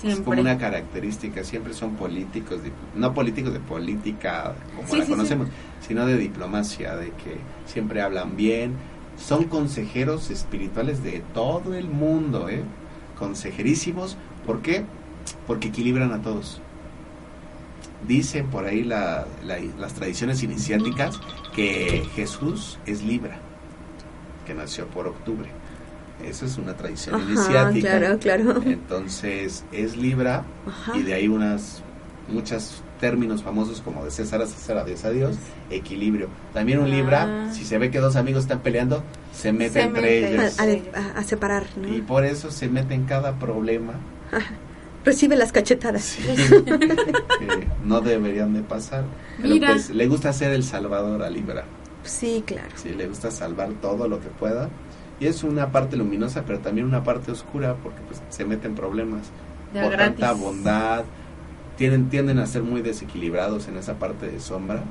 Es 0.04 0.20
como 0.22 0.40
una 0.42 0.58
característica, 0.58 1.44
siempre 1.44 1.74
son 1.74 1.96
políticos, 1.96 2.60
no 2.96 3.14
políticos 3.14 3.54
de 3.54 3.60
política 3.60 4.56
como 4.76 4.88
Sí, 4.88 4.98
la 5.00 5.06
sí, 5.06 5.12
conocemos, 5.12 5.48
sino 5.86 6.06
de 6.06 6.18
diplomacia, 6.18 6.96
de 6.96 7.08
que 7.08 7.38
siempre 7.66 8.02
hablan 8.02 8.36
bien. 8.38 8.74
Son 9.18 9.46
consejeros 9.46 10.30
espirituales 10.32 11.04
de 11.04 11.22
todo 11.34 11.74
el 11.76 11.90
mundo, 11.90 12.48
¿eh? 12.50 12.64
Consejerísimos. 13.18 14.16
¿Por 14.46 14.62
qué? 14.62 14.86
Porque 15.46 15.68
equilibran 15.68 16.14
a 16.14 16.22
todos. 16.22 16.62
Dicen 18.08 18.48
por 18.48 18.66
ahí 18.66 18.84
la- 18.86 19.28
la- 19.46 19.60
las 19.78 19.94
tradiciones 19.94 20.42
iniciáticas 20.42 21.20
que 21.54 22.06
Jesús 22.16 22.80
es 22.86 23.04
Libra, 23.04 23.40
que 24.48 24.54
nació 24.54 24.88
por 24.88 25.08
octubre. 25.08 25.50
Eso 26.26 26.46
es 26.46 26.58
una 26.58 26.76
tradición 26.76 27.16
Ajá, 27.16 27.26
iniciática. 27.32 27.98
claro, 28.00 28.20
claro. 28.20 28.62
Entonces 28.66 29.64
es 29.72 29.96
Libra 29.98 30.44
Ajá. 30.68 30.98
y 30.98 31.04
de 31.04 31.14
ahí 31.14 31.28
unas 31.28 31.82
muchos 32.28 32.84
términos 33.00 33.42
famosos 33.42 33.80
como 33.82 34.04
de 34.04 34.12
César 34.12 34.42
a 34.42 34.46
César, 34.46 34.78
a 34.78 34.84
Dios 34.84 35.06
a 35.06 35.10
Dios, 35.12 35.38
equilibrio. 35.70 36.28
También 36.54 36.80
un 36.80 36.90
Libra, 36.90 37.48
Ah. 37.48 37.54
si 37.54 37.64
se 37.64 37.78
ve 37.78 37.90
que 37.90 38.00
dos 38.00 38.16
amigos 38.18 38.44
están 38.44 38.60
peleando, 38.60 39.02
se 39.34 39.54
mete 39.54 39.74
Se 39.74 39.82
entre 39.84 40.02
mete. 40.02 40.34
Ellos. 40.36 40.60
a 40.60 40.66
de- 40.66 40.84
a- 40.94 41.20
a 41.20 41.24
separar, 41.24 41.64
¿no? 41.78 41.88
Y 41.96 42.02
por 42.02 42.26
eso 42.26 42.52
se 42.52 42.68
mete 42.68 42.94
en 42.94 43.06
cada 43.06 43.40
problema 43.40 43.94
Recibe 45.06 45.38
las 45.38 45.54
cachetadas. 45.54 46.04
sí, 46.04 46.22
que 47.40 47.68
no 47.86 48.02
deberían 48.02 48.54
de 48.54 48.62
pasar. 48.62 49.06
Pero 49.38 49.50
Mira. 49.54 49.70
pues 49.72 49.90
le 49.92 50.08
gusta 50.08 50.34
ser 50.34 50.52
el 50.52 50.64
salvador 50.64 51.24
a 51.24 51.30
Libra. 51.30 51.64
Sí, 52.04 52.44
claro. 52.46 52.68
Sí, 52.76 52.90
le 52.90 53.08
gusta 53.08 53.32
salvar 53.32 53.70
todo 53.82 54.08
lo 54.10 54.20
que 54.20 54.28
pueda. 54.28 54.70
Y 55.20 55.28
es 55.28 55.44
una 55.44 55.72
parte 55.72 55.98
luminosa, 55.98 56.44
pero 56.46 56.60
también 56.60 56.88
una 56.88 57.04
parte 57.04 57.32
oscura, 57.32 57.76
porque 57.84 58.00
pues 58.08 58.22
se 58.30 58.46
mete 58.46 58.68
en 58.68 58.76
problemas. 58.76 59.28
De 59.74 59.82
por 59.82 59.92
gratis. 59.92 60.20
tanta 60.20 60.34
bondad. 60.34 61.04
Tienen, 61.78 62.10
tienden 62.10 62.40
a 62.40 62.46
ser 62.46 62.64
muy 62.64 62.82
desequilibrados 62.82 63.68
en 63.68 63.78
esa 63.78 63.96
parte 64.00 64.28
de 64.28 64.40
sombra. 64.40 64.84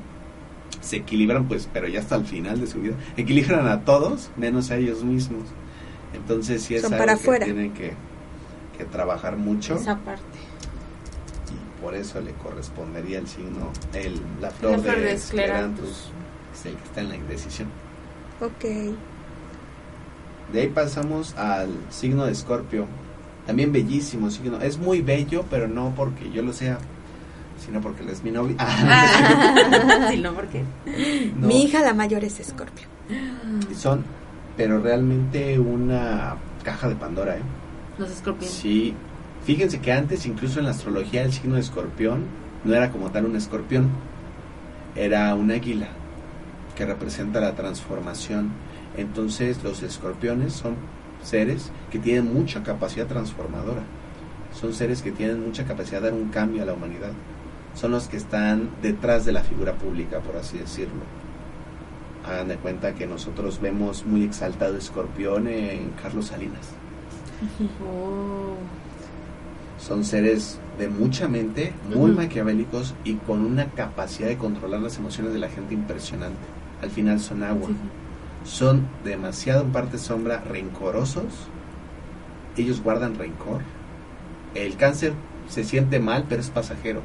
Se 0.81 0.97
equilibran, 0.97 1.47
pues, 1.47 1.67
pero 1.71 1.87
ya 1.87 1.99
hasta 1.99 2.15
el 2.15 2.25
final 2.25 2.59
de 2.59 2.67
su 2.67 2.79
vida. 2.79 2.95
Equilibran 3.17 3.67
a 3.67 3.81
todos, 3.81 4.29
menos 4.37 4.71
a 4.71 4.77
ellos 4.77 5.03
mismos. 5.03 5.43
Entonces 6.13 6.63
sí 6.63 6.75
es 6.75 6.81
Son 6.83 6.93
algo 6.93 7.05
para 7.05 7.17
que 7.17 7.45
tienen 7.45 7.73
que, 7.73 7.93
que 8.77 8.85
trabajar 8.85 9.35
mucho. 9.37 9.75
Esa 9.75 9.97
parte. 9.97 10.23
Y 11.51 11.81
por 11.81 11.95
eso 11.95 12.21
le 12.21 12.33
correspondería 12.33 13.19
el 13.19 13.27
signo, 13.27 13.71
el, 13.93 14.19
la 14.39 14.49
flor, 14.51 14.71
La 14.73 14.79
flor 14.79 14.95
de, 14.95 15.01
de 15.01 15.07
que 15.09 15.15
es 15.15 16.65
el 16.65 16.75
que 16.75 16.83
está 16.83 17.01
en 17.01 17.09
la 17.09 17.15
indecisión. 17.15 17.67
Ok. 18.41 18.95
De 20.53 20.61
ahí 20.61 20.67
pasamos 20.67 21.35
al 21.35 21.69
signo 21.89 22.25
de 22.25 22.31
Escorpio. 22.31 22.85
También 23.45 23.71
bellísimo 23.71 24.29
signo. 24.29 24.59
Es 24.61 24.77
muy 24.77 25.01
bello, 25.01 25.45
pero 25.49 25.67
no 25.67 25.93
porque 25.95 26.31
yo 26.31 26.41
lo 26.41 26.53
sea, 26.53 26.77
sino 27.63 27.81
porque 27.81 28.03
él 28.03 28.09
es 28.09 28.23
mi 28.23 28.31
novia. 28.31 28.55
sí, 30.09 30.17
no, 30.17 30.33
porque. 30.33 30.63
No, 31.35 31.47
Mi 31.47 31.63
hija 31.63 31.81
la 31.81 31.93
mayor 31.93 32.23
es 32.23 32.39
Escorpio. 32.39 32.87
Son, 33.75 34.03
pero 34.55 34.79
realmente 34.79 35.57
una 35.57 36.35
caja 36.63 36.89
de 36.89 36.95
Pandora, 36.95 37.37
¿eh? 37.37 37.41
Los 37.97 38.11
escorpiones. 38.11 38.55
Sí. 38.55 38.93
Fíjense 39.45 39.79
que 39.79 39.91
antes, 39.91 40.25
incluso 40.25 40.59
en 40.59 40.65
la 40.65 40.71
astrología, 40.71 41.23
el 41.23 41.33
signo 41.33 41.55
de 41.55 41.61
escorpión 41.61 42.25
no 42.63 42.75
era 42.75 42.91
como 42.91 43.09
tal 43.09 43.25
un 43.25 43.35
escorpión, 43.35 43.89
era 44.95 45.33
un 45.33 45.51
águila 45.51 45.87
que 46.75 46.85
representa 46.85 47.39
la 47.39 47.55
transformación. 47.55 48.51
Entonces, 48.99 49.63
los 49.63 49.81
escorpiones 49.81 50.53
son 50.53 50.75
seres 51.23 51.71
que 51.89 51.99
tienen 51.99 52.33
mucha 52.33 52.63
capacidad 52.63 53.07
transformadora. 53.07 53.81
Son 54.53 54.73
seres 54.73 55.01
que 55.01 55.11
tienen 55.11 55.45
mucha 55.45 55.65
capacidad 55.65 56.01
de 56.01 56.09
dar 56.09 56.19
un 56.19 56.29
cambio 56.29 56.63
a 56.63 56.65
la 56.65 56.73
humanidad. 56.73 57.11
Son 57.75 57.91
los 57.91 58.07
que 58.07 58.17
están 58.17 58.69
detrás 58.81 59.25
de 59.25 59.31
la 59.31 59.43
figura 59.43 59.73
pública, 59.73 60.19
por 60.19 60.35
así 60.35 60.57
decirlo. 60.57 61.01
Hagan 62.27 62.49
de 62.49 62.57
cuenta 62.57 62.93
que 62.93 63.07
nosotros 63.07 63.61
vemos 63.61 64.05
muy 64.05 64.23
exaltado 64.23 64.77
Escorpión 64.77 65.47
en 65.47 65.91
Carlos 66.01 66.27
Salinas. 66.27 66.71
Oh. 67.81 68.55
Son 69.79 70.03
seres 70.03 70.59
de 70.77 70.89
mucha 70.89 71.29
mente, 71.29 71.73
muy 71.95 72.11
maquiavélicos 72.11 72.95
y 73.05 73.13
con 73.15 73.45
una 73.45 73.67
capacidad 73.71 74.27
de 74.27 74.37
controlar 74.37 74.81
las 74.81 74.97
emociones 74.97 75.31
de 75.31 75.39
la 75.39 75.47
gente 75.47 75.73
impresionante. 75.73 76.37
Al 76.81 76.89
final 76.89 77.19
son 77.21 77.43
agua. 77.43 77.69
Son 78.43 78.87
demasiado 79.03 79.61
en 79.63 79.71
parte 79.71 79.97
sombra 79.97 80.39
rencorosos. 80.41 81.49
Ellos 82.57 82.81
guardan 82.81 83.15
rencor. 83.15 83.61
El 84.55 84.75
cáncer 84.77 85.13
se 85.47 85.63
siente 85.63 85.99
mal, 85.99 86.25
pero 86.27 86.41
es 86.41 86.49
pasajero. 86.49 87.01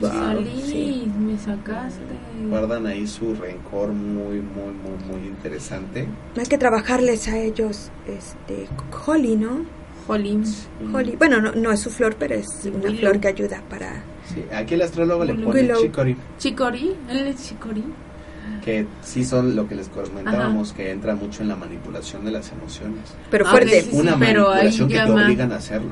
Wow, 0.01 0.11
salí, 0.11 0.63
sí. 0.63 1.13
me 1.19 1.39
sacaste. 1.39 2.01
Guardan 2.49 2.87
ahí 2.87 3.07
su 3.07 3.35
rencor 3.35 3.93
muy, 3.93 4.41
muy, 4.41 4.73
muy, 4.73 4.97
muy 5.07 5.29
interesante. 5.29 6.09
Hay 6.37 6.47
que 6.47 6.57
trabajarles 6.59 7.29
a 7.29 7.39
ellos, 7.39 7.91
este, 8.07 8.69
Holly, 9.07 9.37
¿no? 9.37 9.67
Jolín. 10.17 10.45
Holly, 10.93 11.17
bueno, 11.17 11.41
no, 11.41 11.53
no 11.53 11.71
es 11.73 11.81
su 11.81 11.91
flor, 11.91 12.17
pero 12.19 12.35
es 12.35 12.47
Sí, 12.63 12.69
una 12.75 12.91
flor 12.93 13.21
que 13.21 13.29
ayuda 13.29 13.63
para... 13.71 14.03
Sí, 14.33 14.45
aquí 14.55 14.75
el 14.75 14.83
astrólogo 14.83 15.25
le 15.25 15.35
pone 15.35 15.47
Willow. 15.63 15.83
chicory, 15.83 16.17
Chicori, 16.39 16.97
él 17.09 17.27
es 17.29 17.49
Chicori. 17.49 17.85
que 18.65 18.87
sí 19.03 19.25
son 19.25 19.57
lo 19.57 19.67
que 19.69 19.75
les 19.75 19.89
comentábamos, 19.89 20.73
que 20.73 20.91
entra 20.91 21.15
mucho 21.15 21.43
en 21.43 21.49
la 21.49 21.57
manipulación 21.57 22.25
de 22.25 22.31
las 22.33 22.51
emociones. 22.53 23.01
Pero 23.31 23.45
fuerte. 23.47 23.83
Sí, 23.83 23.89
Una 23.93 24.17
pero 24.19 24.49
manipulación 24.51 24.89
que 24.89 24.95
te 25.01 25.11
obligan 25.11 25.53
a 25.53 25.57
hacerlo. 25.57 25.91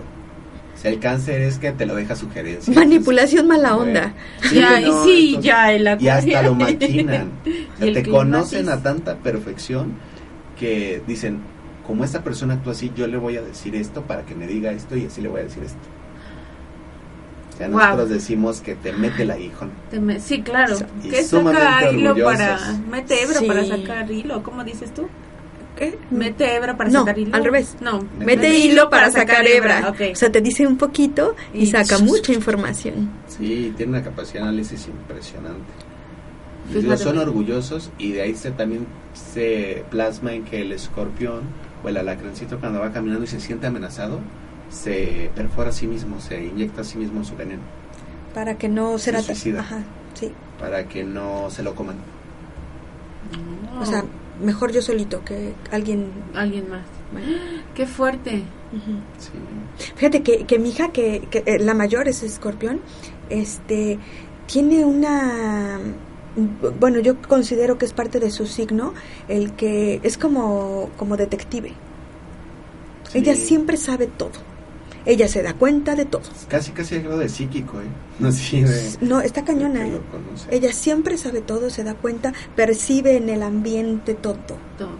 O 0.75 0.81
sea, 0.81 0.93
el 0.93 1.01
cáncer 1.01 1.41
es 1.43 1.59
que 1.59 1.73
te 1.73 1.87
lo 1.87 1.97
deja 1.97 2.15
sugerencias. 2.15 2.77
Manipulación 2.77 3.49
mala 3.49 3.73
Bueno, 3.75 3.91
onda. 3.99 4.15
ya, 4.53 4.79
no, 4.81 5.05
y 5.07 5.11
sí, 5.11 5.29
estos- 5.31 5.45
ya, 5.45 5.73
el 5.73 5.97
Y 6.01 6.09
hasta 6.09 6.43
lo 6.43 6.55
maquinan. 6.55 7.31
O 7.75 7.79
sea, 7.85 7.93
te 7.93 8.03
conocen 8.09 8.69
a 8.69 8.81
tanta 8.83 9.17
perfección 9.17 9.95
que 10.59 11.03
dicen, 11.07 11.39
como 11.89 12.05
esta 12.05 12.23
persona 12.23 12.55
actúa 12.55 12.73
así, 12.75 12.93
yo 12.95 13.09
le 13.09 13.17
voy 13.17 13.37
a 13.37 13.43
decir 13.43 13.75
esto 13.75 14.03
para 14.03 14.23
que 14.25 14.37
me 14.37 14.47
diga 14.47 14.71
esto 14.71 14.97
y 14.97 15.07
así 15.07 15.21
le 15.21 15.29
voy 15.29 15.41
a 15.41 15.45
decir 15.45 15.65
esto. 15.65 15.79
O 17.55 17.57
sea, 17.59 17.69
Wow. 17.69 17.79
nosotros 17.79 18.11
decimos 18.11 18.61
que 18.61 18.77
te 18.77 18.93
mete 18.93 19.23
el 19.25 19.31
aguijón. 19.33 19.71
Me- 20.01 20.21
Sí, 20.21 20.43
claro. 20.43 20.77
Y 21.03 21.09
Que 21.09 21.25
sumamente 21.25 21.61
saca 21.65 21.91
hilo 21.91 22.11
orgullosos. 22.11 22.37
para. 22.39 22.73
Mete 22.91 23.23
hebra 23.23 23.39
Sí. 23.41 23.47
para 23.47 23.65
sacar 23.65 24.11
hilo. 24.13 24.43
¿Cómo 24.45 24.63
dices 24.63 24.95
tú? 24.95 25.09
¿Qué? 25.77 25.99
Mete 26.11 26.55
hebra 26.57 26.77
para 26.77 26.91
No, 26.91 27.01
sacar 27.01 27.19
hilo. 27.19 27.35
al 27.35 27.43
revés. 27.45 27.77
No. 27.81 28.05
Mete 28.21 28.57
hilo 28.59 28.91
para 28.91 29.11
sacar 29.11 29.47
hebra. 29.47 29.93
O 30.13 30.15
sea, 30.15 30.31
te 30.31 30.41
dice 30.41 30.67
un 30.67 30.77
poquito 30.77 31.35
y, 31.55 31.63
Y- 31.63 31.67
saca 31.67 31.99
mucha 31.99 32.33
información. 32.33 33.11
Sí, 33.27 33.73
tiene 33.77 33.93
una 33.93 34.03
capacidad 34.05 34.43
de 34.43 34.49
análisis 34.51 34.87
impresionante. 34.87 35.73
Ellos 36.75 37.01
son 37.01 37.17
orgullosos 37.19 37.91
y 37.99 38.13
de 38.13 38.23
ahí 38.23 38.35
se 38.35 38.51
también 38.51 38.87
se 39.15 39.85
plasma 39.91 40.35
en 40.35 40.45
que 40.45 40.61
el 40.61 40.73
escorpión 40.73 41.41
o 41.83 41.89
el 41.89 41.97
alacrancito 41.97 42.59
cuando 42.59 42.81
va 42.81 42.93
caminando 42.93 43.25
y 43.25 43.29
se 43.29 43.41
siente 43.41 43.67
amenazado, 43.67 44.21
se 44.71 45.31
perfora 45.35 45.71
a 45.71 45.73
sí 45.73 45.87
mismo, 45.87 46.21
se 46.21 46.45
inyecta 46.45 46.83
a 46.83 46.85
sí 46.85 46.99
mismo 46.99 47.25
su 47.25 47.37
veneno 47.37 47.63
Para 48.35 48.59
que 48.59 48.69
no 48.69 48.99
será... 48.99 49.23
suicida. 49.23 49.61
Ajá, 49.61 49.83
sí. 50.15 50.33
para 50.61 50.87
que 50.89 51.05
no 51.05 51.51
se 51.51 51.63
lo 51.63 51.75
coman. 51.75 51.97
No. 53.75 53.81
O 53.81 53.87
sea, 53.87 54.05
mejor 54.43 54.73
yo 54.73 54.83
solito 54.83 55.25
que 55.25 55.55
alguien... 55.71 56.07
Alguien 56.35 56.69
más. 56.69 56.83
bueno. 57.13 57.27
Qué 57.75 57.87
fuerte. 57.87 58.43
Ujú. 58.73 58.99
Sí. 59.19 59.93
Fíjate 59.95 60.23
que, 60.23 60.45
que 60.45 60.59
mi 60.59 60.71
hija, 60.71 60.89
que, 60.93 61.27
que, 61.31 61.43
eh, 61.47 61.59
la 61.59 61.75
mayor 61.75 62.09
es 62.09 62.23
escorpión, 62.23 62.81
este, 63.31 63.99
tiene 64.47 64.85
una... 64.85 65.79
Bueno, 66.79 67.01
yo 67.01 67.17
considero 67.23 67.79
que 67.79 67.85
es 67.87 67.93
parte 67.93 68.21
de 68.21 68.31
su 68.31 68.47
signo, 68.47 68.95
el 69.29 69.53
que 69.53 70.01
es 70.03 70.17
como, 70.19 70.91
como 70.97 71.17
detective. 71.17 71.73
Sí. 73.11 73.19
Ella 73.19 73.35
siempre 73.35 73.77
sabe 73.77 74.07
todo. 74.07 74.33
Ella 75.07 75.27
se 75.29 75.43
da 75.43 75.55
cuenta 75.55 75.95
de 75.97 76.05
todo. 76.05 76.23
Casi, 76.49 76.73
casi 76.73 76.97
al 76.97 77.03
grado 77.03 77.19
de 77.19 77.29
psíquico, 77.29 77.81
¿eh? 77.81 77.85
No 78.19 78.29
así 78.29 78.61
de... 78.63 78.97
No, 79.01 79.21
está 79.21 79.45
cañona. 79.45 79.87
¿eh? 79.87 80.01
Ella 80.51 80.73
siempre 80.73 81.17
sabe 81.17 81.41
todo, 81.41 81.71
se 81.71 81.83
da 81.85 81.95
cuenta, 81.95 82.33
percibe 82.55 83.17
en 83.17 83.29
el 83.31 83.43
ambiente 83.43 84.15
todo. 84.15 84.37
Todo. 84.77 84.91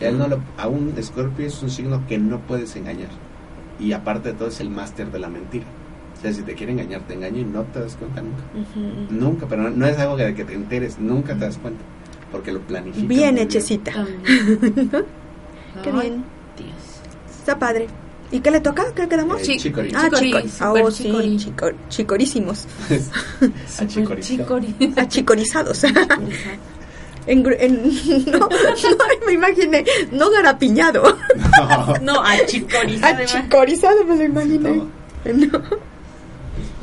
Él 0.00 0.16
no 0.16 0.28
lo- 0.28 0.40
a 0.56 0.68
un 0.68 0.94
escorpio 0.96 1.46
es 1.48 1.60
un 1.60 1.70
signo 1.70 2.06
que 2.06 2.18
no 2.18 2.38
puedes 2.40 2.76
engañar. 2.76 3.08
Y 3.80 3.92
aparte 3.92 4.28
de 4.32 4.34
todo 4.38 4.48
es 4.48 4.60
el 4.60 4.70
máster 4.70 5.10
de 5.10 5.18
la 5.18 5.28
mentira. 5.28 5.66
O 6.18 6.20
sea, 6.20 6.32
si 6.32 6.42
te 6.42 6.54
quiere 6.54 6.72
engañar, 6.72 7.02
te 7.02 7.14
engaña 7.14 7.38
y 7.38 7.44
no 7.44 7.62
te 7.62 7.78
das 7.80 7.94
cuenta 7.96 8.20
nunca. 8.22 8.42
Nunca, 9.10 9.46
pero 9.48 9.62
no, 9.62 9.70
no 9.70 9.86
es 9.86 9.96
algo 9.98 10.16
de 10.16 10.34
que 10.34 10.44
te 10.44 10.54
enteres, 10.54 10.98
nunca 10.98 11.34
te 11.34 11.40
das 11.44 11.56
cuenta. 11.58 11.80
Porque 12.32 12.50
lo 12.52 12.60
planificas. 12.60 13.08
Bien 13.08 13.38
hechecita. 13.38 13.92
Qué 15.82 15.92
bien. 15.92 16.24
Dios. 16.56 16.70
Está 17.38 17.58
padre. 17.58 17.86
¿Y 18.30 18.40
qué 18.40 18.50
le 18.50 18.60
toca? 18.60 18.84
¿Qué 18.94 19.08
quedamos? 19.08 19.40
Eh. 19.40 19.44
Ah, 19.94 20.08
chicori. 20.10 20.50
Ah, 20.60 20.72
oh, 20.84 20.90
sí, 20.90 21.04
chicori. 21.04 21.36
chico- 21.38 21.70
chicorísimos. 21.88 22.66
Achicorizados. 24.96 25.84
en, 27.26 27.44
gru- 27.44 27.56
en- 27.58 28.30
no, 28.30 28.38
no, 28.40 28.48
me 29.26 29.32
imaginé. 29.32 29.84
No 30.12 30.30
garapiñado. 30.30 31.16
No, 31.58 31.94
No, 32.02 32.20
a 32.22 32.36
chicorizar. 32.44 33.22
Achicorizado 33.22 34.04
me 34.04 34.16
lo 34.16 34.24
imaginé. 34.24 34.82
no. 35.24 35.62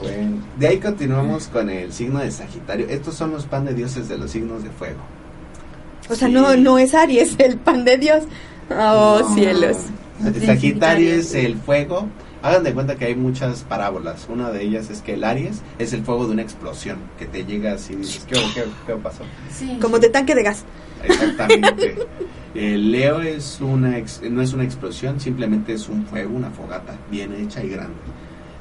No. 0.06 0.18
Bueno, 0.18 0.38
de 0.58 0.68
ahí 0.68 0.78
continuamos 0.80 1.47
con 1.47 1.70
el 1.70 1.91
signo 1.93 2.20
de 2.20 2.32
Sagitario. 2.32 2.88
Estos 2.89 3.16
son 3.16 3.32
los 3.32 3.45
pan 3.45 3.66
de 3.66 3.74
dioses 3.74 4.08
de 4.10 4.18
los 4.18 4.32
signos 4.32 4.64
de 4.64 4.70
fuego. 4.70 4.99
O 6.10 6.16
sea, 6.16 6.28
Sí. 6.28 6.34
no, 6.34 6.56
no 6.56 6.78
es 6.78 6.93
Aries, 6.93 7.36
el 7.39 7.58
pan 7.58 7.84
de 7.86 7.97
Dios. 7.97 8.24
Oh, 8.70 9.20
No. 9.22 9.34
cielos. 9.36 9.78
Sagitario 10.22 10.45
Sagitario. 10.47 11.14
es 11.16 11.34
el 11.36 11.56
fuego. 11.58 12.08
Hagan 12.41 12.64
de 12.64 12.74
cuenta 12.74 12.95
que 12.95 13.06
hay 13.06 13.16
muchas 13.16 13.64
parábolas. 13.64 14.28
Una 14.30 14.51
de 14.51 14.64
ellas 14.64 14.89
es 14.91 15.01
que 15.01 15.16
el 15.16 15.24
Aries 15.24 15.62
es 15.80 15.93
el 15.93 16.03
fuego 16.03 16.28
de 16.28 16.34
una 16.34 16.41
explosión 16.43 16.99
que 17.18 17.26
te 17.26 17.43
llega 17.43 17.74
así 17.74 17.93
y 17.93 17.97
dices, 17.97 18.24
¿qué, 18.28 18.36
qué, 18.53 18.64
qué 18.86 18.93
pasó? 18.95 19.24
Sí. 19.51 19.78
Como 19.82 19.97
de 19.99 20.10
tanque 20.10 20.36
de 20.36 20.43
gas. 20.43 20.64
Exactamente. 21.03 21.95
El 22.56 22.91
Leo 22.91 23.20
es 23.20 23.60
una 23.60 23.97
ex- 23.97 24.22
no 24.30 24.41
es 24.41 24.53
una 24.53 24.64
explosión, 24.64 25.20
simplemente 25.20 25.74
es 25.74 25.89
un 25.89 26.06
fuego, 26.06 26.34
una 26.38 26.49
fogata 26.51 26.95
bien 27.12 27.34
hecha 27.34 27.62
y 27.62 27.68
grande. 27.68 27.95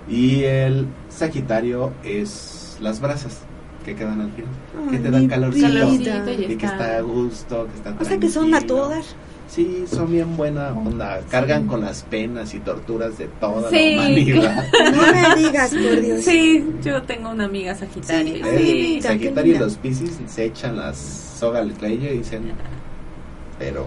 Y 0.08 0.42
el 0.44 0.86
Sagitario 1.08 1.92
es 2.04 2.76
las 2.80 3.00
brasas 3.00 3.38
que 3.84 3.94
quedan 3.94 4.20
al 4.20 4.30
final, 4.32 4.90
que 4.90 4.98
te 4.98 5.10
dan 5.10 5.28
calorcito 5.28 6.30
y 6.48 6.56
que 6.56 6.66
está 6.66 6.96
a 6.98 7.00
gusto, 7.02 7.66
que 7.70 7.76
están 7.76 7.96
O 8.00 8.04
sea 8.04 8.18
que 8.18 8.28
son 8.28 8.54
a 8.54 8.60
todas. 8.62 9.14
Sí, 9.46 9.84
son 9.86 10.10
bien 10.10 10.36
buena 10.38 10.72
onda, 10.72 11.20
cargan 11.30 11.66
con 11.66 11.82
las 11.82 12.02
penas 12.02 12.54
y 12.54 12.60
torturas 12.60 13.18
de 13.18 13.26
toda 13.40 13.68
Sí. 13.70 13.94
la 13.94 14.02
humanidad. 14.02 14.64
No 14.94 15.02
me 15.02 15.42
digas, 15.42 15.70
por 15.70 16.00
Dios. 16.00 16.22
Sí, 16.24 16.64
yo 16.82 17.02
tengo 17.02 17.30
una 17.30 17.44
amiga 17.44 17.74
Sagitario. 17.74 18.44
Sí, 18.56 19.00
Sagitario 19.02 19.54
y 19.54 19.58
los 19.58 19.76
Piscis 19.76 20.18
se 20.26 20.46
echan 20.46 20.76
las 20.76 20.96
soga 20.98 21.60
al 21.60 21.74
cuello 21.74 22.10
y 22.12 22.18
dicen, 22.18 22.52
pero 23.58 23.86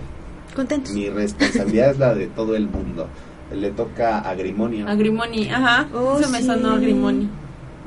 Contentos. 0.56 0.94
mi 0.94 1.10
responsabilidad 1.10 1.90
es 1.92 1.98
la 2.00 2.14
de 2.14 2.28
todo 2.28 2.56
el 2.56 2.68
mundo. 2.70 3.08
Le 3.54 3.72
toca 3.72 4.20
a 4.20 4.36
Grimonio. 4.36 4.88
Agrimoni, 4.88 5.50
ajá. 5.50 5.88
Oh, 5.94 6.20
Eso 6.20 6.30
me 6.30 6.42
sonó 6.44 6.72
Agrimoni. 6.72 7.30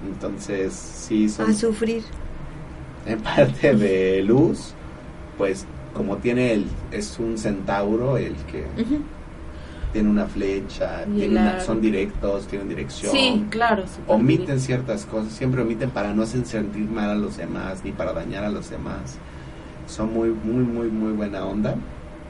Entonces, 0.07 0.73
sí, 0.73 1.29
son 1.29 1.51
A 1.51 1.55
sufrir. 1.55 2.03
en 3.07 3.21
parte 3.21 3.75
de 3.75 4.23
luz, 4.23 4.73
pues 5.37 5.67
como 5.95 6.17
tiene 6.17 6.53
el, 6.55 6.67
es 6.93 7.19
un 7.19 7.37
centauro 7.37 8.17
el 8.17 8.35
que 8.51 8.65
tiene 9.93 10.09
una 10.09 10.27
flecha, 10.27 11.05
tiene 11.05 11.41
una- 11.41 11.61
son 11.61 11.81
directos, 11.81 12.47
tienen 12.47 12.69
dirección. 12.69 13.13
Sí, 13.13 13.45
claro. 13.51 13.85
Omiten 14.07 14.47
bien. 14.47 14.61
ciertas 14.61 15.05
cosas, 15.05 15.33
siempre 15.33 15.61
omiten 15.63 15.91
para 15.91 16.15
no 16.15 16.23
hacer 16.23 16.47
sentir 16.47 16.89
mal 16.89 17.11
a 17.11 17.15
los 17.17 17.37
demás, 17.37 17.83
ni 17.85 17.91
para 17.93 18.13
dañar 18.13 18.45
a 18.45 18.51
los 18.51 18.71
demás. 18.71 19.19
Son 19.87 20.13
muy, 20.13 20.29
muy, 20.31 20.63
muy, 20.65 20.89
muy 20.89 21.13
buena 21.13 21.45
onda. 21.45 21.75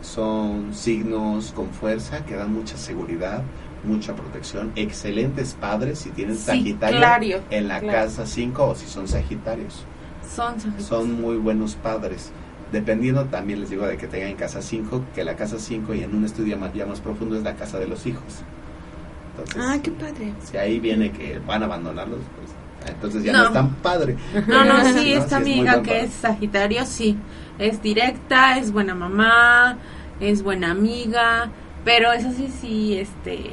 Son 0.03 0.73
signos 0.75 1.53
con 1.53 1.69
fuerza 1.71 2.25
que 2.25 2.35
dan 2.35 2.53
mucha 2.53 2.77
seguridad, 2.77 3.43
mucha 3.85 4.15
protección. 4.15 4.73
Excelentes 4.77 5.55
padres 5.61 5.99
si 6.01 6.11
tienen 6.11 6.37
Sí, 6.37 6.45
Sagitario 6.45 6.99
claro, 6.99 7.27
en 7.51 7.69
la 7.69 7.81
claro. 7.81 7.99
casa 8.07 8.27
5 8.27 8.65
o 8.67 8.75
si 8.75 8.87
son 8.87 9.07
Sagitarios. 9.09 9.85
Son 10.35 10.55
Sagitarios. 10.59 10.87
Son 10.89 11.21
muy 11.21 11.37
buenos 11.37 11.75
padres. 11.75 12.31
Dependiendo 12.73 13.25
también 13.27 13.61
les 13.61 13.71
digo 13.71 13.87
de 13.87 13.97
que 13.97 14.07
tengan 14.07 14.35
casa 14.37 14.63
5, 14.63 15.03
que 15.15 15.25
la 15.25 15.35
casa 15.37 15.59
5 15.59 15.93
y 15.95 16.03
en 16.05 16.15
un 16.15 16.25
estudio 16.25 16.57
más, 16.57 16.73
ya 16.73 16.87
más 16.87 17.01
profundo 17.01 17.37
es 17.37 17.43
la 17.43 17.55
casa 17.57 17.79
de 17.79 17.89
los 17.89 18.07
hijos. 18.07 18.43
Entonces, 19.37 19.57
Ah, 19.61 19.79
qué 19.83 19.91
padre. 19.91 20.33
si 20.45 20.57
ahí 20.57 20.79
viene 20.81 21.11
que 21.11 21.39
van 21.41 21.63
a 21.63 21.67
abandonarlos, 21.67 22.21
pues 22.37 22.91
entonces 22.95 23.23
ya 23.25 23.33
no, 23.33 23.39
No. 23.41 23.47
es 23.49 23.53
tan 23.53 23.75
padre. 23.77 24.17
No, 24.47 24.65
no, 24.65 24.85
sí, 24.85 24.93
No, 25.15 25.21
esta 25.21 25.29
sí 25.29 25.53
amiga 25.53 25.83
que 25.83 25.89
padre. 25.91 26.05
es 26.05 26.13
Sagitario, 26.13 26.87
sí. 26.87 27.17
Es 27.61 27.83
directa, 27.83 28.59
es 28.59 28.73
buena 28.73 28.95
mamá, 28.95 29.77
es 30.19 30.43
buena 30.43 30.71
amiga, 30.71 31.51
pero 31.85 32.11
eso 32.13 32.31
sí, 32.37 32.49
sí, 32.61 32.97
este, 32.99 33.51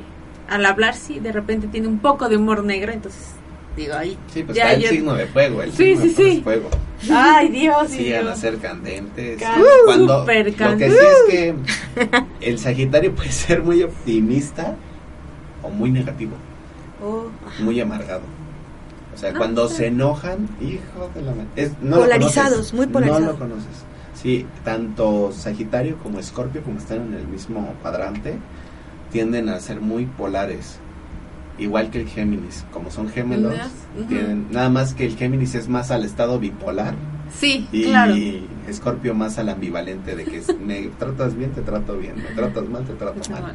al 0.49 0.65
hablar 0.65 0.95
sí, 0.95 1.19
de 1.19 1.31
repente 1.33 1.67
tiene 1.67 1.87
un 1.89 1.99
poco 1.99 2.29
de 2.29 2.37
humor 2.37 2.63
negro, 2.63 2.93
entonces 2.93 3.31
digo 3.75 3.93
ahí. 3.95 4.17
Sí, 4.33 4.41
pues 4.43 4.57
ya 4.57 4.71
está 4.71 4.83
el 4.85 4.89
signo 4.89 5.13
de 5.13 5.27
fuego, 5.27 5.61
el 5.61 5.71
Sí, 5.71 5.95
signo 5.95 6.01
sí, 6.01 6.07
de 6.07 6.13
fuego 6.15 6.31
sí. 6.31 6.41
fuego. 6.41 6.69
Ay, 7.11 7.49
Dios. 7.49 7.89
Sí, 7.89 8.03
Dios. 8.05 8.23
van 8.23 8.33
a 8.33 8.35
ser 8.37 8.57
candentes. 8.57 9.39
Can- 9.39 9.61
Cuando, 9.85 10.19
Súper 10.21 10.59
lo 10.59 10.77
que 10.77 10.89
sí 10.89 10.95
es 10.97 11.29
que 11.29 11.55
el 12.41 12.57
Sagitario 12.59 13.13
puede 13.13 13.31
ser 13.31 13.61
muy 13.61 13.83
optimista 13.83 14.73
o 15.61 15.69
muy 15.69 15.91
negativo, 15.91 16.31
Oh, 17.03 17.25
muy 17.59 17.79
amargado. 17.79 18.21
O 19.13 19.17
sea, 19.19 19.31
Ah, 19.31 19.37
cuando 19.37 19.67
sí. 19.67 19.75
se 19.75 19.87
enojan, 19.87 20.47
hijo 20.61 21.09
de 21.13 21.21
la 21.23 21.33
es, 21.55 21.71
no 21.81 21.97
Polarizados, 21.97 22.51
conoces, 22.51 22.73
muy 22.73 22.87
polarizados. 22.87 23.25
No 23.25 23.31
lo 23.33 23.37
conoces. 23.39 23.83
Sí, 24.21 24.45
tanto 24.63 25.31
Sagitario 25.31 25.97
como 25.97 26.19
Escorpio, 26.19 26.63
como 26.63 26.79
están 26.79 27.07
en 27.07 27.13
el 27.13 27.27
mismo 27.27 27.73
cuadrante, 27.81 28.35
tienden 29.11 29.49
a 29.49 29.59
ser 29.59 29.79
muy 29.79 30.05
polares. 30.05 30.79
Igual 31.59 31.89
que 31.89 32.01
el 32.01 32.07
Géminis, 32.07 32.65
como 32.71 32.91
son 32.91 33.09
gemelos, 33.09 33.53
tienen, 34.07 34.47
nada 34.51 34.69
más 34.69 34.93
que 34.93 35.05
el 35.05 35.15
Géminis 35.15 35.55
es 35.55 35.67
más 35.67 35.89
al 35.89 36.05
estado 36.05 36.39
bipolar 36.39 36.93
Sí, 37.33 37.67
y 37.71 37.83
claro. 37.85 38.15
Escorpio 38.67 39.13
más 39.13 39.37
al 39.37 39.49
ambivalente 39.49 40.15
de 40.15 40.25
que 40.25 40.41
me 40.59 40.87
tratas 40.99 41.35
bien, 41.35 41.51
te 41.51 41.61
trato 41.61 41.97
bien, 41.97 42.15
me 42.17 42.29
tratas 42.35 42.67
mal, 42.67 42.85
te 42.85 42.93
trato 42.93 43.19
mal. 43.31 43.53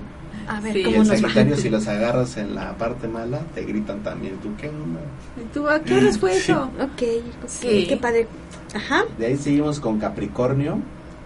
A 0.49 0.61
ver, 0.61 0.73
Sí. 0.75 0.83
¿cómo 0.85 0.97
el 1.03 1.09
nos 1.09 1.11
va? 1.11 1.17
Sagitario 1.19 1.57
si 1.57 1.71
los 1.71 1.89
agarras 1.89 2.37
en 2.37 2.55
la 2.55 2.77
parte 2.77 3.09
mala, 3.09 3.41
te 3.55 3.65
gritan 3.65 4.01
también, 4.03 4.37
¿tú 4.39 4.51
qué 4.61 4.69
onda? 4.69 5.01
¿Y 5.41 5.45
tú 5.53 5.69
a 5.69 5.81
qué 5.81 5.95
horas 5.97 6.19
fue 6.19 6.33
Sí. 6.35 6.53
eso? 6.53 6.63
Ok, 6.81 7.03
ok, 7.43 7.49
Sí. 7.49 7.87
qué 7.89 7.97
padre. 7.97 8.27
Ajá. 8.75 9.05
De 9.19 9.27
ahí 9.27 9.37
seguimos 9.37 9.81
con 9.81 9.99
Capricornio, 9.99 10.79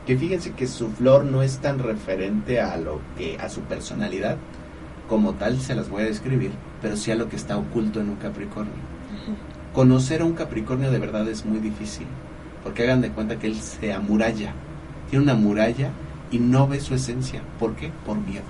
que 0.07 0.17
fíjense 0.17 0.53
que 0.53 0.67
su 0.67 0.89
flor 0.91 1.25
no 1.25 1.43
es 1.43 1.59
tan 1.59 1.79
referente 1.79 2.61
a 2.61 2.77
lo 2.77 3.01
que 3.19 3.37
a 3.41 3.49
su 3.49 3.61
personalidad 3.63 4.37
como 5.09 5.35
tal 5.35 5.61
se 5.61 5.75
las 5.75 5.89
voy 5.89 6.03
a 6.03 6.07
describir, 6.07 6.51
pero 6.83 6.97
sí 6.97 7.11
a 7.11 7.17
lo 7.17 7.29
que 7.29 7.37
está 7.37 7.57
oculto 7.57 8.01
en 8.01 8.09
un 8.11 8.17
Capricornio. 8.17 8.73
Conocer 9.73 10.23
a 10.23 10.25
un 10.25 10.33
Capricornio 10.33 10.91
de 10.91 10.99
verdad 10.99 11.29
es 11.29 11.45
muy 11.45 11.59
difícil, 11.59 12.07
porque 12.65 12.83
hagan 12.85 13.01
de 13.03 13.11
cuenta 13.11 13.39
que 13.39 13.47
él 13.47 13.57
se 13.57 13.93
amuralla, 13.93 14.53
tiene 15.11 15.25
una 15.25 15.35
muralla 15.35 15.91
y 16.31 16.39
no 16.39 16.67
ve 16.67 16.81
su 16.81 16.95
esencia. 16.95 17.43
¿Por 17.59 17.77
qué? 17.77 17.91
Por 18.05 18.17
miedo. 18.19 18.43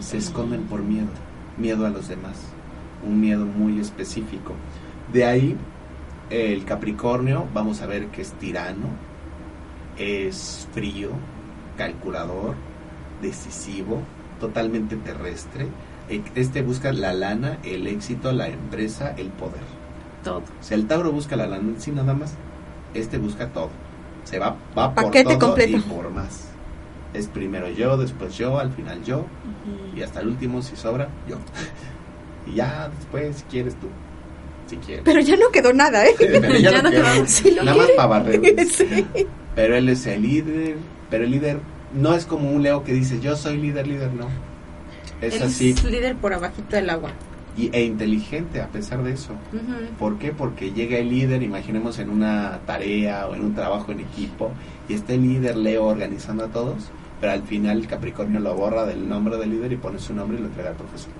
Se 0.00 0.16
esconden 0.16 0.62
por 0.64 0.82
miedo, 0.82 1.08
miedo 1.56 1.86
a 1.86 1.90
los 1.90 2.08
demás, 2.08 2.36
un 3.06 3.20
miedo 3.20 3.44
muy 3.44 3.80
específico. 3.80 4.54
De 5.12 5.24
ahí 5.24 5.56
el 6.30 6.64
Capricornio, 6.64 7.46
vamos 7.52 7.82
a 7.82 7.86
ver 7.86 8.06
que 8.06 8.22
es 8.22 8.32
tirano, 8.34 8.88
es 9.98 10.68
frío, 10.72 11.10
calculador, 11.76 12.54
decisivo, 13.20 14.02
totalmente 14.38 14.96
terrestre. 14.96 15.68
Este 16.34 16.62
busca 16.62 16.92
la 16.92 17.12
lana, 17.12 17.58
el 17.62 17.86
éxito, 17.86 18.32
la 18.32 18.48
empresa, 18.48 19.14
el 19.16 19.28
poder. 19.28 19.62
Todo. 20.24 20.38
O 20.38 20.62
sea, 20.62 20.76
el 20.76 20.86
Tauro 20.86 21.12
busca 21.12 21.36
la 21.36 21.46
lana 21.46 21.68
en 21.68 21.80
sí 21.80 21.92
nada 21.92 22.14
más. 22.14 22.34
Este 22.94 23.18
busca 23.18 23.48
todo. 23.48 23.70
Se 24.24 24.38
va, 24.38 24.56
va 24.76 24.94
por 24.94 25.10
todo 25.10 25.38
completo. 25.38 25.76
y 25.76 25.80
por 25.80 26.10
más. 26.10 26.49
Es 27.12 27.26
primero 27.26 27.68
yo, 27.68 27.96
después 27.96 28.36
yo, 28.38 28.58
al 28.58 28.72
final 28.72 29.02
yo. 29.04 29.26
Y 29.96 30.02
hasta 30.02 30.20
el 30.20 30.28
último, 30.28 30.62
si 30.62 30.76
sobra, 30.76 31.08
yo. 31.28 31.38
y 32.50 32.56
ya 32.56 32.88
después, 32.96 33.36
si 33.38 33.42
quieres 33.44 33.74
tú. 33.76 33.88
Si 34.68 34.76
quieres. 34.76 35.02
Pero 35.04 35.20
ya 35.20 35.36
no 35.36 35.48
quedó 35.50 35.72
nada, 35.72 36.06
¿eh? 36.06 36.14
Pero 36.18 36.48
ya 36.58 36.70
Ya 36.70 36.82
no 36.82 36.90
quedó. 36.90 37.04
Nada 37.64 37.76
más 37.76 37.90
para 37.96 38.08
barrer. 38.08 38.40
Sí. 38.68 39.06
Pero 39.56 39.76
él 39.76 39.88
es 39.88 40.06
el 40.06 40.22
líder. 40.22 40.76
Pero 41.10 41.24
el 41.24 41.32
líder 41.32 41.58
no 41.92 42.14
es 42.14 42.24
como 42.24 42.50
un 42.52 42.62
Leo 42.62 42.84
que 42.84 42.92
dice 42.92 43.18
yo 43.20 43.34
soy 43.34 43.56
líder, 43.58 43.88
líder, 43.88 44.12
no. 44.14 44.28
Es 45.20 45.34
Él 45.36 45.42
así. 45.42 45.70
es 45.70 45.84
líder 45.84 46.14
por 46.16 46.32
abajito 46.32 46.76
del 46.76 46.88
agua. 46.88 47.10
Y, 47.56 47.68
e 47.76 47.82
inteligente 47.82 48.60
a 48.62 48.68
pesar 48.68 49.02
de 49.02 49.12
eso. 49.12 49.32
Ujú. 49.52 49.96
¿Por 49.98 50.18
qué? 50.18 50.30
Porque 50.30 50.70
llega 50.72 50.98
el 50.98 51.10
líder, 51.10 51.42
imaginemos 51.42 51.98
en 51.98 52.08
una 52.08 52.60
tarea 52.64 53.26
o 53.26 53.34
en 53.34 53.40
un 53.44 53.54
trabajo 53.54 53.90
en 53.90 54.00
equipo, 54.00 54.52
y 54.88 54.94
está 54.94 55.14
el 55.14 55.22
líder 55.22 55.56
Leo 55.56 55.84
organizando 55.84 56.44
a 56.44 56.48
todos, 56.48 56.90
pero 57.20 57.32
al 57.32 57.42
final 57.42 57.78
el 57.78 57.86
Capricornio 57.86 58.40
lo 58.40 58.54
borra 58.54 58.86
del 58.86 59.08
nombre 59.08 59.36
del 59.36 59.50
líder 59.50 59.72
y 59.72 59.76
pone 59.76 59.98
su 59.98 60.14
nombre 60.14 60.38
y 60.38 60.40
lo 60.40 60.46
entrega 60.48 60.70
al 60.70 60.76
profesor. 60.76 61.12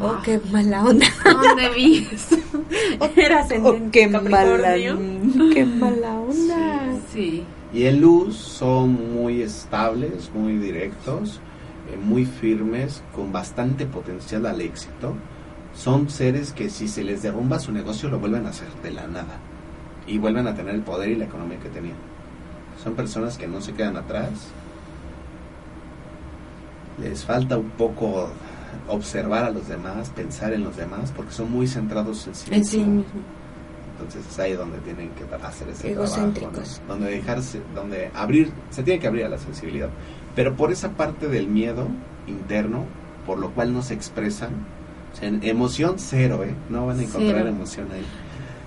Oh, 0.00 0.18
qué 0.24 0.40
mala 0.50 0.84
onda. 0.84 1.06
¿Dónde 1.24 1.68
vi 1.70 2.08
eso? 2.10 2.36
Era 3.16 3.46
Oh, 3.62 3.76
qué 3.90 4.08
mala, 4.08 4.44
qué 5.52 5.64
mala 5.66 6.14
onda. 6.14 6.80
Sí. 7.12 7.44
Y 7.74 7.84
en 7.86 8.00
luz 8.00 8.36
son 8.36 9.14
muy 9.14 9.42
estables, 9.42 10.30
muy 10.34 10.56
directos, 10.56 11.40
eh, 11.90 11.96
muy 11.96 12.24
firmes, 12.24 13.02
con 13.14 13.32
bastante 13.32 13.86
potencial 13.86 14.46
al 14.46 14.60
éxito. 14.60 15.14
Son 15.74 16.08
seres 16.08 16.52
que 16.52 16.68
si 16.70 16.88
se 16.88 17.02
les 17.02 17.22
derrumba 17.22 17.58
su 17.58 17.72
negocio 17.72 18.08
lo 18.08 18.18
vuelven 18.18 18.46
a 18.46 18.50
hacer 18.50 18.68
de 18.82 18.90
la 18.90 19.06
nada 19.06 19.38
y 20.06 20.18
vuelven 20.18 20.46
a 20.46 20.54
tener 20.54 20.74
el 20.74 20.82
poder 20.82 21.10
y 21.10 21.16
la 21.16 21.24
economía 21.24 21.58
que 21.58 21.68
tenían. 21.70 22.11
Son 22.82 22.94
personas 22.94 23.38
que 23.38 23.46
no 23.46 23.60
se 23.60 23.72
quedan 23.72 23.96
atrás. 23.96 24.30
Les 27.00 27.24
falta 27.24 27.56
un 27.56 27.70
poco 27.70 28.30
observar 28.88 29.44
a 29.44 29.50
los 29.50 29.68
demás, 29.68 30.10
pensar 30.10 30.52
en 30.52 30.64
los 30.64 30.76
demás, 30.76 31.12
porque 31.14 31.32
son 31.32 31.50
muy 31.50 31.66
centrados 31.66 32.26
en 32.26 32.34
sí 32.34 32.50
mismos. 32.50 32.86
mismo. 32.86 33.04
Entonces 33.92 34.26
es 34.30 34.38
ahí 34.38 34.54
donde 34.54 34.78
tienen 34.78 35.10
que 35.10 35.24
hacer 35.44 35.68
ese 35.68 35.94
trabajo, 35.94 36.16
¿no? 36.26 36.62
donde 36.88 37.10
dejarse, 37.10 37.60
donde 37.74 38.10
abrir, 38.14 38.52
se 38.70 38.82
tiene 38.82 38.98
que 38.98 39.06
abrir 39.06 39.26
a 39.26 39.28
la 39.28 39.38
sensibilidad. 39.38 39.90
Pero 40.34 40.56
por 40.56 40.72
esa 40.72 40.90
parte 40.90 41.28
del 41.28 41.46
miedo 41.46 41.86
interno, 42.26 42.84
por 43.26 43.38
lo 43.38 43.50
cual 43.52 43.72
no 43.72 43.82
se 43.82 43.94
expresan, 43.94 44.50
o 45.12 45.16
sea, 45.16 45.28
en 45.28 45.42
emoción 45.44 45.94
cero, 45.98 46.42
¿eh? 46.42 46.54
No 46.68 46.86
van 46.86 46.98
a 46.98 47.02
encontrar 47.02 47.36
Cero. 47.36 47.48
emoción 47.48 47.88
ahí. 47.92 48.04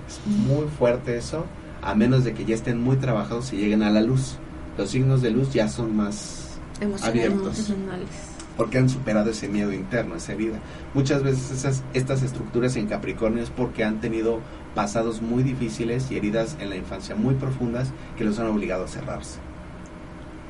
Es 0.08 0.20
muy 0.26 0.68
fuerte 0.68 1.16
eso, 1.16 1.44
a 1.86 1.94
menos 1.94 2.24
de 2.24 2.34
que 2.34 2.44
ya 2.44 2.54
estén 2.54 2.80
muy 2.82 2.96
trabajados 2.96 3.52
y 3.52 3.56
lleguen 3.56 3.82
a 3.82 3.90
la 3.90 4.00
luz. 4.02 4.36
Los 4.76 4.90
signos 4.90 5.22
de 5.22 5.30
luz 5.30 5.52
ya 5.52 5.68
son 5.68 5.96
más 5.96 6.58
Emocional. 6.80 7.10
abiertos 7.10 7.58
Emocionales. 7.70 8.08
porque 8.56 8.78
han 8.78 8.88
superado 8.88 9.30
ese 9.30 9.48
miedo 9.48 9.72
interno, 9.72 10.16
esa 10.16 10.32
herida. 10.32 10.58
Muchas 10.94 11.22
veces 11.22 11.50
esas, 11.52 11.82
estas 11.94 12.22
estructuras 12.22 12.74
en 12.76 12.86
Capricornio 12.88 13.42
es 13.42 13.50
porque 13.50 13.84
han 13.84 14.00
tenido 14.00 14.40
pasados 14.74 15.22
muy 15.22 15.42
difíciles 15.42 16.10
y 16.10 16.16
heridas 16.16 16.56
en 16.60 16.70
la 16.70 16.76
infancia 16.76 17.14
muy 17.14 17.34
profundas 17.34 17.88
que 18.18 18.24
los 18.24 18.38
han 18.38 18.48
obligado 18.48 18.84
a 18.84 18.88
cerrarse. 18.88 19.38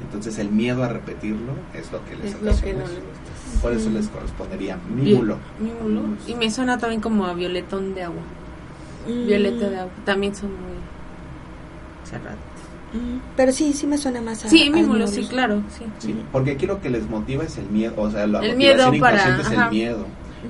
Entonces 0.05 0.39
el 0.39 0.51
miedo 0.51 0.83
a 0.85 0.89
repetirlo 0.89 1.53
es 1.75 1.91
lo 1.93 2.05
que 2.05 2.17
les 2.17 2.27
Es 2.27 2.33
lo 2.35 2.41
que 2.41 2.49
ocasiona 2.49 2.79
no 2.81 2.85
eso. 2.85 2.95
les 2.95 3.03
gusta. 3.05 3.61
Por 3.63 3.73
eso 3.73 3.91
les 3.91 4.09
correspondería 4.09 4.79
mi 4.95 5.15
mulo. 5.15 5.39
Mi 5.61 5.71
mulo. 5.71 6.03
Y 6.27 6.35
me 6.35 6.51
suena 6.51 6.77
también 6.79 7.01
como 7.01 7.27
a 7.27 7.35
violetón 7.35 7.95
de 7.95 8.03
agua. 8.05 8.23
Mm, 9.09 9.27
Violeta 9.27 9.69
de 9.71 9.79
agua. 9.79 9.93
También 10.05 10.35
son 10.35 10.51
muy 10.51 10.77
cerrados. 12.09 12.39
mm, 12.93 13.19
Pero 13.37 13.53
sí, 13.53 13.73
sí 13.73 13.87
me 13.87 13.99
suena 13.99 14.21
más 14.21 14.45
a. 14.45 14.49
Sí, 14.49 14.71
sí, 15.09 15.27
claro. 15.29 15.63
Sí. 15.77 15.85
Sí, 15.99 16.15
porque 16.33 16.53
aquí 16.53 16.67
lo 16.67 16.81
que 16.81 16.91
les 16.91 17.09
motiva 17.09 17.45
es 17.45 17.59
el 17.59 17.67
miedo, 17.67 17.95
o 17.97 18.11
sea, 18.11 18.27
la 18.27 18.41
El 18.41 18.53
motivación 18.53 18.59
miedo 18.91 19.01
para- 19.01 19.17
inconsciente 19.17 19.43
es 19.43 19.51
el 19.63 19.71
miedo. 19.71 20.07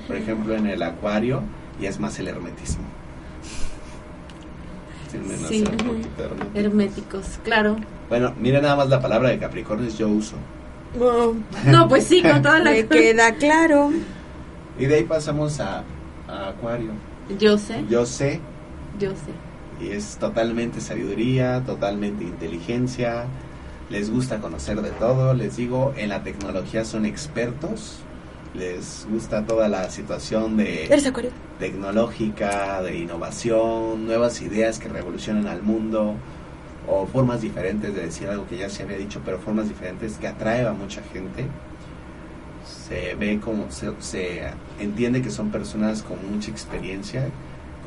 Por 0.07 0.17
ejemplo, 0.17 0.55
en 0.55 0.67
el 0.67 0.83
acuario 0.83 1.43
ya 1.81 1.89
es 1.89 1.99
más 2.01 2.19
el 2.19 2.29
hermetismo. 2.29 2.85
Sí. 5.49 5.65
herméticos. 5.65 6.55
Herméticos, 6.55 7.27
claro. 7.45 7.77
Bueno, 8.09 8.35
mire 8.39 8.61
nada 8.61 8.77
más 8.77 8.89
la 8.89 9.01
palabra 9.01 9.31
de 9.31 9.39
Capricornio 9.39 9.89
yo 9.91 10.09
uso. 10.09 10.37
Oh, 11.01 11.35
No, 11.67 11.89
pues 11.89 12.05
sí, 12.05 12.23
con 12.23 12.43
toda 12.43 12.59
la... 12.59 12.71
me 12.73 12.87
queda 12.87 13.35
claro. 13.35 13.91
Y 14.79 14.85
de 14.87 14.95
ahí 14.97 15.05
pasamos 15.05 15.59
a, 15.61 15.85
a 16.29 16.49
Acuario. 16.51 16.91
Yo 17.39 17.57
sé, 17.59 17.85
Yo 17.89 18.05
sé, 18.07 18.41
yo 18.99 19.11
sé. 19.11 19.33
Y 19.81 19.91
es 19.91 20.16
totalmente 20.16 20.81
sabiduría, 20.81 21.62
totalmente 21.64 22.24
inteligencia. 22.24 23.27
Les 23.91 24.11
gusta 24.11 24.41
conocer 24.41 24.81
de 24.83 24.91
todo. 24.91 25.35
Les 25.35 25.57
digo, 25.57 25.95
en 25.97 26.09
la 26.09 26.22
tecnología 26.22 26.85
son 26.85 27.07
expertos. 27.07 27.99
Les 28.55 29.07
gusta 29.11 29.45
toda 29.45 29.68
la 29.68 29.91
situación 29.91 30.57
de 30.57 30.87
tecnológica, 31.59 32.83
de 32.83 32.99
innovación, 32.99 34.07
nuevas 34.07 34.41
ideas 34.41 34.79
que 34.79 34.89
revolucionan 34.89 35.47
al 35.47 35.62
mundo 35.62 36.14
o 36.89 37.07
formas 37.07 37.43
diferentes 37.43 37.95
de 37.95 38.03
decir 38.03 38.29
algo 38.29 38.47
que 38.47 38.57
ya 38.57 38.70
se 38.70 38.85
había 38.85 38.97
dicho, 38.97 39.20
pero 39.24 39.39
formas 39.39 39.68
diferentes 39.68 40.16
que 40.18 40.29
atrae 40.29 40.66
a 40.66 40.72
mucha 40.72 41.03
gente. 41.12 41.47
Se 42.64 43.14
ve 43.14 43.41
como, 43.41 43.70
se, 43.70 43.91
se 43.99 44.51
entiende 44.81 45.20
que 45.20 45.31
son 45.31 45.51
personas 45.51 46.03
con 46.03 46.18
mucha 46.31 46.51
experiencia, 46.51 47.29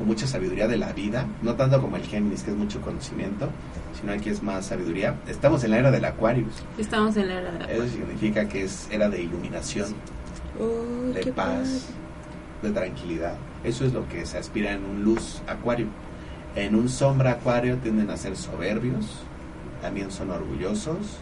con 0.00 0.06
mucha 0.08 0.26
sabiduría 0.26 0.66
de 0.66 0.78
la 0.78 0.94
vida, 0.94 1.26
no 1.42 1.56
tanto 1.56 1.78
como 1.78 1.96
el 1.98 2.02
Géminis, 2.04 2.42
que 2.42 2.52
es 2.52 2.56
mucho 2.56 2.80
conocimiento, 2.80 3.50
sino 4.00 4.14
aquí 4.14 4.30
es 4.30 4.42
más 4.42 4.64
sabiduría. 4.64 5.14
Estamos 5.28 5.62
en 5.62 5.72
la 5.72 5.78
era 5.78 5.90
del 5.90 6.06
Aquarius, 6.06 6.54
Estamos 6.78 7.18
en 7.18 7.28
la 7.28 7.34
era 7.34 7.52
de 7.52 7.58
la 7.58 7.64
eso 7.66 7.86
significa 7.86 8.48
que 8.48 8.62
es 8.64 8.88
era 8.90 9.10
de 9.10 9.20
iluminación 9.22 9.88
Oh, 10.58 11.12
de 11.12 11.32
paz, 11.32 11.36
padre. 11.36 11.68
de 12.62 12.70
tranquilidad. 12.70 13.34
Eso 13.62 13.84
es 13.84 13.92
lo 13.92 14.08
que 14.08 14.24
se 14.24 14.38
aspira 14.38 14.72
en 14.72 14.86
un 14.86 15.04
luz 15.04 15.42
acuario. 15.46 15.86
En 16.56 16.74
un 16.76 16.88
sombra 16.88 17.32
acuario 17.32 17.76
tienden 17.76 18.08
a 18.08 18.16
ser 18.16 18.38
soberbios, 18.38 19.04
también 19.82 20.10
son 20.10 20.30
orgullosos, 20.30 21.18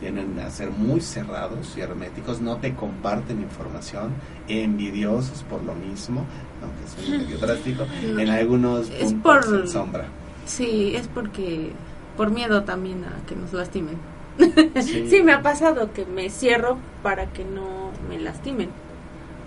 tienden 0.00 0.38
a 0.40 0.50
ser 0.50 0.70
muy 0.70 1.00
cerrados 1.00 1.74
y 1.76 1.80
herméticos, 1.80 2.40
no 2.40 2.56
te 2.56 2.74
comparten 2.74 3.40
información, 3.40 4.12
envidiosos 4.48 5.42
por 5.44 5.62
lo 5.64 5.74
mismo, 5.74 6.24
aunque 6.62 6.84
es 6.84 7.20
medio 7.20 7.38
drástico, 7.46 7.84
en 8.02 8.28
algunos 8.28 8.90
Es 8.90 9.12
puntos 9.14 9.46
por- 9.46 9.60
en 9.60 9.68
sombra. 9.68 10.04
Sí, 10.44 10.94
es 10.94 11.08
porque 11.08 11.72
por 12.16 12.30
miedo 12.30 12.62
también 12.64 13.04
a 13.04 13.26
que 13.26 13.36
nos 13.36 13.52
lastimen. 13.52 13.96
Sí. 14.82 15.08
Sí. 15.08 15.22
me 15.22 15.32
ha 15.32 15.42
pasado 15.42 15.92
que 15.94 16.04
me 16.04 16.28
cierro 16.30 16.76
para 17.02 17.26
que 17.32 17.44
no 17.44 17.90
me 18.08 18.18
lastimen. 18.20 18.68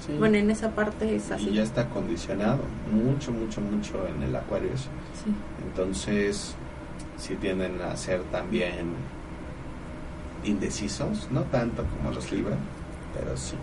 Sí. 0.06 0.14
Bueno, 0.18 0.38
en 0.38 0.50
esa 0.50 0.72
parte 0.72 1.16
es 1.16 1.30
así. 1.30 1.50
y 1.50 1.54
ya 1.56 1.64
está 1.64 1.88
condicionado 1.90 2.60
mucho, 2.92 3.32
mucho, 3.32 3.62
mucho 3.62 4.08
en 4.08 4.24
el 4.24 4.36
acuario 4.36 4.70
eso. 4.74 4.88
Sí. 5.24 5.32
Entonces, 5.68 6.56
sí 7.18 7.36
tienden 7.36 7.80
a 7.82 7.96
ser 7.98 8.22
también 8.32 8.94
indecisos, 10.44 11.28
no 11.32 11.42
tanto 11.44 11.84
como 11.98 12.12
los 12.14 12.32
Libra, 12.32 12.56
pero 13.16 13.36
sí. 13.38 13.56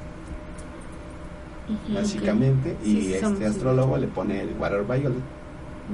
Básicamente, 1.88 2.76
y 2.84 2.92
Sí, 2.92 3.14
este 3.14 3.46
astrólogo 3.46 3.96
le 3.96 4.06
pone 4.06 4.40
el 4.42 4.50
Water 4.58 4.84
Violet. 4.84 5.22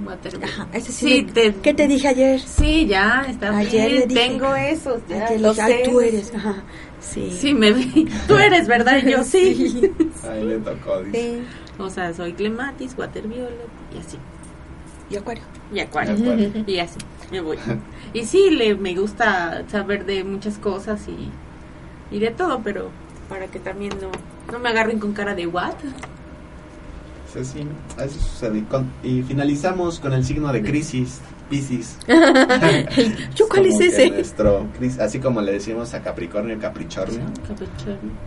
Water- 0.07 0.41
Ajá, 0.45 0.67
ese 0.73 0.93
sí. 0.93 1.23
Te- 1.33 1.55
¿Qué 1.55 1.73
te 1.75 1.87
dije 1.87 2.09
ayer? 2.09 2.41
Sí, 2.41 2.87
ya, 2.87 3.27
está 3.29 3.57
Ayer 3.57 3.91
bien, 3.91 4.01
le 4.01 4.07
dije- 4.07 4.21
tengo 4.29 4.55
esos, 4.55 5.01
ya, 5.09 5.17
Ayer 5.27 5.31
le 5.33 5.39
lo 5.39 5.51
dije, 5.51 5.63
"Ay, 5.63 5.73
sé. 5.85 5.91
tú 5.91 6.01
eres. 6.01 6.35
Ajá. 6.35 6.55
Sí. 7.01 7.31
Sí, 7.39 7.55
me 7.55 7.73
vi. 7.73 8.09
Tú 8.29 8.37
eres, 8.37 8.69
¿verdad? 8.69 8.99
Y 9.05 9.11
yo 9.11 9.23
sí. 9.25 9.91
Ahí 10.31 10.45
le 10.45 10.59
tocó, 10.59 11.03
dice. 11.03 11.39
Sí. 11.39 11.43
O 11.79 11.89
sea, 11.91 12.13
soy 12.15 12.33
Clematis, 12.35 12.95
Water 12.97 13.27
Violet 13.27 13.69
y 13.95 13.99
así. 13.99 14.19
Y 15.11 15.17
acuario. 15.17 15.43
Y 15.75 15.81
Acuario. 15.81 16.15
De 16.17 16.23
acuerdo. 16.23 16.65
Y 16.67 16.79
así, 16.79 16.99
me 17.31 17.41
voy. 17.41 17.59
Y 18.15 18.25
sí, 18.27 18.51
le, 18.51 18.75
me 18.75 18.95
gusta 18.95 19.65
saber 19.71 20.05
de 20.05 20.23
muchas 20.25 20.59
cosas 20.59 21.01
y, 21.09 21.31
y 22.15 22.19
de 22.21 22.31
todo, 22.31 22.61
pero 22.63 22.91
para 23.29 23.47
que 23.47 23.59
también 23.59 23.93
no, 24.01 24.11
no 24.53 24.59
me 24.59 24.69
agarren 24.69 24.99
con 24.99 25.13
cara 25.13 25.35
de 25.35 25.47
what. 25.47 25.75
Sí, 27.33 27.45
sí, 27.45 27.67
así 27.97 28.19
sucede. 28.19 28.59
Y 28.59 28.63
con- 28.63 28.93
y 29.03 29.23
finalizamos 29.23 29.99
con 29.99 30.13
el 30.13 30.23
signo 30.25 30.53
de 30.53 30.63
crisis, 30.63 31.21
Pisces. 31.49 31.97
¿Yo 33.35 33.49
cuál 33.49 33.67
es 33.67 33.81
ese? 33.81 34.11
Nuestro, 34.11 34.67
así 35.01 35.19
como 35.19 35.41
le 35.41 35.53
decimos 35.53 35.95
a 35.95 36.03
Capricornio, 36.03 36.59
Capricornio. 36.59 37.21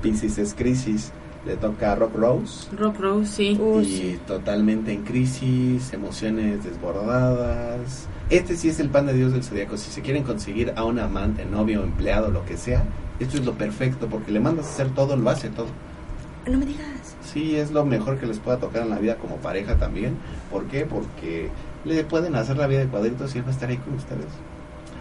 Pisces 0.01 0.39
es 0.39 0.55
crisis. 0.55 1.11
Le 1.45 1.57
toca 1.57 1.91
a 1.91 1.95
Rock 1.95 2.15
Rose. 2.15 2.75
Rock 2.75 2.99
Rose, 2.99 3.31
sí. 3.31 3.51
y 3.51 4.19
totalmente 4.25 4.91
en 4.91 5.03
crisis, 5.03 5.93
emociones 5.93 6.63
desbordadas. 6.63 8.07
Este 8.31 8.57
sí 8.57 8.69
es 8.69 8.79
el 8.79 8.89
pan 8.89 9.05
de 9.05 9.13
Dios 9.13 9.31
del 9.31 9.43
zodiaco. 9.43 9.77
Si 9.77 9.91
se 9.91 10.01
quieren 10.01 10.23
conseguir 10.23 10.73
a 10.75 10.83
un 10.83 10.97
amante, 10.97 11.45
novio, 11.45 11.83
empleado, 11.83 12.31
lo 12.31 12.43
que 12.45 12.57
sea, 12.57 12.83
esto 13.19 13.37
es 13.37 13.45
lo 13.45 13.53
perfecto 13.53 14.07
porque 14.07 14.31
le 14.31 14.39
mandas 14.39 14.65
a 14.65 14.69
hacer 14.69 14.89
todo, 14.89 15.15
lo 15.15 15.29
hace 15.29 15.49
todo. 15.49 15.67
No 16.47 16.57
me 16.57 16.65
digas. 16.65 17.15
Sí, 17.23 17.55
es 17.55 17.71
lo 17.71 17.85
mejor 17.85 18.19
que 18.19 18.25
les 18.25 18.39
pueda 18.39 18.57
tocar 18.57 18.83
en 18.83 18.89
la 18.89 18.99
vida 18.99 19.17
como 19.17 19.37
pareja 19.37 19.75
también. 19.77 20.17
¿Por 20.51 20.65
qué? 20.65 20.85
Porque 20.85 21.49
le 21.85 22.03
pueden 22.03 22.35
hacer 22.35 22.57
la 22.57 22.65
vida 22.65 22.79
de 22.79 22.87
cuadritos 22.87 23.35
y 23.35 23.39
él 23.39 23.45
va 23.45 23.49
a 23.49 23.53
estar 23.53 23.69
ahí 23.69 23.77
con 23.77 23.93
ustedes. 23.93 24.25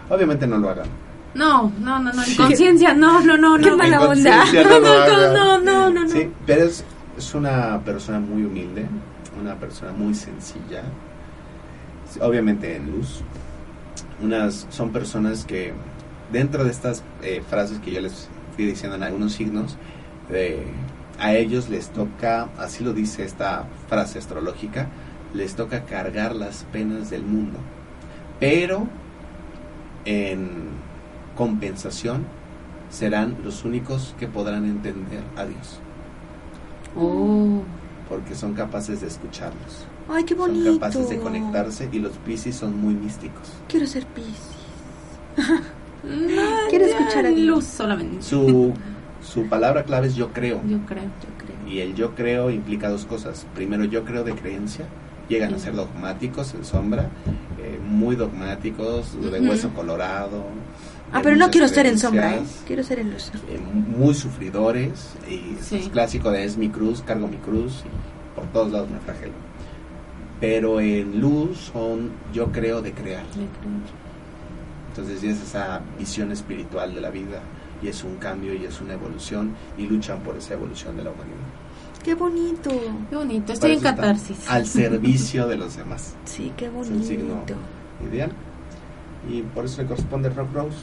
Obviamente 0.09 0.45
no 0.45 0.57
lo 0.57 0.69
hagan. 0.69 0.87
No, 1.35 1.71
no, 1.81 1.99
no, 1.99 2.13
no, 2.13 2.23
en 2.23 2.35
conciencia, 2.35 2.93
no, 2.93 3.21
no, 3.21 3.37
no, 3.37 3.57
Qué 3.57 3.69
no. 3.69 3.77
mala 3.77 3.97
En 3.97 4.03
onda. 4.03 4.45
no 4.53 4.79
No, 4.79 4.79
no, 4.79 5.59
no, 5.59 5.89
no, 5.89 6.03
no. 6.03 6.09
Sí, 6.09 6.31
pero 6.45 6.63
es, 6.63 6.83
es 7.17 7.35
una 7.35 7.81
persona 7.83 8.19
muy 8.19 8.45
humilde, 8.45 8.87
una 9.39 9.55
persona 9.55 9.91
muy 9.91 10.15
sencilla, 10.15 10.83
obviamente 12.21 12.77
en 12.77 12.89
luz. 12.91 13.21
Unas 14.21 14.65
son 14.69 14.91
personas 14.91 15.43
que 15.43 15.73
dentro 16.31 16.63
de 16.63 16.71
estas 16.71 17.03
eh, 17.21 17.43
frases 17.49 17.79
que 17.79 17.91
yo 17.91 17.99
les 17.99 18.29
fui 18.55 18.65
diciendo 18.65 18.95
en 18.95 19.03
algunos 19.03 19.33
signos, 19.33 19.77
eh, 20.29 20.65
a 21.19 21.33
ellos 21.33 21.69
les 21.69 21.89
toca, 21.89 22.49
así 22.57 22.83
lo 22.83 22.93
dice 22.93 23.23
esta 23.25 23.65
frase 23.89 24.19
astrológica, 24.19 24.87
les 25.33 25.55
toca 25.55 25.83
cargar 25.83 26.33
las 26.33 26.63
penas 26.71 27.09
del 27.09 27.23
mundo, 27.23 27.59
pero 28.39 28.87
en 30.05 30.74
compensación 31.35 32.23
serán 32.89 33.37
los 33.43 33.65
únicos 33.65 34.15
que 34.19 34.27
podrán 34.27 34.65
entender 34.65 35.23
a 35.35 35.45
Dios 35.45 35.79
Oh, 36.97 37.61
porque 38.07 38.35
son 38.35 38.53
capaces 38.53 39.01
de 39.01 39.07
escucharlos. 39.07 39.85
Ay, 40.07 40.23
qué 40.23 40.35
Son 40.35 40.63
capaces 40.79 41.09
de 41.09 41.19
conectarse 41.19 41.89
y 41.91 41.99
los 41.99 42.13
Piscis 42.19 42.55
son 42.55 42.79
muy 42.79 42.93
místicos. 42.93 43.51
Quiero 43.67 43.85
ser 43.87 44.05
Pisces. 44.05 44.55
no, 46.03 46.41
Quiero 46.69 46.85
escuchar 46.85 47.25
a 47.25 47.29
Dios. 47.29 47.47
luz 47.47 47.65
solamente. 47.65 48.21
Su, 48.23 48.73
su 49.21 49.47
palabra 49.47 49.83
clave 49.83 50.07
es 50.07 50.15
yo 50.15 50.31
creo. 50.31 50.61
Yo 50.67 50.79
creo, 50.85 51.03
yo 51.03 51.29
creo. 51.37 51.67
Y 51.67 51.79
el 51.79 51.95
yo 51.95 52.15
creo 52.15 52.49
implica 52.51 52.89
dos 52.89 53.05
cosas. 53.05 53.45
Primero, 53.55 53.83
yo 53.85 54.05
creo 54.05 54.23
de 54.23 54.35
creencia. 54.35 54.85
Llegan 55.27 55.55
a 55.55 55.59
ser 55.59 55.73
dogmáticos 55.75 56.53
en 56.53 56.63
sombra, 56.63 57.09
eh, 57.57 57.79
muy 57.83 58.15
dogmáticos, 58.15 59.19
de 59.19 59.41
hueso 59.41 59.69
colorado. 59.69 60.43
Ah, 61.11 61.19
de 61.19 61.23
pero 61.23 61.35
no 61.37 61.49
quiero 61.49 61.65
estar 61.65 61.85
en 61.85 61.97
sombra, 61.97 62.35
¿eh? 62.35 62.43
Quiero 62.67 62.83
ser 62.83 62.99
en 62.99 63.11
luz. 63.11 63.31
eh, 63.47 63.59
muy 63.97 64.13
sufridores. 64.13 65.13
Y 65.29 65.55
Sí. 65.61 65.77
es 65.77 65.89
clásico 65.89 66.31
de 66.31 66.43
es 66.43 66.57
mi 66.57 66.69
cruz, 66.69 67.01
cargo 67.01 67.27
mi 67.27 67.37
cruz 67.37 67.83
y 67.85 68.35
por 68.35 68.45
todos 68.51 68.71
lados 68.71 68.89
me 68.89 68.99
flagelo. 68.99 69.33
Pero 70.41 70.79
en 70.81 71.21
luz 71.21 71.71
son 71.73 72.11
yo 72.33 72.51
creo 72.51 72.81
de 72.81 72.91
crear. 72.93 73.23
Yo 73.27 73.33
creo. 73.59 74.05
Entonces 74.89 75.23
es 75.23 75.41
esa 75.41 75.81
visión 75.97 76.31
espiritual 76.31 76.93
de 76.95 77.01
la 77.01 77.09
vida 77.09 77.39
y 77.81 77.87
es 77.87 78.03
un 78.03 78.15
cambio 78.15 78.53
y 78.53 78.65
es 78.65 78.81
una 78.81 78.93
evolución 78.93 79.53
y 79.77 79.85
luchan 79.87 80.19
por 80.19 80.35
esa 80.37 80.53
evolución 80.53 80.95
de 80.97 81.03
la 81.03 81.11
humanidad. 81.11 81.35
Qué 82.03 82.13
bonito. 82.15 82.69
Qué 83.09 83.15
bonito, 83.15 83.53
estoy 83.53 83.73
en 83.73 83.79
catarsis. 83.81 84.49
Al 84.49 84.65
servicio 84.65 85.47
de 85.47 85.55
los 85.57 85.75
demás. 85.77 86.15
Sí, 86.25 86.51
qué 86.57 86.65
Es 86.65 86.89
el 86.89 87.03
signo 87.03 87.35
bonito. 87.35 87.55
ideal. 88.09 88.31
Y 89.29 89.41
por 89.41 89.65
eso 89.65 89.81
le 89.81 89.87
corresponde 89.87 90.29
Rock 90.29 90.53
Rose. 90.53 90.77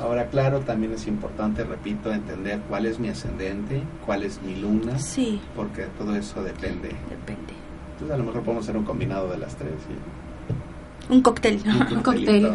Ahora, 0.00 0.26
claro, 0.28 0.60
también 0.60 0.92
es 0.92 1.06
importante, 1.06 1.64
repito, 1.64 2.12
entender 2.12 2.60
cuál 2.68 2.86
es 2.86 2.98
mi 2.98 3.08
ascendente, 3.08 3.82
cuál 4.06 4.22
es 4.24 4.40
mi 4.42 4.56
luna, 4.56 4.98
Sí, 4.98 5.40
porque 5.54 5.86
todo 5.98 6.14
eso 6.16 6.42
depende. 6.42 6.88
depende. 7.10 7.52
Entonces, 7.92 8.14
a 8.14 8.18
lo 8.18 8.24
mejor 8.24 8.42
podemos 8.42 8.64
hacer 8.64 8.76
un 8.76 8.84
combinado 8.84 9.28
de 9.30 9.38
las 9.38 9.56
tres. 9.56 9.72
Y 9.88 11.12
Un 11.12 11.22
cóctel. 11.22 11.60
un 11.90 12.00
cóctel. 12.02 12.52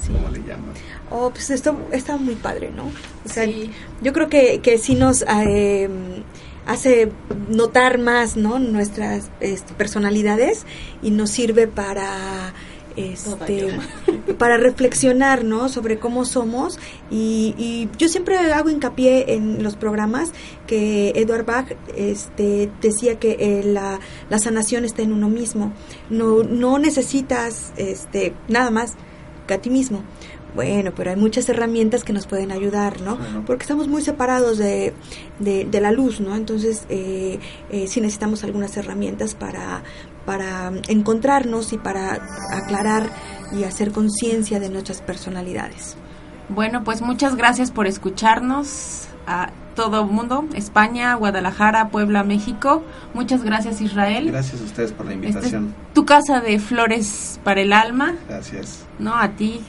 Sí. 0.00 0.12
como 0.12 0.28
le 0.28 0.38
llaman. 0.40 0.72
Oh, 1.10 1.30
pues 1.30 1.50
esto 1.50 1.76
está 1.90 2.16
muy 2.16 2.34
padre, 2.36 2.70
¿no? 2.74 2.84
O 3.24 3.28
sea, 3.28 3.44
Sí. 3.44 3.70
yo 4.02 4.12
creo 4.12 4.28
que, 4.28 4.60
que 4.60 4.78
sí 4.78 4.94
nos 4.94 5.22
eh, 5.22 5.88
hace 6.66 7.10
notar 7.48 7.98
más, 7.98 8.36
¿no? 8.36 8.58
Nuestras 8.58 9.30
este, 9.40 9.72
personalidades 9.74 10.66
y 11.02 11.10
nos 11.10 11.30
sirve 11.30 11.66
para 11.66 12.52
este 12.96 13.68
para 14.38 14.56
reflexionar 14.56 15.44
no 15.44 15.68
sobre 15.68 15.98
cómo 15.98 16.24
somos 16.24 16.78
y, 17.10 17.54
y 17.58 17.88
yo 17.98 18.08
siempre 18.08 18.38
hago 18.38 18.70
hincapié 18.70 19.34
en 19.34 19.62
los 19.62 19.76
programas 19.76 20.32
que 20.66 21.10
Edward 21.16 21.44
Bach 21.44 21.76
este 21.96 22.70
decía 22.80 23.18
que 23.18 23.36
eh, 23.38 23.62
la, 23.64 24.00
la 24.30 24.38
sanación 24.38 24.84
está 24.84 25.02
en 25.02 25.12
uno 25.12 25.28
mismo 25.28 25.72
no 26.10 26.42
no 26.42 26.78
necesitas 26.78 27.72
este 27.76 28.34
nada 28.48 28.70
más 28.70 28.94
que 29.46 29.54
a 29.54 29.58
ti 29.58 29.70
mismo 29.70 30.02
bueno, 30.56 30.92
pero 30.96 31.10
hay 31.10 31.16
muchas 31.16 31.48
herramientas 31.50 32.02
que 32.02 32.14
nos 32.14 32.26
pueden 32.26 32.50
ayudar, 32.50 33.02
¿no? 33.02 33.18
Claro. 33.18 33.42
Porque 33.46 33.64
estamos 33.64 33.88
muy 33.88 34.00
separados 34.00 34.56
de, 34.56 34.94
de, 35.38 35.66
de 35.66 35.80
la 35.82 35.92
luz, 35.92 36.18
¿no? 36.18 36.34
Entonces, 36.34 36.86
eh, 36.88 37.38
eh, 37.70 37.86
sí 37.86 38.00
necesitamos 38.00 38.42
algunas 38.42 38.74
herramientas 38.78 39.34
para, 39.34 39.82
para 40.26 40.72
encontrarnos 40.88 41.72
y 41.72 41.78
para 41.78 42.18
aclarar 42.52 43.08
y 43.52 43.64
hacer 43.64 43.92
conciencia 43.92 44.60
de 44.60 44.68
nuestras 44.68 45.00
personalidades. 45.00 45.96
Bueno, 46.48 46.84
pues 46.84 47.00
muchas 47.00 47.36
gracias 47.36 47.70
por 47.70 47.86
escucharnos 47.86 49.06
a 49.26 49.50
todo 49.74 50.02
el 50.02 50.10
mundo, 50.10 50.44
España, 50.54 51.14
Guadalajara, 51.14 51.88
Puebla, 51.88 52.24
México. 52.24 52.82
Muchas 53.14 53.42
gracias 53.42 53.80
Israel. 53.80 54.26
Gracias 54.30 54.60
a 54.60 54.64
ustedes 54.64 54.92
por 54.92 55.06
la 55.06 55.12
Esta 55.12 55.26
invitación. 55.26 55.74
es 55.88 55.94
tu 55.94 56.04
casa 56.04 56.40
de 56.40 56.58
flores 56.58 57.40
para 57.44 57.60
el 57.60 57.72
alma, 57.72 58.14
Gracias. 58.28 58.84
¿no? 58.98 59.14
A 59.14 59.30
ti, 59.30 59.60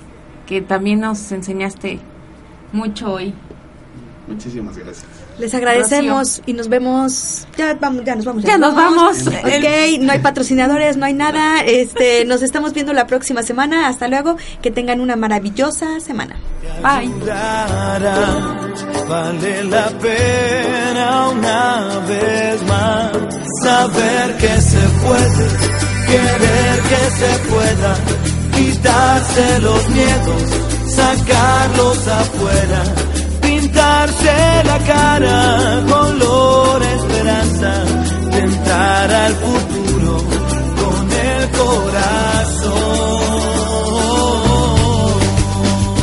que 0.46 0.62
también 0.62 1.02
nos 1.02 1.32
enseñaste 1.32 2.00
mucho 2.72 3.12
hoy. 3.14 3.34
Muchísimas 4.28 4.78
gracias. 4.78 5.06
Les 5.40 5.54
agradecemos 5.54 6.42
y 6.46 6.54
nos 6.54 6.68
vemos. 6.68 7.48
Ya 7.58 7.74
vamos, 7.76 8.04
ya 8.06 8.16
nos 8.16 8.26
vamos. 8.26 8.44
Ya 8.44 8.58
nos 8.58 8.76
vamos. 8.76 9.28
Ok, 9.28 10.00
no 10.00 10.12
hay 10.12 10.20
patrocinadores, 10.20 10.98
no 10.98 11.06
hay 11.06 11.14
nada. 11.14 11.62
Este, 11.62 12.26
nos 12.28 12.42
estamos 12.42 12.74
viendo 12.74 12.94
la 12.94 13.08
próxima 13.08 13.44
semana. 13.44 13.88
Hasta 13.88 14.08
luego. 14.08 14.38
Que 14.62 14.72
tengan 14.72 15.00
una 15.00 15.16
maravillosa 15.16 16.00
semana. 16.00 16.36
Bye. 16.82 17.12
Vale 19.08 19.64
la 19.64 19.90
pena 20.00 21.30
una 21.30 22.00
vez 22.08 22.62
más 22.64 23.12
saber 23.64 24.38
que 24.38 24.62
se 24.62 24.80
puede, 25.04 25.48
querer 26.08 26.82
que 26.92 27.04
se 27.20 27.32
pueda, 27.50 27.96
quitarse 28.56 29.60
los 29.62 29.90
miedos, 29.90 30.44
sacarlos 30.88 32.08
afuera, 32.08 32.84
pintarse 33.88 34.64
la 34.66 34.80
cara, 34.80 35.84
color 35.88 36.84
esperanza, 36.84 37.84
tentar 38.32 39.14
al 39.14 39.36
futuro 39.36 40.18
con 40.76 41.12
el 41.12 41.50
corazón. 41.52 42.72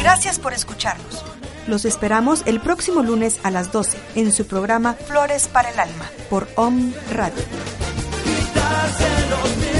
Gracias 0.01 0.39
por 0.39 0.53
escucharnos. 0.55 1.25
Los 1.67 1.85
esperamos 1.85 2.43
el 2.47 2.61
próximo 2.61 3.03
lunes 3.03 3.41
a 3.43 3.51
las 3.51 3.73
12 3.73 3.99
en 4.17 4.33
su 4.33 4.47
programa 4.47 4.95
Flores 4.95 5.49
para 5.49 5.71
el 5.71 5.81
Alma 5.81 6.11
por 6.29 6.47
OM 6.57 6.93
Radio. 7.11 7.43
Quitarse 8.25 9.74